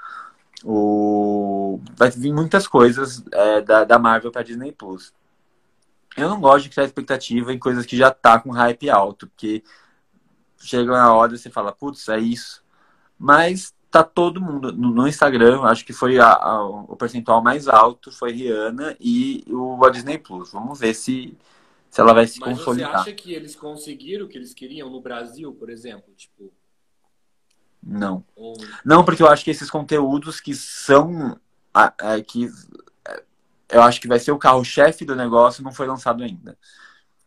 O... 0.64 1.80
Vai 1.96 2.10
vir 2.10 2.32
muitas 2.32 2.68
coisas 2.68 3.22
é, 3.32 3.60
da, 3.60 3.84
da 3.84 3.98
Marvel 3.98 4.30
para 4.30 4.44
Disney 4.44 4.70
Plus. 4.70 5.12
Eu 6.16 6.28
não 6.28 6.40
gosto 6.40 6.64
de 6.64 6.70
criar 6.70 6.84
expectativa 6.84 7.52
em 7.52 7.58
coisas 7.58 7.84
que 7.84 7.96
já 7.96 8.10
tá 8.10 8.38
com 8.38 8.52
hype 8.52 8.88
alto, 8.88 9.26
porque 9.26 9.64
chega 10.58 10.92
na 10.92 11.12
hora 11.12 11.34
e 11.34 11.38
você 11.38 11.50
fala, 11.50 11.72
putz, 11.72 12.08
é 12.08 12.18
isso. 12.18 12.62
Mas 13.18 13.74
tá 13.90 14.04
todo 14.04 14.40
mundo 14.40 14.72
no, 14.72 15.08
Instagram, 15.08 15.62
acho 15.62 15.84
que 15.84 15.92
foi 15.92 16.18
a, 16.18 16.32
a, 16.32 16.64
o 16.64 16.96
percentual 16.96 17.42
mais 17.42 17.68
alto, 17.68 18.12
foi 18.12 18.32
Rihanna 18.32 18.96
e 19.00 19.44
o 19.48 19.84
a 19.84 19.90
Disney 19.90 20.18
Plus. 20.18 20.52
Vamos 20.52 20.78
ver 20.78 20.94
se 20.94 21.36
se 21.94 22.00
ela 22.00 22.12
vai 22.12 22.26
se 22.26 22.40
Mas 22.40 22.58
consolidar. 22.58 22.90
Você 22.90 22.96
acha 22.96 23.12
que 23.12 23.32
eles 23.32 23.54
conseguiram 23.54 24.26
o 24.26 24.28
que 24.28 24.36
eles 24.36 24.52
queriam 24.52 24.90
no 24.90 25.00
Brasil, 25.00 25.52
por 25.52 25.70
exemplo? 25.70 26.12
Tipo. 26.16 26.52
Não. 27.80 28.24
Ou... 28.34 28.56
Não, 28.84 29.04
porque 29.04 29.22
eu 29.22 29.28
acho 29.28 29.44
que 29.44 29.52
esses 29.52 29.70
conteúdos 29.70 30.40
que 30.40 30.56
são. 30.56 31.38
É, 32.02 32.20
que 32.20 32.50
eu 33.68 33.80
acho 33.80 34.00
que 34.00 34.08
vai 34.08 34.18
ser 34.18 34.32
o 34.32 34.38
carro-chefe 34.38 35.04
do 35.04 35.14
negócio 35.14 35.62
não 35.62 35.70
foi 35.70 35.86
lançado 35.86 36.24
ainda. 36.24 36.58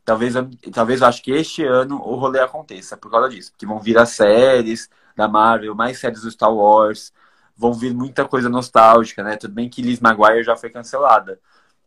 Talvez, 0.04 0.34
talvez 0.74 1.00
eu 1.00 1.08
acho 1.08 1.24
que 1.24 1.32
este 1.32 1.64
ano 1.64 1.96
o 1.96 2.16
rolê 2.16 2.42
aconteça 2.42 2.98
por 2.98 3.10
causa 3.10 3.30
disso. 3.30 3.52
Porque 3.52 3.66
vão 3.66 3.80
vir 3.80 3.98
as 3.98 4.10
séries 4.10 4.90
da 5.16 5.30
Marvel, 5.30 5.74
mais 5.76 5.98
séries 5.98 6.24
do 6.24 6.32
Star 6.32 6.54
Wars, 6.54 7.14
vão 7.56 7.74
vir 7.74 7.94
muita 7.94 8.28
coisa 8.28 8.50
nostálgica, 8.50 9.24
né? 9.24 9.38
Tudo 9.38 9.54
bem 9.54 9.70
que 9.70 9.82
Liz 9.82 10.02
Maguire 10.02 10.44
já 10.44 10.58
foi 10.58 10.70
cancelada 10.70 11.40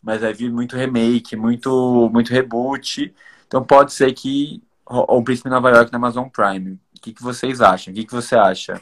mas 0.02 0.20
vai 0.20 0.32
vir 0.32 0.50
muito 0.50 0.76
remake, 0.76 1.36
muito, 1.36 2.08
muito 2.12 2.32
reboot. 2.32 3.14
Então 3.46 3.64
pode 3.64 3.92
ser 3.92 4.12
que 4.12 4.62
o 4.86 5.22
Príncipe 5.22 5.48
Nova 5.48 5.70
York 5.70 5.92
na 5.92 5.98
Amazon 5.98 6.28
Prime. 6.28 6.72
O 6.96 7.00
que, 7.00 7.12
que 7.12 7.22
vocês 7.22 7.60
acham? 7.60 7.92
O 7.92 7.94
que, 7.96 8.04
que 8.04 8.12
você 8.12 8.36
acha? 8.36 8.80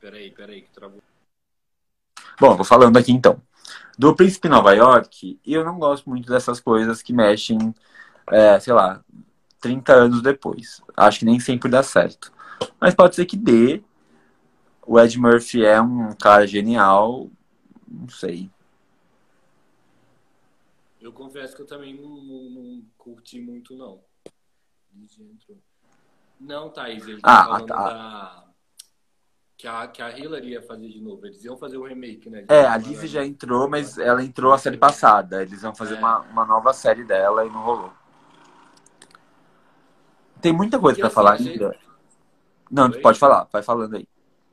Peraí, 0.00 0.30
peraí, 0.30 0.62
que 0.62 0.70
travou. 0.70 1.02
Bom, 2.40 2.56
vou 2.56 2.64
falando 2.64 2.96
aqui 2.96 3.12
então. 3.12 3.40
Do 3.96 4.14
Príncipe 4.14 4.48
Nova 4.48 4.74
York, 4.74 5.40
eu 5.46 5.64
não 5.64 5.78
gosto 5.78 6.10
muito 6.10 6.28
dessas 6.28 6.60
coisas 6.60 7.00
que 7.00 7.12
mexem, 7.12 7.74
é, 8.30 8.58
sei 8.58 8.72
lá, 8.72 9.02
30 9.60 9.92
anos 9.92 10.20
depois. 10.22 10.82
Acho 10.96 11.20
que 11.20 11.24
nem 11.24 11.38
sempre 11.38 11.70
dá 11.70 11.82
certo. 11.82 12.32
Mas 12.80 12.94
pode 12.94 13.14
ser 13.14 13.24
que 13.24 13.36
dê. 13.36 13.82
O 14.86 14.98
Ed 15.00 15.18
Murphy 15.18 15.64
é 15.64 15.80
um 15.80 16.14
cara 16.14 16.46
genial. 16.46 17.30
Não 17.88 18.08
sei. 18.08 18.50
Eu 21.00 21.12
confesso 21.12 21.54
que 21.54 21.62
eu 21.62 21.66
também 21.66 21.94
não, 22.00 22.08
não, 22.22 22.50
não 22.50 22.82
curti 22.96 23.40
muito, 23.40 23.76
não. 23.76 24.00
Não, 26.40 26.70
Thaís, 26.70 27.06
ele 27.06 27.20
tá 27.20 27.40
Ah, 27.40 27.44
falando 27.44 27.66
tá. 27.66 27.74
da... 27.88 28.44
Que 29.56 29.68
a, 29.68 29.86
que 29.88 30.02
a 30.02 30.18
Hillary 30.18 30.50
ia 30.50 30.62
fazer 30.62 30.88
de 30.88 31.00
novo. 31.00 31.24
Eles 31.26 31.44
iam 31.44 31.56
fazer 31.56 31.76
o 31.76 31.84
remake, 31.86 32.28
né? 32.28 32.44
É, 32.48 32.66
a 32.66 32.76
Lizzie 32.76 33.08
já 33.08 33.24
entrou, 33.24 33.68
mas 33.68 33.96
ela 33.98 34.22
entrou 34.22 34.52
a 34.52 34.58
série 34.58 34.76
passada. 34.76 35.42
Eles 35.42 35.62
vão 35.62 35.74
fazer 35.74 35.94
É. 35.94 35.98
uma, 35.98 36.18
uma 36.20 36.44
nova 36.44 36.72
série 36.72 37.04
dela 37.04 37.46
e 37.46 37.50
não 37.50 37.62
rolou. 37.62 37.92
Tem 40.42 40.52
muita 40.52 40.78
coisa 40.78 40.98
pra 40.98 41.06
assim, 41.06 41.14
falar 41.14 41.32
achei- 41.34 41.52
ainda. 41.52 41.78
Não, 42.70 42.90
tu 42.90 42.96
Oi? 42.96 43.02
pode 43.02 43.18
falar, 43.18 43.48
vai 43.50 43.62
falando 43.62 43.94
aí. 43.94 44.06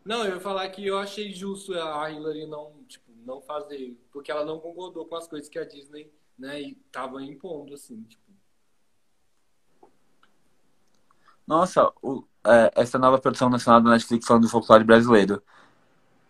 Não, 0.03 0.25
eu 0.25 0.35
ia 0.35 0.39
falar 0.39 0.67
que 0.69 0.85
eu 0.85 0.97
achei 0.97 1.31
justo 1.31 1.73
a 1.73 2.09
Hillary 2.09 2.47
não, 2.47 2.73
tipo, 2.87 3.11
não 3.25 3.41
fazer, 3.41 3.95
porque 4.11 4.31
ela 4.31 4.43
não 4.43 4.59
concordou 4.59 5.05
com 5.05 5.15
as 5.15 5.27
coisas 5.27 5.47
que 5.47 5.59
a 5.59 5.65
Disney, 5.65 6.11
né, 6.37 6.59
e 6.61 6.75
tava 6.91 7.21
impondo, 7.23 7.73
assim, 7.73 8.01
tipo. 8.03 8.31
Nossa, 11.45 11.91
o- 12.01 12.23
é, 12.45 12.71
essa 12.75 12.97
nova 12.97 13.19
produção 13.19 13.49
nacional 13.49 13.81
da 13.81 13.91
Netflix 13.91 14.25
falando 14.25 14.43
do 14.43 14.49
folclore 14.49 14.83
brasileiro. 14.83 15.41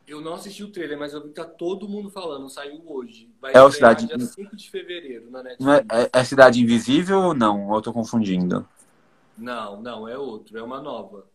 Eu 0.07 0.19
não 0.19 0.33
assisti 0.33 0.63
o 0.63 0.71
trailer, 0.71 0.97
mas 0.99 1.13
eu 1.13 1.21
vi 1.21 1.29
que 1.29 1.35
tá 1.35 1.45
todo 1.45 1.87
mundo 1.87 2.09
falando, 2.09 2.49
saiu 2.49 2.81
hoje. 2.85 3.29
Vai 3.39 3.55
É 3.55 3.61
o 3.61 3.71
Cidade- 3.71 4.07
dia 4.07 4.19
5 4.19 4.55
de 4.55 4.69
fevereiro 4.69 5.31
na 5.31 5.43
Netflix. 5.43 5.85
É, 5.89 6.01
é- 6.03 6.09
é 6.11 6.23
Cidade 6.25 6.61
Invisível 6.61 7.19
ou 7.21 7.33
não? 7.33 7.69
Ou 7.69 7.75
eu 7.75 7.81
tô 7.81 7.93
confundindo? 7.93 8.67
Não, 9.37 9.81
não, 9.81 10.07
é 10.07 10.17
outro, 10.17 10.57
é 10.57 10.61
uma 10.63 10.81
nova. 10.81 11.30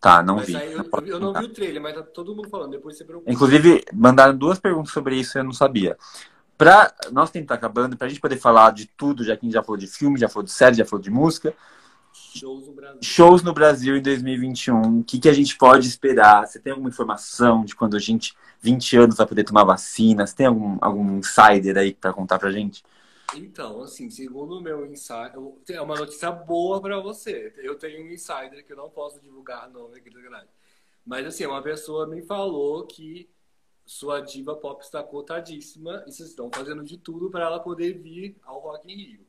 Tá, 0.00 0.22
não 0.22 0.36
Vai 0.36 0.46
vi. 0.46 0.52
sair- 0.52 0.72
eu, 0.72 1.06
eu 1.06 1.20
não 1.20 1.32
vi 1.34 1.44
o 1.44 1.48
trailer, 1.50 1.82
mas 1.82 1.94
tá 1.94 2.02
todo 2.02 2.34
mundo 2.34 2.48
falando, 2.48 2.70
depois 2.70 2.96
você 2.96 3.04
preocupa. 3.04 3.30
Inclusive, 3.30 3.84
mandaram 3.92 4.36
duas 4.36 4.58
perguntas 4.58 4.92
sobre 4.92 5.16
isso 5.16 5.36
e 5.36 5.40
eu 5.40 5.44
não 5.44 5.52
sabia. 5.52 5.96
Pra 6.56 6.92
nosso 7.12 7.32
tempo 7.32 7.46
tá 7.48 7.54
acabando, 7.54 7.96
pra 7.96 8.08
gente 8.08 8.20
poder 8.20 8.36
falar 8.38 8.72
de 8.72 8.86
tudo, 8.86 9.22
já 9.24 9.36
que 9.36 9.44
a 9.44 9.46
gente 9.46 9.54
já 9.54 9.62
falou 9.62 9.76
de 9.76 9.86
filme, 9.86 10.18
já 10.18 10.28
falou 10.28 10.44
de 10.44 10.52
série, 10.52 10.76
já 10.76 10.84
falou 10.84 11.02
de 11.02 11.10
música, 11.10 11.54
Shows 12.12 12.66
no 12.66 12.72
Brasil. 12.72 12.98
shows 13.02 13.42
no 13.42 13.52
Brasil 13.52 13.96
em 13.96 14.02
2021, 14.02 15.00
o 15.00 15.04
que, 15.04 15.18
que 15.18 15.28
a 15.28 15.32
gente 15.32 15.56
pode 15.56 15.86
esperar? 15.88 16.46
Você 16.46 16.58
tem 16.58 16.70
alguma 16.72 16.88
informação 16.88 17.64
de 17.64 17.74
quando 17.74 17.96
a 17.96 18.00
gente, 18.00 18.34
20 18.60 18.96
anos, 18.96 19.16
vai 19.16 19.26
poder 19.26 19.44
tomar 19.44 19.64
vacina? 19.64 20.26
Você 20.26 20.34
tem 20.36 20.46
algum, 20.46 20.76
algum 20.80 21.18
insider 21.18 21.76
aí 21.78 21.94
pra 21.94 22.12
contar 22.12 22.38
pra 22.38 22.50
gente? 22.50 22.82
Então, 23.34 23.82
assim, 23.82 24.10
segundo 24.10 24.58
o 24.58 24.60
meu 24.60 24.84
insider, 24.86 25.40
é 25.68 25.80
uma 25.80 25.94
notícia 25.94 26.30
boa 26.30 26.80
pra 26.80 26.98
você. 27.00 27.52
Eu 27.58 27.76
tenho 27.76 28.04
um 28.04 28.10
insider 28.10 28.64
que 28.64 28.72
eu 28.72 28.76
não 28.76 28.90
posso 28.90 29.20
divulgar 29.20 29.70
nome 29.70 29.98
aqui 29.98 30.10
da 30.10 30.20
grade. 30.20 30.48
Mas 31.06 31.26
assim, 31.26 31.46
uma 31.46 31.62
pessoa 31.62 32.06
me 32.06 32.22
falou 32.22 32.86
que 32.86 33.28
sua 33.84 34.20
diva 34.20 34.54
pop 34.54 34.82
está 34.82 35.02
cotadíssima 35.02 36.04
e 36.06 36.12
vocês 36.12 36.28
estão 36.28 36.50
fazendo 36.52 36.84
de 36.84 36.96
tudo 36.96 37.30
para 37.30 37.44
ela 37.44 37.58
poder 37.58 37.94
vir 37.94 38.36
ao 38.44 38.60
Rock 38.60 38.92
in 38.92 38.96
Rio. 38.96 39.26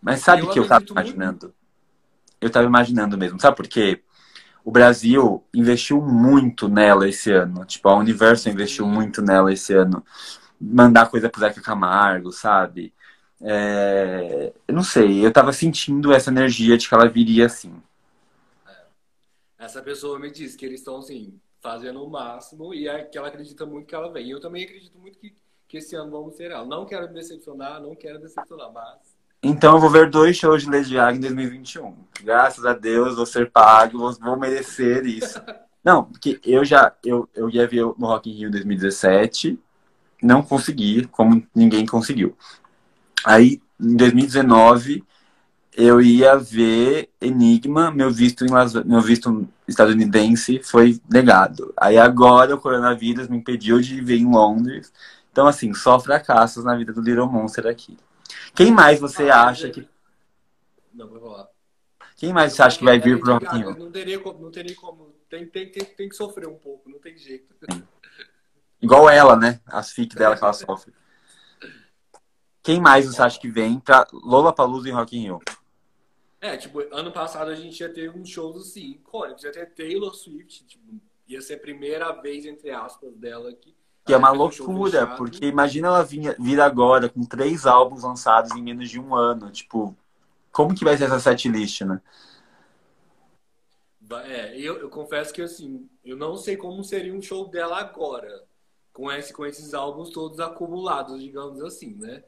Mas 0.00 0.20
sabe 0.20 0.42
o 0.42 0.50
que 0.50 0.58
eu 0.58 0.68
tava 0.68 0.76
acredito 0.76 0.94
muito. 0.94 1.08
imaginando? 1.08 1.54
Eu 2.40 2.50
tava 2.50 2.66
imaginando 2.66 3.18
mesmo, 3.18 3.40
sabe 3.40 3.56
por 3.56 3.66
quê? 3.66 4.02
O 4.64 4.70
Brasil 4.70 5.42
investiu 5.52 6.00
muito 6.00 6.68
nela 6.68 7.08
esse 7.08 7.32
ano. 7.32 7.64
Tipo, 7.64 7.88
a 7.88 7.96
Universo 7.96 8.48
investiu 8.48 8.86
muito 8.86 9.22
nela 9.22 9.52
esse 9.52 9.72
ano. 9.72 10.04
Mandar 10.60 11.08
coisa 11.08 11.28
pro 11.30 11.40
Zeca 11.40 11.60
Camargo, 11.60 12.30
sabe? 12.30 12.92
É, 13.40 14.52
Eu 14.66 14.74
não 14.74 14.82
sei, 14.82 15.24
eu 15.24 15.32
tava 15.32 15.52
sentindo 15.52 16.12
essa 16.12 16.30
energia 16.30 16.76
de 16.76 16.88
que 16.88 16.94
ela 16.94 17.08
viria 17.08 17.46
assim. 17.46 17.72
Essa 19.58 19.82
pessoa 19.82 20.18
me 20.18 20.30
disse 20.30 20.56
que 20.56 20.64
eles 20.64 20.80
estão 20.80 20.98
assim, 20.98 21.38
fazendo 21.60 22.04
o 22.04 22.10
máximo 22.10 22.72
e 22.74 22.88
é 22.88 23.04
que 23.04 23.18
ela 23.18 23.28
acredita 23.28 23.66
muito 23.66 23.86
que 23.86 23.94
ela 23.94 24.12
vem. 24.12 24.26
E 24.26 24.30
eu 24.30 24.40
também 24.40 24.64
acredito 24.64 24.98
muito 24.98 25.18
que, 25.18 25.34
que 25.66 25.78
esse 25.78 25.96
ano 25.96 26.10
vamos 26.10 26.36
ter 26.36 26.50
ela. 26.50 26.64
Não 26.64 26.86
quero 26.86 27.08
me 27.08 27.14
decepcionar, 27.14 27.80
não 27.80 27.94
quero 27.94 28.20
decepcionar, 28.20 28.72
mas 28.72 29.16
Então 29.42 29.74
eu 29.74 29.80
vou 29.80 29.90
ver 29.90 30.10
dois 30.10 30.36
shows 30.36 30.62
de 30.62 30.70
Lady 30.70 30.94
Gaga 30.94 31.16
em 31.16 31.20
2021. 31.20 31.96
Graças 32.22 32.64
a 32.64 32.72
Deus, 32.74 33.16
vou 33.16 33.26
ser 33.26 33.50
pago, 33.50 33.98
vou, 33.98 34.12
vou 34.14 34.38
merecer 34.38 35.04
isso. 35.06 35.40
Não, 35.84 36.04
porque 36.04 36.40
eu 36.44 36.64
já 36.64 36.94
eu, 37.04 37.28
eu 37.34 37.48
ia 37.48 37.66
ver 37.66 37.82
no 37.82 38.06
Rock 38.06 38.28
in 38.30 38.34
Rio 38.34 38.50
2017, 38.50 39.58
não 40.22 40.42
consegui, 40.42 41.06
como 41.06 41.46
ninguém 41.54 41.86
conseguiu. 41.86 42.36
Aí, 43.24 43.60
em 43.80 43.96
2019, 43.96 45.04
eu 45.72 46.00
ia 46.00 46.36
ver 46.36 47.08
Enigma, 47.20 47.90
meu 47.90 48.10
visto, 48.10 48.44
em 48.44 48.50
Las, 48.50 48.74
meu 48.74 49.00
visto 49.00 49.48
estadunidense 49.66 50.60
foi 50.62 51.00
negado. 51.08 51.72
Aí 51.76 51.96
agora 51.96 52.54
o 52.54 52.60
coronavírus 52.60 53.28
me 53.28 53.36
impediu 53.36 53.80
de 53.80 54.00
ver 54.00 54.16
em 54.16 54.30
Londres. 54.30 54.92
Então, 55.30 55.46
assim, 55.46 55.72
só 55.72 56.00
fracassos 56.00 56.64
na 56.64 56.76
vida 56.76 56.92
do 56.92 57.00
Little 57.00 57.28
Monster 57.28 57.66
aqui. 57.66 57.96
Quem 58.54 58.72
mais 58.72 58.98
você 58.98 59.30
Ah, 59.30 59.44
acha 59.44 59.70
que. 59.70 59.88
não 60.92 61.06
vou 61.08 61.20
falar. 61.20 61.48
Quem 62.16 62.32
mais 62.32 62.52
você 62.52 62.62
acha 62.62 62.78
que 62.78 62.84
vai 62.84 62.98
vir 62.98 63.20
pro 63.20 63.32
Lady 63.32 63.44
Rock 63.44 63.56
in 63.56 63.60
Rio? 63.60 63.78
Não 63.78 63.92
teria 63.92 64.18
como, 64.18 64.40
não 64.40 64.50
teria 64.50 64.74
como. 64.74 65.14
Tem, 65.30 65.46
tem, 65.46 65.70
tem, 65.70 65.84
tem 65.84 66.08
que 66.08 66.16
sofrer 66.16 66.48
um 66.48 66.56
pouco, 66.56 66.90
não 66.90 66.98
tem 66.98 67.16
jeito. 67.16 67.54
Igual 68.82 69.08
ela, 69.08 69.36
né? 69.36 69.60
As 69.66 69.92
fic 69.92 70.16
dela 70.16 70.36
que 70.36 70.42
ela 70.42 70.52
sofre. 70.52 70.92
Quem 72.68 72.82
mais 72.82 73.06
você 73.06 73.22
acha 73.22 73.40
que 73.40 73.48
vem 73.48 73.80
pra 73.80 74.06
Lollapalooza 74.12 74.86
em 74.90 74.92
Rock 74.92 75.16
in 75.16 75.22
Rio? 75.22 75.40
É, 76.38 76.54
tipo, 76.54 76.80
ano 76.94 77.10
passado 77.10 77.50
a 77.50 77.54
gente 77.54 77.80
ia 77.80 77.88
ter 77.88 78.14
uns 78.14 78.28
shows 78.28 78.60
assim, 78.60 78.90
icônicos. 78.90 79.42
Ia 79.42 79.50
ter 79.50 79.72
Taylor 79.72 80.14
Swift, 80.14 80.66
tipo, 80.66 81.00
ia 81.26 81.40
ser 81.40 81.54
a 81.54 81.60
primeira 81.60 82.12
vez, 82.20 82.44
entre 82.44 82.70
aspas, 82.70 83.10
dela 83.14 83.48
aqui. 83.48 83.74
Que 84.04 84.12
é 84.12 84.18
uma 84.18 84.32
um 84.32 84.34
loucura, 84.34 84.90
fechado. 84.90 85.16
porque 85.16 85.46
imagina 85.46 85.88
ela 85.88 86.04
vir, 86.04 86.36
vir 86.38 86.60
agora 86.60 87.08
com 87.08 87.24
três 87.24 87.64
álbuns 87.64 88.02
lançados 88.02 88.54
em 88.54 88.62
menos 88.62 88.90
de 88.90 89.00
um 89.00 89.14
ano. 89.14 89.50
Tipo, 89.50 89.96
como 90.52 90.74
que 90.74 90.84
vai 90.84 90.94
ser 90.94 91.04
essa 91.04 91.18
setlist, 91.18 91.80
né? 91.80 92.02
É, 94.26 94.60
eu, 94.60 94.76
eu 94.76 94.90
confesso 94.90 95.32
que 95.32 95.40
assim, 95.40 95.88
eu 96.04 96.18
não 96.18 96.36
sei 96.36 96.54
como 96.54 96.84
seria 96.84 97.14
um 97.14 97.22
show 97.22 97.48
dela 97.48 97.78
agora, 97.78 98.44
com, 98.92 99.10
esse, 99.10 99.32
com 99.32 99.46
esses 99.46 99.72
álbuns 99.72 100.10
todos 100.10 100.38
acumulados, 100.38 101.18
digamos 101.18 101.62
assim, 101.62 101.94
né? 101.94 102.22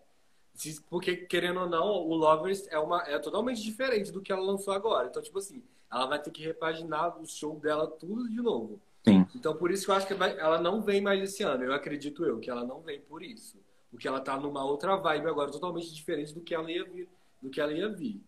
Porque, 0.88 1.16
querendo 1.16 1.61
ou 1.61 1.68
não, 1.68 1.86
o 1.86 2.14
Lovers 2.14 2.66
é, 2.68 2.78
uma, 2.78 3.02
é 3.06 3.18
totalmente 3.18 3.62
diferente 3.62 4.11
do 4.12 4.20
que 4.20 4.32
ela 4.32 4.42
lançou 4.42 4.72
agora. 4.74 5.08
Então, 5.08 5.22
tipo 5.22 5.38
assim, 5.38 5.62
ela 5.90 6.06
vai 6.06 6.20
ter 6.20 6.30
que 6.30 6.42
repaginar 6.42 7.20
o 7.20 7.26
show 7.26 7.58
dela 7.58 7.86
tudo 7.86 8.28
de 8.28 8.36
novo. 8.42 8.80
Sim. 9.06 9.26
Então, 9.34 9.54
por 9.56 9.70
isso 9.70 9.84
que 9.86 9.90
eu 9.90 9.94
acho 9.94 10.06
que 10.06 10.14
vai- 10.14 10.38
ela 10.38 10.61
não 10.61 10.82
vem 10.82 11.00
mais 11.00 11.22
esse 11.22 11.42
ano. 11.42 11.64
Eu 11.64 11.72
acredito 11.72 12.24
eu 12.24 12.38
que 12.38 12.50
ela 12.50 12.64
não 12.64 12.80
vem 12.80 13.00
por 13.00 13.22
isso. 13.22 13.56
Porque 13.90 14.06
ela 14.06 14.20
tá 14.20 14.36
numa 14.38 14.64
outra 14.64 14.96
vibe 14.96 15.26
agora, 15.28 15.50
totalmente 15.50 15.92
diferente 15.92 16.34
do 16.34 16.40
que 16.40 16.54
ela 16.54 16.70
ia 16.70 16.84
vir. 16.84 17.08
Do 17.42 17.48
que 17.50 17.61
ela 17.61 17.72
ia 17.72 17.88
vir. 17.88 18.22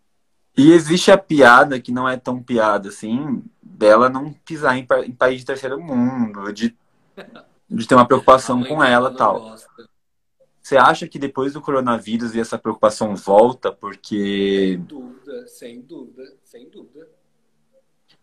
E 0.56 0.72
existe 0.72 1.10
a 1.10 1.16
piada 1.18 1.80
que 1.80 1.92
não 1.92 2.08
é 2.08 2.16
tão 2.16 2.42
piada 2.42 2.88
assim, 2.88 3.42
dela 3.62 4.08
não 4.10 4.32
pisar 4.32 4.76
em, 4.76 4.84
pa- 4.84 5.00
em 5.04 5.12
país 5.12 5.40
de 5.40 5.46
terceiro 5.46 5.80
mundo, 5.80 6.52
de, 6.52 6.76
de 7.70 7.86
ter 7.86 7.94
uma 7.94 8.06
preocupação 8.06 8.62
com 8.64 8.82
ela 8.82 9.10
e 9.12 9.16
tal. 9.16 9.40
gosta. 9.40 9.88
Você 10.72 10.78
acha 10.78 11.06
que 11.06 11.18
depois 11.18 11.52
do 11.52 11.60
coronavírus 11.60 12.34
essa 12.34 12.56
preocupação 12.56 13.14
volta? 13.14 13.70
Porque. 13.70 14.72
Sem 14.72 14.80
dúvida, 14.80 15.46
sem 15.46 15.80
dúvida, 15.82 16.36
sem 16.42 16.70
dúvida. 16.70 17.08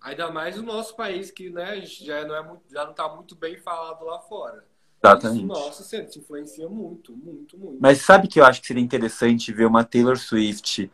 Ainda 0.01 0.31
mais 0.31 0.57
o 0.57 0.63
nosso 0.63 0.95
país, 0.95 1.29
que 1.29 1.51
né, 1.51 1.85
já, 1.85 2.25
não 2.25 2.35
é 2.35 2.41
muito, 2.41 2.63
já 2.71 2.85
não 2.85 2.91
está 2.91 3.07
muito 3.07 3.35
bem 3.35 3.55
falado 3.59 4.03
lá 4.03 4.19
fora. 4.21 4.65
Exatamente. 5.03 5.37
Isso, 5.37 5.45
nossa, 5.45 5.83
sempre 5.83 6.11
se 6.11 6.17
influencia 6.17 6.67
muito, 6.67 7.15
muito, 7.15 7.55
muito. 7.55 7.77
Mas 7.79 8.01
sabe 8.01 8.27
que 8.27 8.39
eu 8.39 8.45
acho 8.45 8.61
que 8.61 8.67
seria 8.67 8.81
interessante 8.81 9.53
ver 9.53 9.67
uma 9.67 9.83
Taylor 9.83 10.17
Swift 10.17 10.91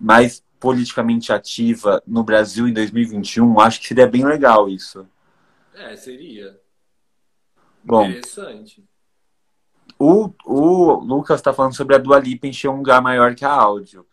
mais 0.00 0.42
politicamente 0.58 1.32
ativa 1.32 2.02
no 2.04 2.24
Brasil 2.24 2.66
em 2.66 2.72
2021? 2.72 3.60
Acho 3.60 3.80
que 3.80 3.86
seria 3.86 4.08
bem 4.08 4.24
legal 4.24 4.68
isso. 4.68 5.06
É, 5.72 5.94
seria. 5.94 6.60
Bom, 7.84 8.06
Interessante. 8.06 8.84
O, 9.98 10.30
o 10.44 10.94
Lucas 11.00 11.40
está 11.40 11.52
falando 11.52 11.74
sobre 11.74 11.94
a 11.94 11.98
Dua 11.98 12.18
Lipa 12.18 12.46
encher 12.46 12.68
um 12.68 12.76
lugar 12.78 13.00
maior 13.02 13.34
que 13.34 13.44
a 13.44 13.50
áudio. 13.52 14.06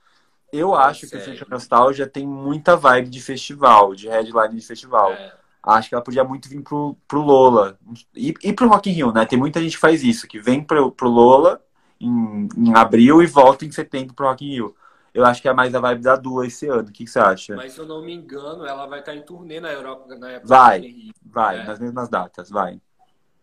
Eu 0.52 0.76
É 0.76 0.84
acho 0.84 1.08
que 1.08 1.18
o. 1.18 1.22
Centro 1.22 1.50
Nostalgia 1.50 2.08
tem 2.08 2.28
muita 2.28 2.76
vibe 2.76 3.10
de 3.10 3.22
festival, 3.22 3.96
de 3.96 4.08
headline 4.08 4.56
de 4.56 4.66
festival. 4.66 5.12
É, 5.14 5.34
Acho 5.66 5.88
que 5.90 5.96
ela 5.96 6.04
podia 6.04 6.24
muito 6.26 6.50
vir 6.50 6.62
pro, 6.62 6.96
pro 7.08 7.22
Lola. 7.22 7.80
E, 8.14 8.34
e 8.44 8.52
pro 8.54 8.68
Rock 8.68 8.90
in 8.90 8.94
Rio, 8.94 9.14
né? 9.14 9.26
Tem 9.26 9.40
muita 9.40 9.62
gente 9.62 9.74
que 9.76 9.80
faz 9.80 10.04
isso, 10.04 10.28
que 10.28 10.38
vem 10.40 10.62
pro, 10.64 10.92
pro 10.92 11.08
Lola 11.10 11.62
em, 12.00 12.48
em 12.58 12.76
abril 12.76 13.22
e 13.24 13.26
volta 13.28 13.64
em 13.66 13.72
setembro 13.72 14.14
pro 14.14 14.28
Rock 14.28 14.46
in 14.46 14.50
Rio. 14.56 14.76
eu 15.14 15.26
acho 15.26 15.42
que 15.42 15.48
é 15.48 15.54
mais 15.54 15.74
a 15.74 15.80
vibe 15.80 16.02
da 16.04 16.16
Dua 16.18 16.46
esse 16.46 16.68
ano. 16.68 16.90
O 16.90 16.92
que, 16.92 17.06
que 17.06 17.10
você 17.10 17.20
acha? 17.20 17.56
Mas 17.56 17.72
se 17.74 17.80
eu 17.80 17.86
não 17.86 18.04
me 18.04 18.14
engano, 18.14 18.66
ela 18.66 18.86
vai 18.88 19.00
estar 19.00 19.16
em 19.16 19.22
turnê 19.22 19.60
na 19.62 19.72
Europa 19.72 20.14
na 20.16 20.32
época 20.32 20.48
Vai, 20.48 20.80
Rio. 20.82 21.14
Vai, 21.26 21.60
É. 21.62 21.64
nas 21.64 21.80
mesmas 21.80 22.10
datas, 22.10 22.50
vai. 22.50 22.80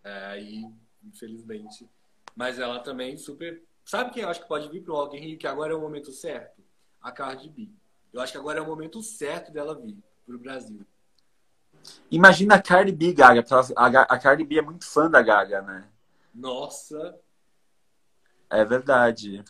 É, 0.05 0.27
aí, 0.27 0.65
infelizmente. 1.03 1.89
Mas 2.41 2.59
ela 2.59 2.79
também 2.79 3.19
super. 3.19 3.63
Sabe 3.85 4.13
quem 4.13 4.23
eu 4.23 4.29
acho 4.31 4.41
que 4.41 4.49
pode 4.49 4.67
vir 4.71 4.83
pro 4.83 4.95
Rock 4.95 5.15
in 5.15 5.21
Rio, 5.21 5.39
que 5.39 5.47
agora 5.47 5.75
é 5.75 5.77
o 5.77 5.81
momento 5.81 6.11
certo? 6.11 6.63
A 6.99 7.13
Cardi 7.13 7.51
B. 7.51 7.69
Eu 8.15 8.23
acho 8.23 8.33
que 8.33 8.39
agora 8.39 8.59
é 8.59 8.63
o 8.63 8.67
momento 8.67 9.03
certo 9.03 9.53
dela 9.53 9.79
vir 9.79 9.99
pro 10.25 10.39
Brasil. 10.39 10.81
Imagina 12.11 12.55
a 12.55 12.63
Cardi 12.63 12.93
B, 12.93 13.13
Gaga. 13.13 13.45
A, 13.77 14.19
Cardi 14.19 14.43
B 14.45 14.57
é 14.57 14.63
muito 14.63 14.87
fã 14.87 15.11
da 15.11 15.21
Gaga, 15.21 15.61
né? 15.61 15.87
Nossa. 16.35 17.15
É 18.49 18.65
verdade. 18.65 19.45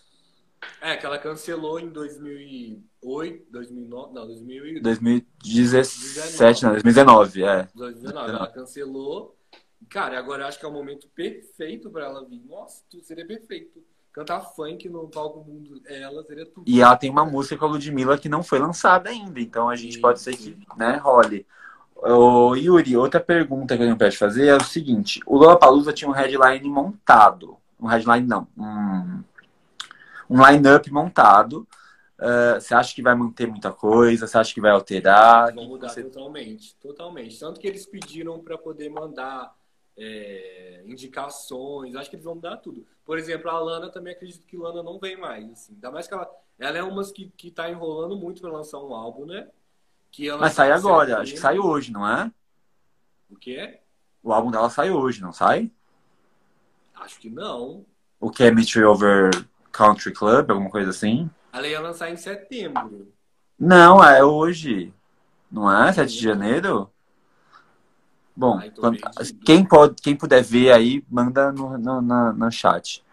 É, 0.81 0.97
que 0.97 1.07
ela 1.07 1.17
cancelou 1.17 1.79
em 1.79 1.91
2008, 1.91 3.53
2009, 3.53 4.13
não, 4.13 4.27
2000, 4.27 4.83
2017, 4.83 6.65
não, 6.65 6.71
2019, 6.73 7.45
é. 7.45 7.69
2019. 7.73 8.31
Ela 8.31 8.49
cancelou. 8.49 9.40
Cara, 9.89 10.19
agora 10.19 10.43
eu 10.43 10.47
acho 10.47 10.59
que 10.59 10.65
é 10.65 10.69
o 10.69 10.73
momento 10.73 11.09
perfeito 11.09 11.91
pra 11.91 12.05
ela 12.05 12.25
vir. 12.25 12.43
Nossa, 12.47 12.83
tudo 12.89 13.03
seria 13.03 13.27
perfeito. 13.27 13.83
Cantar 14.13 14.41
funk 14.41 14.89
no 14.89 15.09
palco 15.09 15.45
mundo, 15.45 15.81
ela 15.87 16.23
seria 16.25 16.45
tudo. 16.45 16.65
E 16.69 16.81
ela 16.81 16.97
tem 16.97 17.11
uma 17.11 17.25
música 17.25 17.57
com 17.57 17.65
a 17.65 17.69
Ludmilla 17.69 18.19
que 18.19 18.29
não 18.29 18.43
foi 18.43 18.59
lançada 18.59 19.09
ainda, 19.09 19.41
então 19.41 19.69
a 19.69 19.77
gente 19.77 19.95
Sim, 19.95 20.01
pode 20.01 20.21
ser 20.21 20.37
que, 20.37 20.57
né, 20.77 20.97
role. 20.97 21.47
Ô, 21.95 22.55
Yuri, 22.57 22.97
outra 22.97 23.21
pergunta 23.21 23.77
que 23.77 23.83
eu 23.83 23.87
tenho 23.87 23.97
pra 23.97 24.11
te 24.11 24.19
fazer 24.19 24.47
é 24.47 24.57
o 24.57 24.65
seguinte: 24.65 25.21
o 25.27 25.37
Lollapalooza 25.37 25.93
tinha 25.93 26.09
um 26.09 26.15
headline 26.15 26.69
montado. 26.69 27.57
Um 27.79 27.87
headline, 27.87 28.27
não. 28.27 28.49
Um, 28.57 29.23
um 30.29 30.47
line-up 30.47 30.91
montado. 30.91 31.67
Ah, 32.19 32.59
você 32.61 32.75
acha 32.75 32.95
que 32.95 33.03
vai 33.03 33.15
manter 33.15 33.47
muita 33.47 33.73
coisa? 33.73 34.27
Você 34.27 34.37
acha 34.37 34.53
que 34.53 34.61
vai 34.61 34.71
alterar? 34.71 35.55
Vão 35.55 35.65
mudar 35.67 35.89
você- 35.89 36.03
totalmente, 36.03 36.77
totalmente. 36.77 37.39
Tanto 37.39 37.59
que 37.59 37.67
eles 37.67 37.87
pediram 37.87 38.39
para 38.41 38.59
poder 38.59 38.91
mandar 38.91 39.55
é, 40.01 40.83
indicações, 40.87 41.95
acho 41.95 42.09
que 42.09 42.17
eles 42.17 42.25
vão 42.25 42.35
mudar 42.35 42.57
tudo. 42.57 42.87
Por 43.05 43.19
exemplo, 43.19 43.51
a 43.51 43.59
Lana 43.59 43.91
também 43.91 44.15
acredito 44.15 44.47
que 44.47 44.57
Lana 44.57 44.83
não 44.83 44.99
vem 44.99 45.17
mais. 45.17 45.51
Assim. 45.51 45.75
Ainda 45.75 45.91
mais 45.91 46.09
que 46.09 46.15
ela, 46.15 46.31
ela 46.59 46.79
é 46.79 46.83
umas 46.83 47.13
que, 47.13 47.31
que 47.37 47.51
tá 47.51 47.69
enrolando 47.69 48.17
muito 48.17 48.41
para 48.41 48.51
lançar 48.51 48.79
um 48.79 48.95
álbum, 48.95 49.27
né? 49.27 49.49
Que 50.11 50.27
ela 50.27 50.41
Mas 50.41 50.55
sai 50.55 50.73
agora, 50.73 51.21
acho 51.21 51.35
que 51.35 51.39
sai 51.39 51.59
hoje, 51.59 51.93
não 51.93 52.09
é? 52.09 52.33
O 53.29 53.37
quê? 53.37 53.79
O 54.23 54.33
álbum 54.33 54.51
dela 54.51 54.71
sai 54.71 54.91
hoje, 54.91 55.21
não 55.21 55.33
sai? 55.33 55.71
Acho 56.95 57.21
que 57.21 57.29
não. 57.29 57.85
O 58.19 58.31
que 58.31 58.43
é 58.43 58.51
Mystery 58.51 58.85
Over 58.85 59.31
Country 59.71 60.13
Club, 60.13 60.51
alguma 60.51 60.71
coisa 60.71 60.91
assim? 60.91 61.31
Ela 61.53 61.69
ia 61.69 61.81
lançar 61.81 62.11
em 62.11 62.17
setembro. 62.17 63.13
Não, 63.59 64.03
é 64.03 64.25
hoje. 64.25 64.93
Não 65.51 65.71
é? 65.71 65.93
7 65.93 66.13
de 66.13 66.23
janeiro? 66.23 66.91
Bom, 68.41 68.57
Ai, 68.59 68.71
tô 68.71 68.81
quando- 68.81 68.99
perdido. 68.99 69.45
quem, 69.45 69.63
pode, 69.67 69.95
quem 70.03 70.17
puder 70.17 70.43
ver 70.43 70.73
aí, 70.73 71.05
manda 71.11 71.53
no, 71.53 71.77
no, 71.77 72.01
na- 72.01 72.33
no 72.33 72.51
chat. 72.51 73.05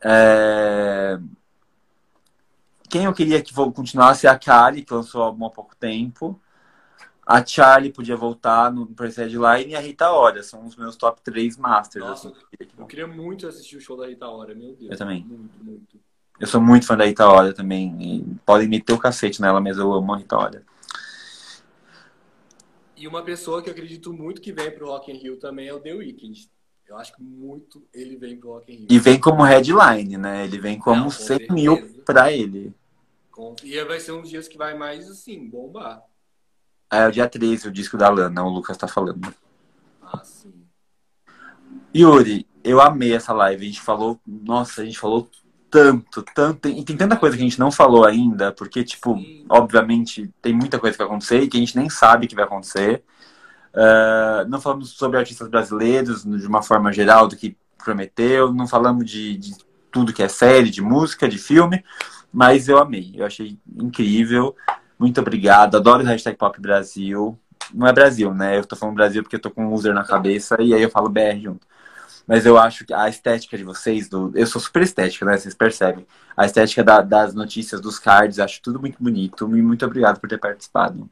É, 0.00 1.18
Quem 2.88 3.04
eu 3.04 3.12
queria 3.12 3.42
que 3.42 3.52
continuasse 3.52 4.26
é 4.26 4.30
a 4.30 4.38
Kali, 4.38 4.82
que 4.82 4.94
lançou 4.94 5.20
o 5.20 5.24
álbum 5.24 5.44
há 5.44 5.50
pouco 5.50 5.76
tempo. 5.76 6.40
A 7.26 7.44
Charlie 7.44 7.92
podia 7.92 8.16
voltar 8.16 8.72
no 8.72 8.86
Press 8.86 9.16
Headline 9.18 9.72
e 9.72 9.76
a 9.76 9.80
Rita 9.80 10.10
Ora. 10.10 10.42
São 10.42 10.64
os 10.64 10.74
meus 10.74 10.96
top 10.96 11.20
3 11.22 11.58
masters. 11.58 12.06
Nossa, 12.06 12.28
assim, 12.28 12.70
eu 12.78 12.86
queria 12.86 13.06
muito 13.06 13.46
assistir 13.46 13.76
o 13.76 13.80
show 13.80 13.94
da 13.96 14.06
Rita 14.06 14.26
Ora, 14.26 14.54
meu 14.54 14.74
Deus. 14.74 14.92
Eu 14.92 14.96
também. 14.96 15.22
Muito, 15.28 15.62
muito. 15.62 16.00
Eu 16.40 16.46
sou 16.46 16.62
muito 16.62 16.86
fã 16.86 16.96
da 16.96 17.04
Rita 17.04 17.26
Ora 17.26 17.52
também. 17.52 17.94
e 18.00 18.24
podem 18.46 18.68
meter 18.68 18.94
o 18.94 18.98
cacete 18.98 19.42
nela, 19.42 19.60
mas 19.60 19.76
eu 19.76 19.92
amo 19.92 20.14
a 20.14 20.18
Rita 20.18 20.36
Ora. 20.38 20.62
E 22.96 23.06
uma 23.06 23.22
pessoa 23.22 23.62
que 23.62 23.68
eu 23.68 23.72
acredito 23.72 24.12
muito 24.12 24.40
que 24.40 24.52
vem 24.52 24.70
pro 24.70 24.86
Rock 24.86 25.12
in 25.12 25.16
Rio 25.16 25.36
também 25.36 25.68
é 25.68 25.74
o 25.74 25.80
The 25.80 25.92
Weeknd. 25.94 26.50
Eu 26.88 26.96
acho 26.96 27.14
que 27.14 27.22
muito 27.22 27.86
ele 27.92 28.16
vem 28.16 28.36
pro 28.38 28.50
Rock 28.54 28.72
in 28.72 28.76
Rio. 28.76 28.86
E 28.90 28.98
vem 28.98 29.20
como 29.20 29.42
headline, 29.42 30.16
né? 30.16 30.44
Ele 30.44 30.58
vem 30.58 30.78
como 30.78 30.96
Não, 30.96 31.04
com 31.04 31.10
100 31.10 31.26
certeza. 31.26 31.52
mil 31.52 32.02
pra 32.04 32.32
ele. 32.32 32.74
E 33.62 33.84
vai 33.84 34.00
ser 34.00 34.12
uns 34.12 34.30
dias 34.30 34.48
que 34.48 34.56
vai 34.56 34.76
mais, 34.76 35.10
assim, 35.10 35.46
bombar. 35.46 36.02
É 36.90 37.06
o 37.06 37.10
dia 37.10 37.28
13, 37.28 37.68
o 37.68 37.72
disco 37.72 37.98
da 37.98 38.08
Lana, 38.08 38.42
o 38.42 38.48
Lucas 38.48 38.78
tá 38.78 38.88
falando. 38.88 39.34
Ah, 40.00 40.22
sim. 40.24 40.54
Yuri, 41.94 42.46
eu 42.64 42.80
amei 42.80 43.12
essa 43.12 43.32
live. 43.34 43.62
A 43.62 43.66
gente 43.68 43.80
falou, 43.80 44.18
nossa, 44.26 44.80
a 44.80 44.84
gente 44.84 44.98
falou 44.98 45.28
tanto, 45.70 46.24
tanto. 46.34 46.68
E 46.68 46.84
tem 46.84 46.96
tanta 46.96 47.16
coisa 47.16 47.36
que 47.36 47.42
a 47.42 47.46
gente 47.46 47.58
não 47.58 47.70
falou 47.70 48.04
ainda, 48.06 48.52
porque, 48.52 48.84
tipo, 48.84 49.16
Sim. 49.16 49.44
obviamente, 49.48 50.30
tem 50.40 50.54
muita 50.54 50.78
coisa 50.78 50.94
que 50.96 51.02
vai 51.02 51.06
acontecer 51.06 51.40
e 51.40 51.48
que 51.48 51.56
a 51.56 51.60
gente 51.60 51.76
nem 51.76 51.88
sabe 51.88 52.26
que 52.26 52.34
vai 52.34 52.44
acontecer. 52.44 53.02
Ah, 53.76 54.46
não 54.48 54.60
falamos 54.60 54.90
sobre 54.90 55.18
artistas 55.18 55.48
brasileiros 55.48 56.24
de 56.24 56.46
uma 56.46 56.62
forma 56.62 56.90
geral 56.92 57.28
do 57.28 57.36
que 57.36 57.56
prometeu, 57.84 58.52
não 58.52 58.66
falamos 58.66 59.08
de, 59.08 59.36
de 59.36 59.54
tudo 59.92 60.12
que 60.12 60.22
é 60.22 60.28
série, 60.28 60.70
de 60.70 60.80
música, 60.80 61.28
de 61.28 61.38
filme, 61.38 61.84
mas 62.32 62.68
eu 62.68 62.78
amei, 62.78 63.12
eu 63.14 63.26
achei 63.26 63.58
incrível. 63.76 64.56
Muito 64.98 65.20
obrigado, 65.20 65.76
adoro 65.76 66.02
o 66.02 66.06
hashtag 66.06 66.36
Pop 66.38 66.58
Brasil. 66.60 67.38
Não 67.74 67.86
é 67.86 67.92
Brasil, 67.92 68.32
né? 68.32 68.58
Eu 68.58 68.64
tô 68.64 68.76
falando 68.76 68.94
Brasil 68.96 69.22
porque 69.22 69.36
eu 69.36 69.40
tô 69.40 69.50
com 69.50 69.66
um 69.66 69.72
user 69.72 69.92
na 69.92 70.04
cabeça 70.04 70.56
e 70.60 70.72
aí 70.72 70.82
eu 70.82 70.90
falo 70.90 71.08
BR 71.10 71.38
junto. 71.42 71.66
Mas 72.26 72.44
eu 72.44 72.58
acho 72.58 72.84
que 72.84 72.92
a 72.92 73.08
estética 73.08 73.56
de 73.56 73.62
vocês, 73.62 74.08
do... 74.08 74.32
eu 74.34 74.46
sou 74.46 74.60
super 74.60 74.82
estética, 74.82 75.24
né? 75.24 75.36
Vocês 75.38 75.54
percebem. 75.54 76.06
A 76.36 76.44
estética 76.44 76.82
da- 76.82 77.00
das 77.00 77.34
notícias, 77.34 77.80
dos 77.80 77.98
cards, 77.98 78.38
acho 78.40 78.60
tudo 78.60 78.80
muito 78.80 78.96
bonito. 79.00 79.44
E 79.56 79.62
muito 79.62 79.86
obrigado 79.86 80.18
por 80.20 80.28
ter 80.28 80.38
participado. 80.38 81.08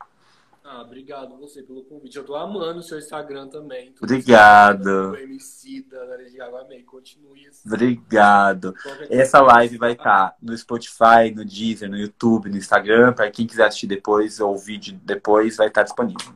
Ah, 0.67 0.83
obrigado 0.83 1.39
você 1.39 1.63
pelo 1.63 1.85
convite. 1.85 2.17
Eu 2.17 2.25
tô 2.25 2.35
amando 2.35 2.81
o 2.81 2.83
seu 2.83 2.99
Instagram 2.99 3.47
também. 3.47 3.93
Tudo 3.93 4.13
Obrigado. 4.13 5.13
O 5.13 5.17
MC 5.17 5.87
da 5.89 6.17
de 6.17 6.41
Água, 6.41 6.63
amei. 6.63 6.83
Continue 6.83 7.47
assim. 7.47 7.69
Obrigado. 7.69 8.75
Essa 9.09 9.41
live 9.41 9.79
vai 9.79 9.93
estar 9.93 10.35
no 10.43 10.57
Spotify, 10.57 11.31
no 11.33 11.45
Deezer, 11.45 11.89
no 11.89 11.97
YouTube, 11.97 12.51
no 12.51 12.57
Instagram. 12.57 13.13
Para 13.13 13.31
quem 13.31 13.47
quiser 13.47 13.67
assistir 13.67 13.87
depois 13.87 14.41
ou 14.41 14.59
vídeo 14.59 14.99
depois, 15.05 15.59
vai 15.59 15.69
estar 15.69 15.85
disponível. 15.85 16.33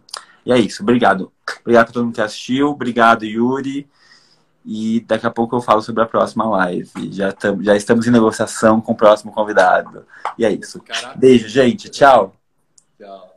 E 0.46 0.52
é 0.52 0.58
isso. 0.58 0.84
Obrigado. 0.84 1.32
Obrigado 1.62 1.86
pra 1.86 1.94
todo 1.94 2.04
mundo 2.04 2.14
que 2.14 2.20
assistiu. 2.20 2.68
Obrigado, 2.68 3.24
Yuri. 3.24 3.88
E 4.70 5.00
daqui 5.00 5.26
a 5.26 5.30
pouco 5.30 5.56
eu 5.56 5.62
falo 5.62 5.80
sobre 5.80 6.02
a 6.02 6.06
próxima 6.06 6.46
live. 6.46 7.10
Já, 7.10 7.32
tam, 7.32 7.62
já 7.62 7.74
estamos 7.74 8.06
em 8.06 8.10
negociação 8.10 8.82
com 8.82 8.92
o 8.92 8.94
próximo 8.94 9.32
convidado. 9.32 10.04
E 10.36 10.44
é 10.44 10.52
isso. 10.52 10.78
Caraca. 10.82 11.18
Beijo, 11.18 11.48
gente. 11.48 11.88
Tchau. 11.88 12.34
Tchau. 12.98 13.27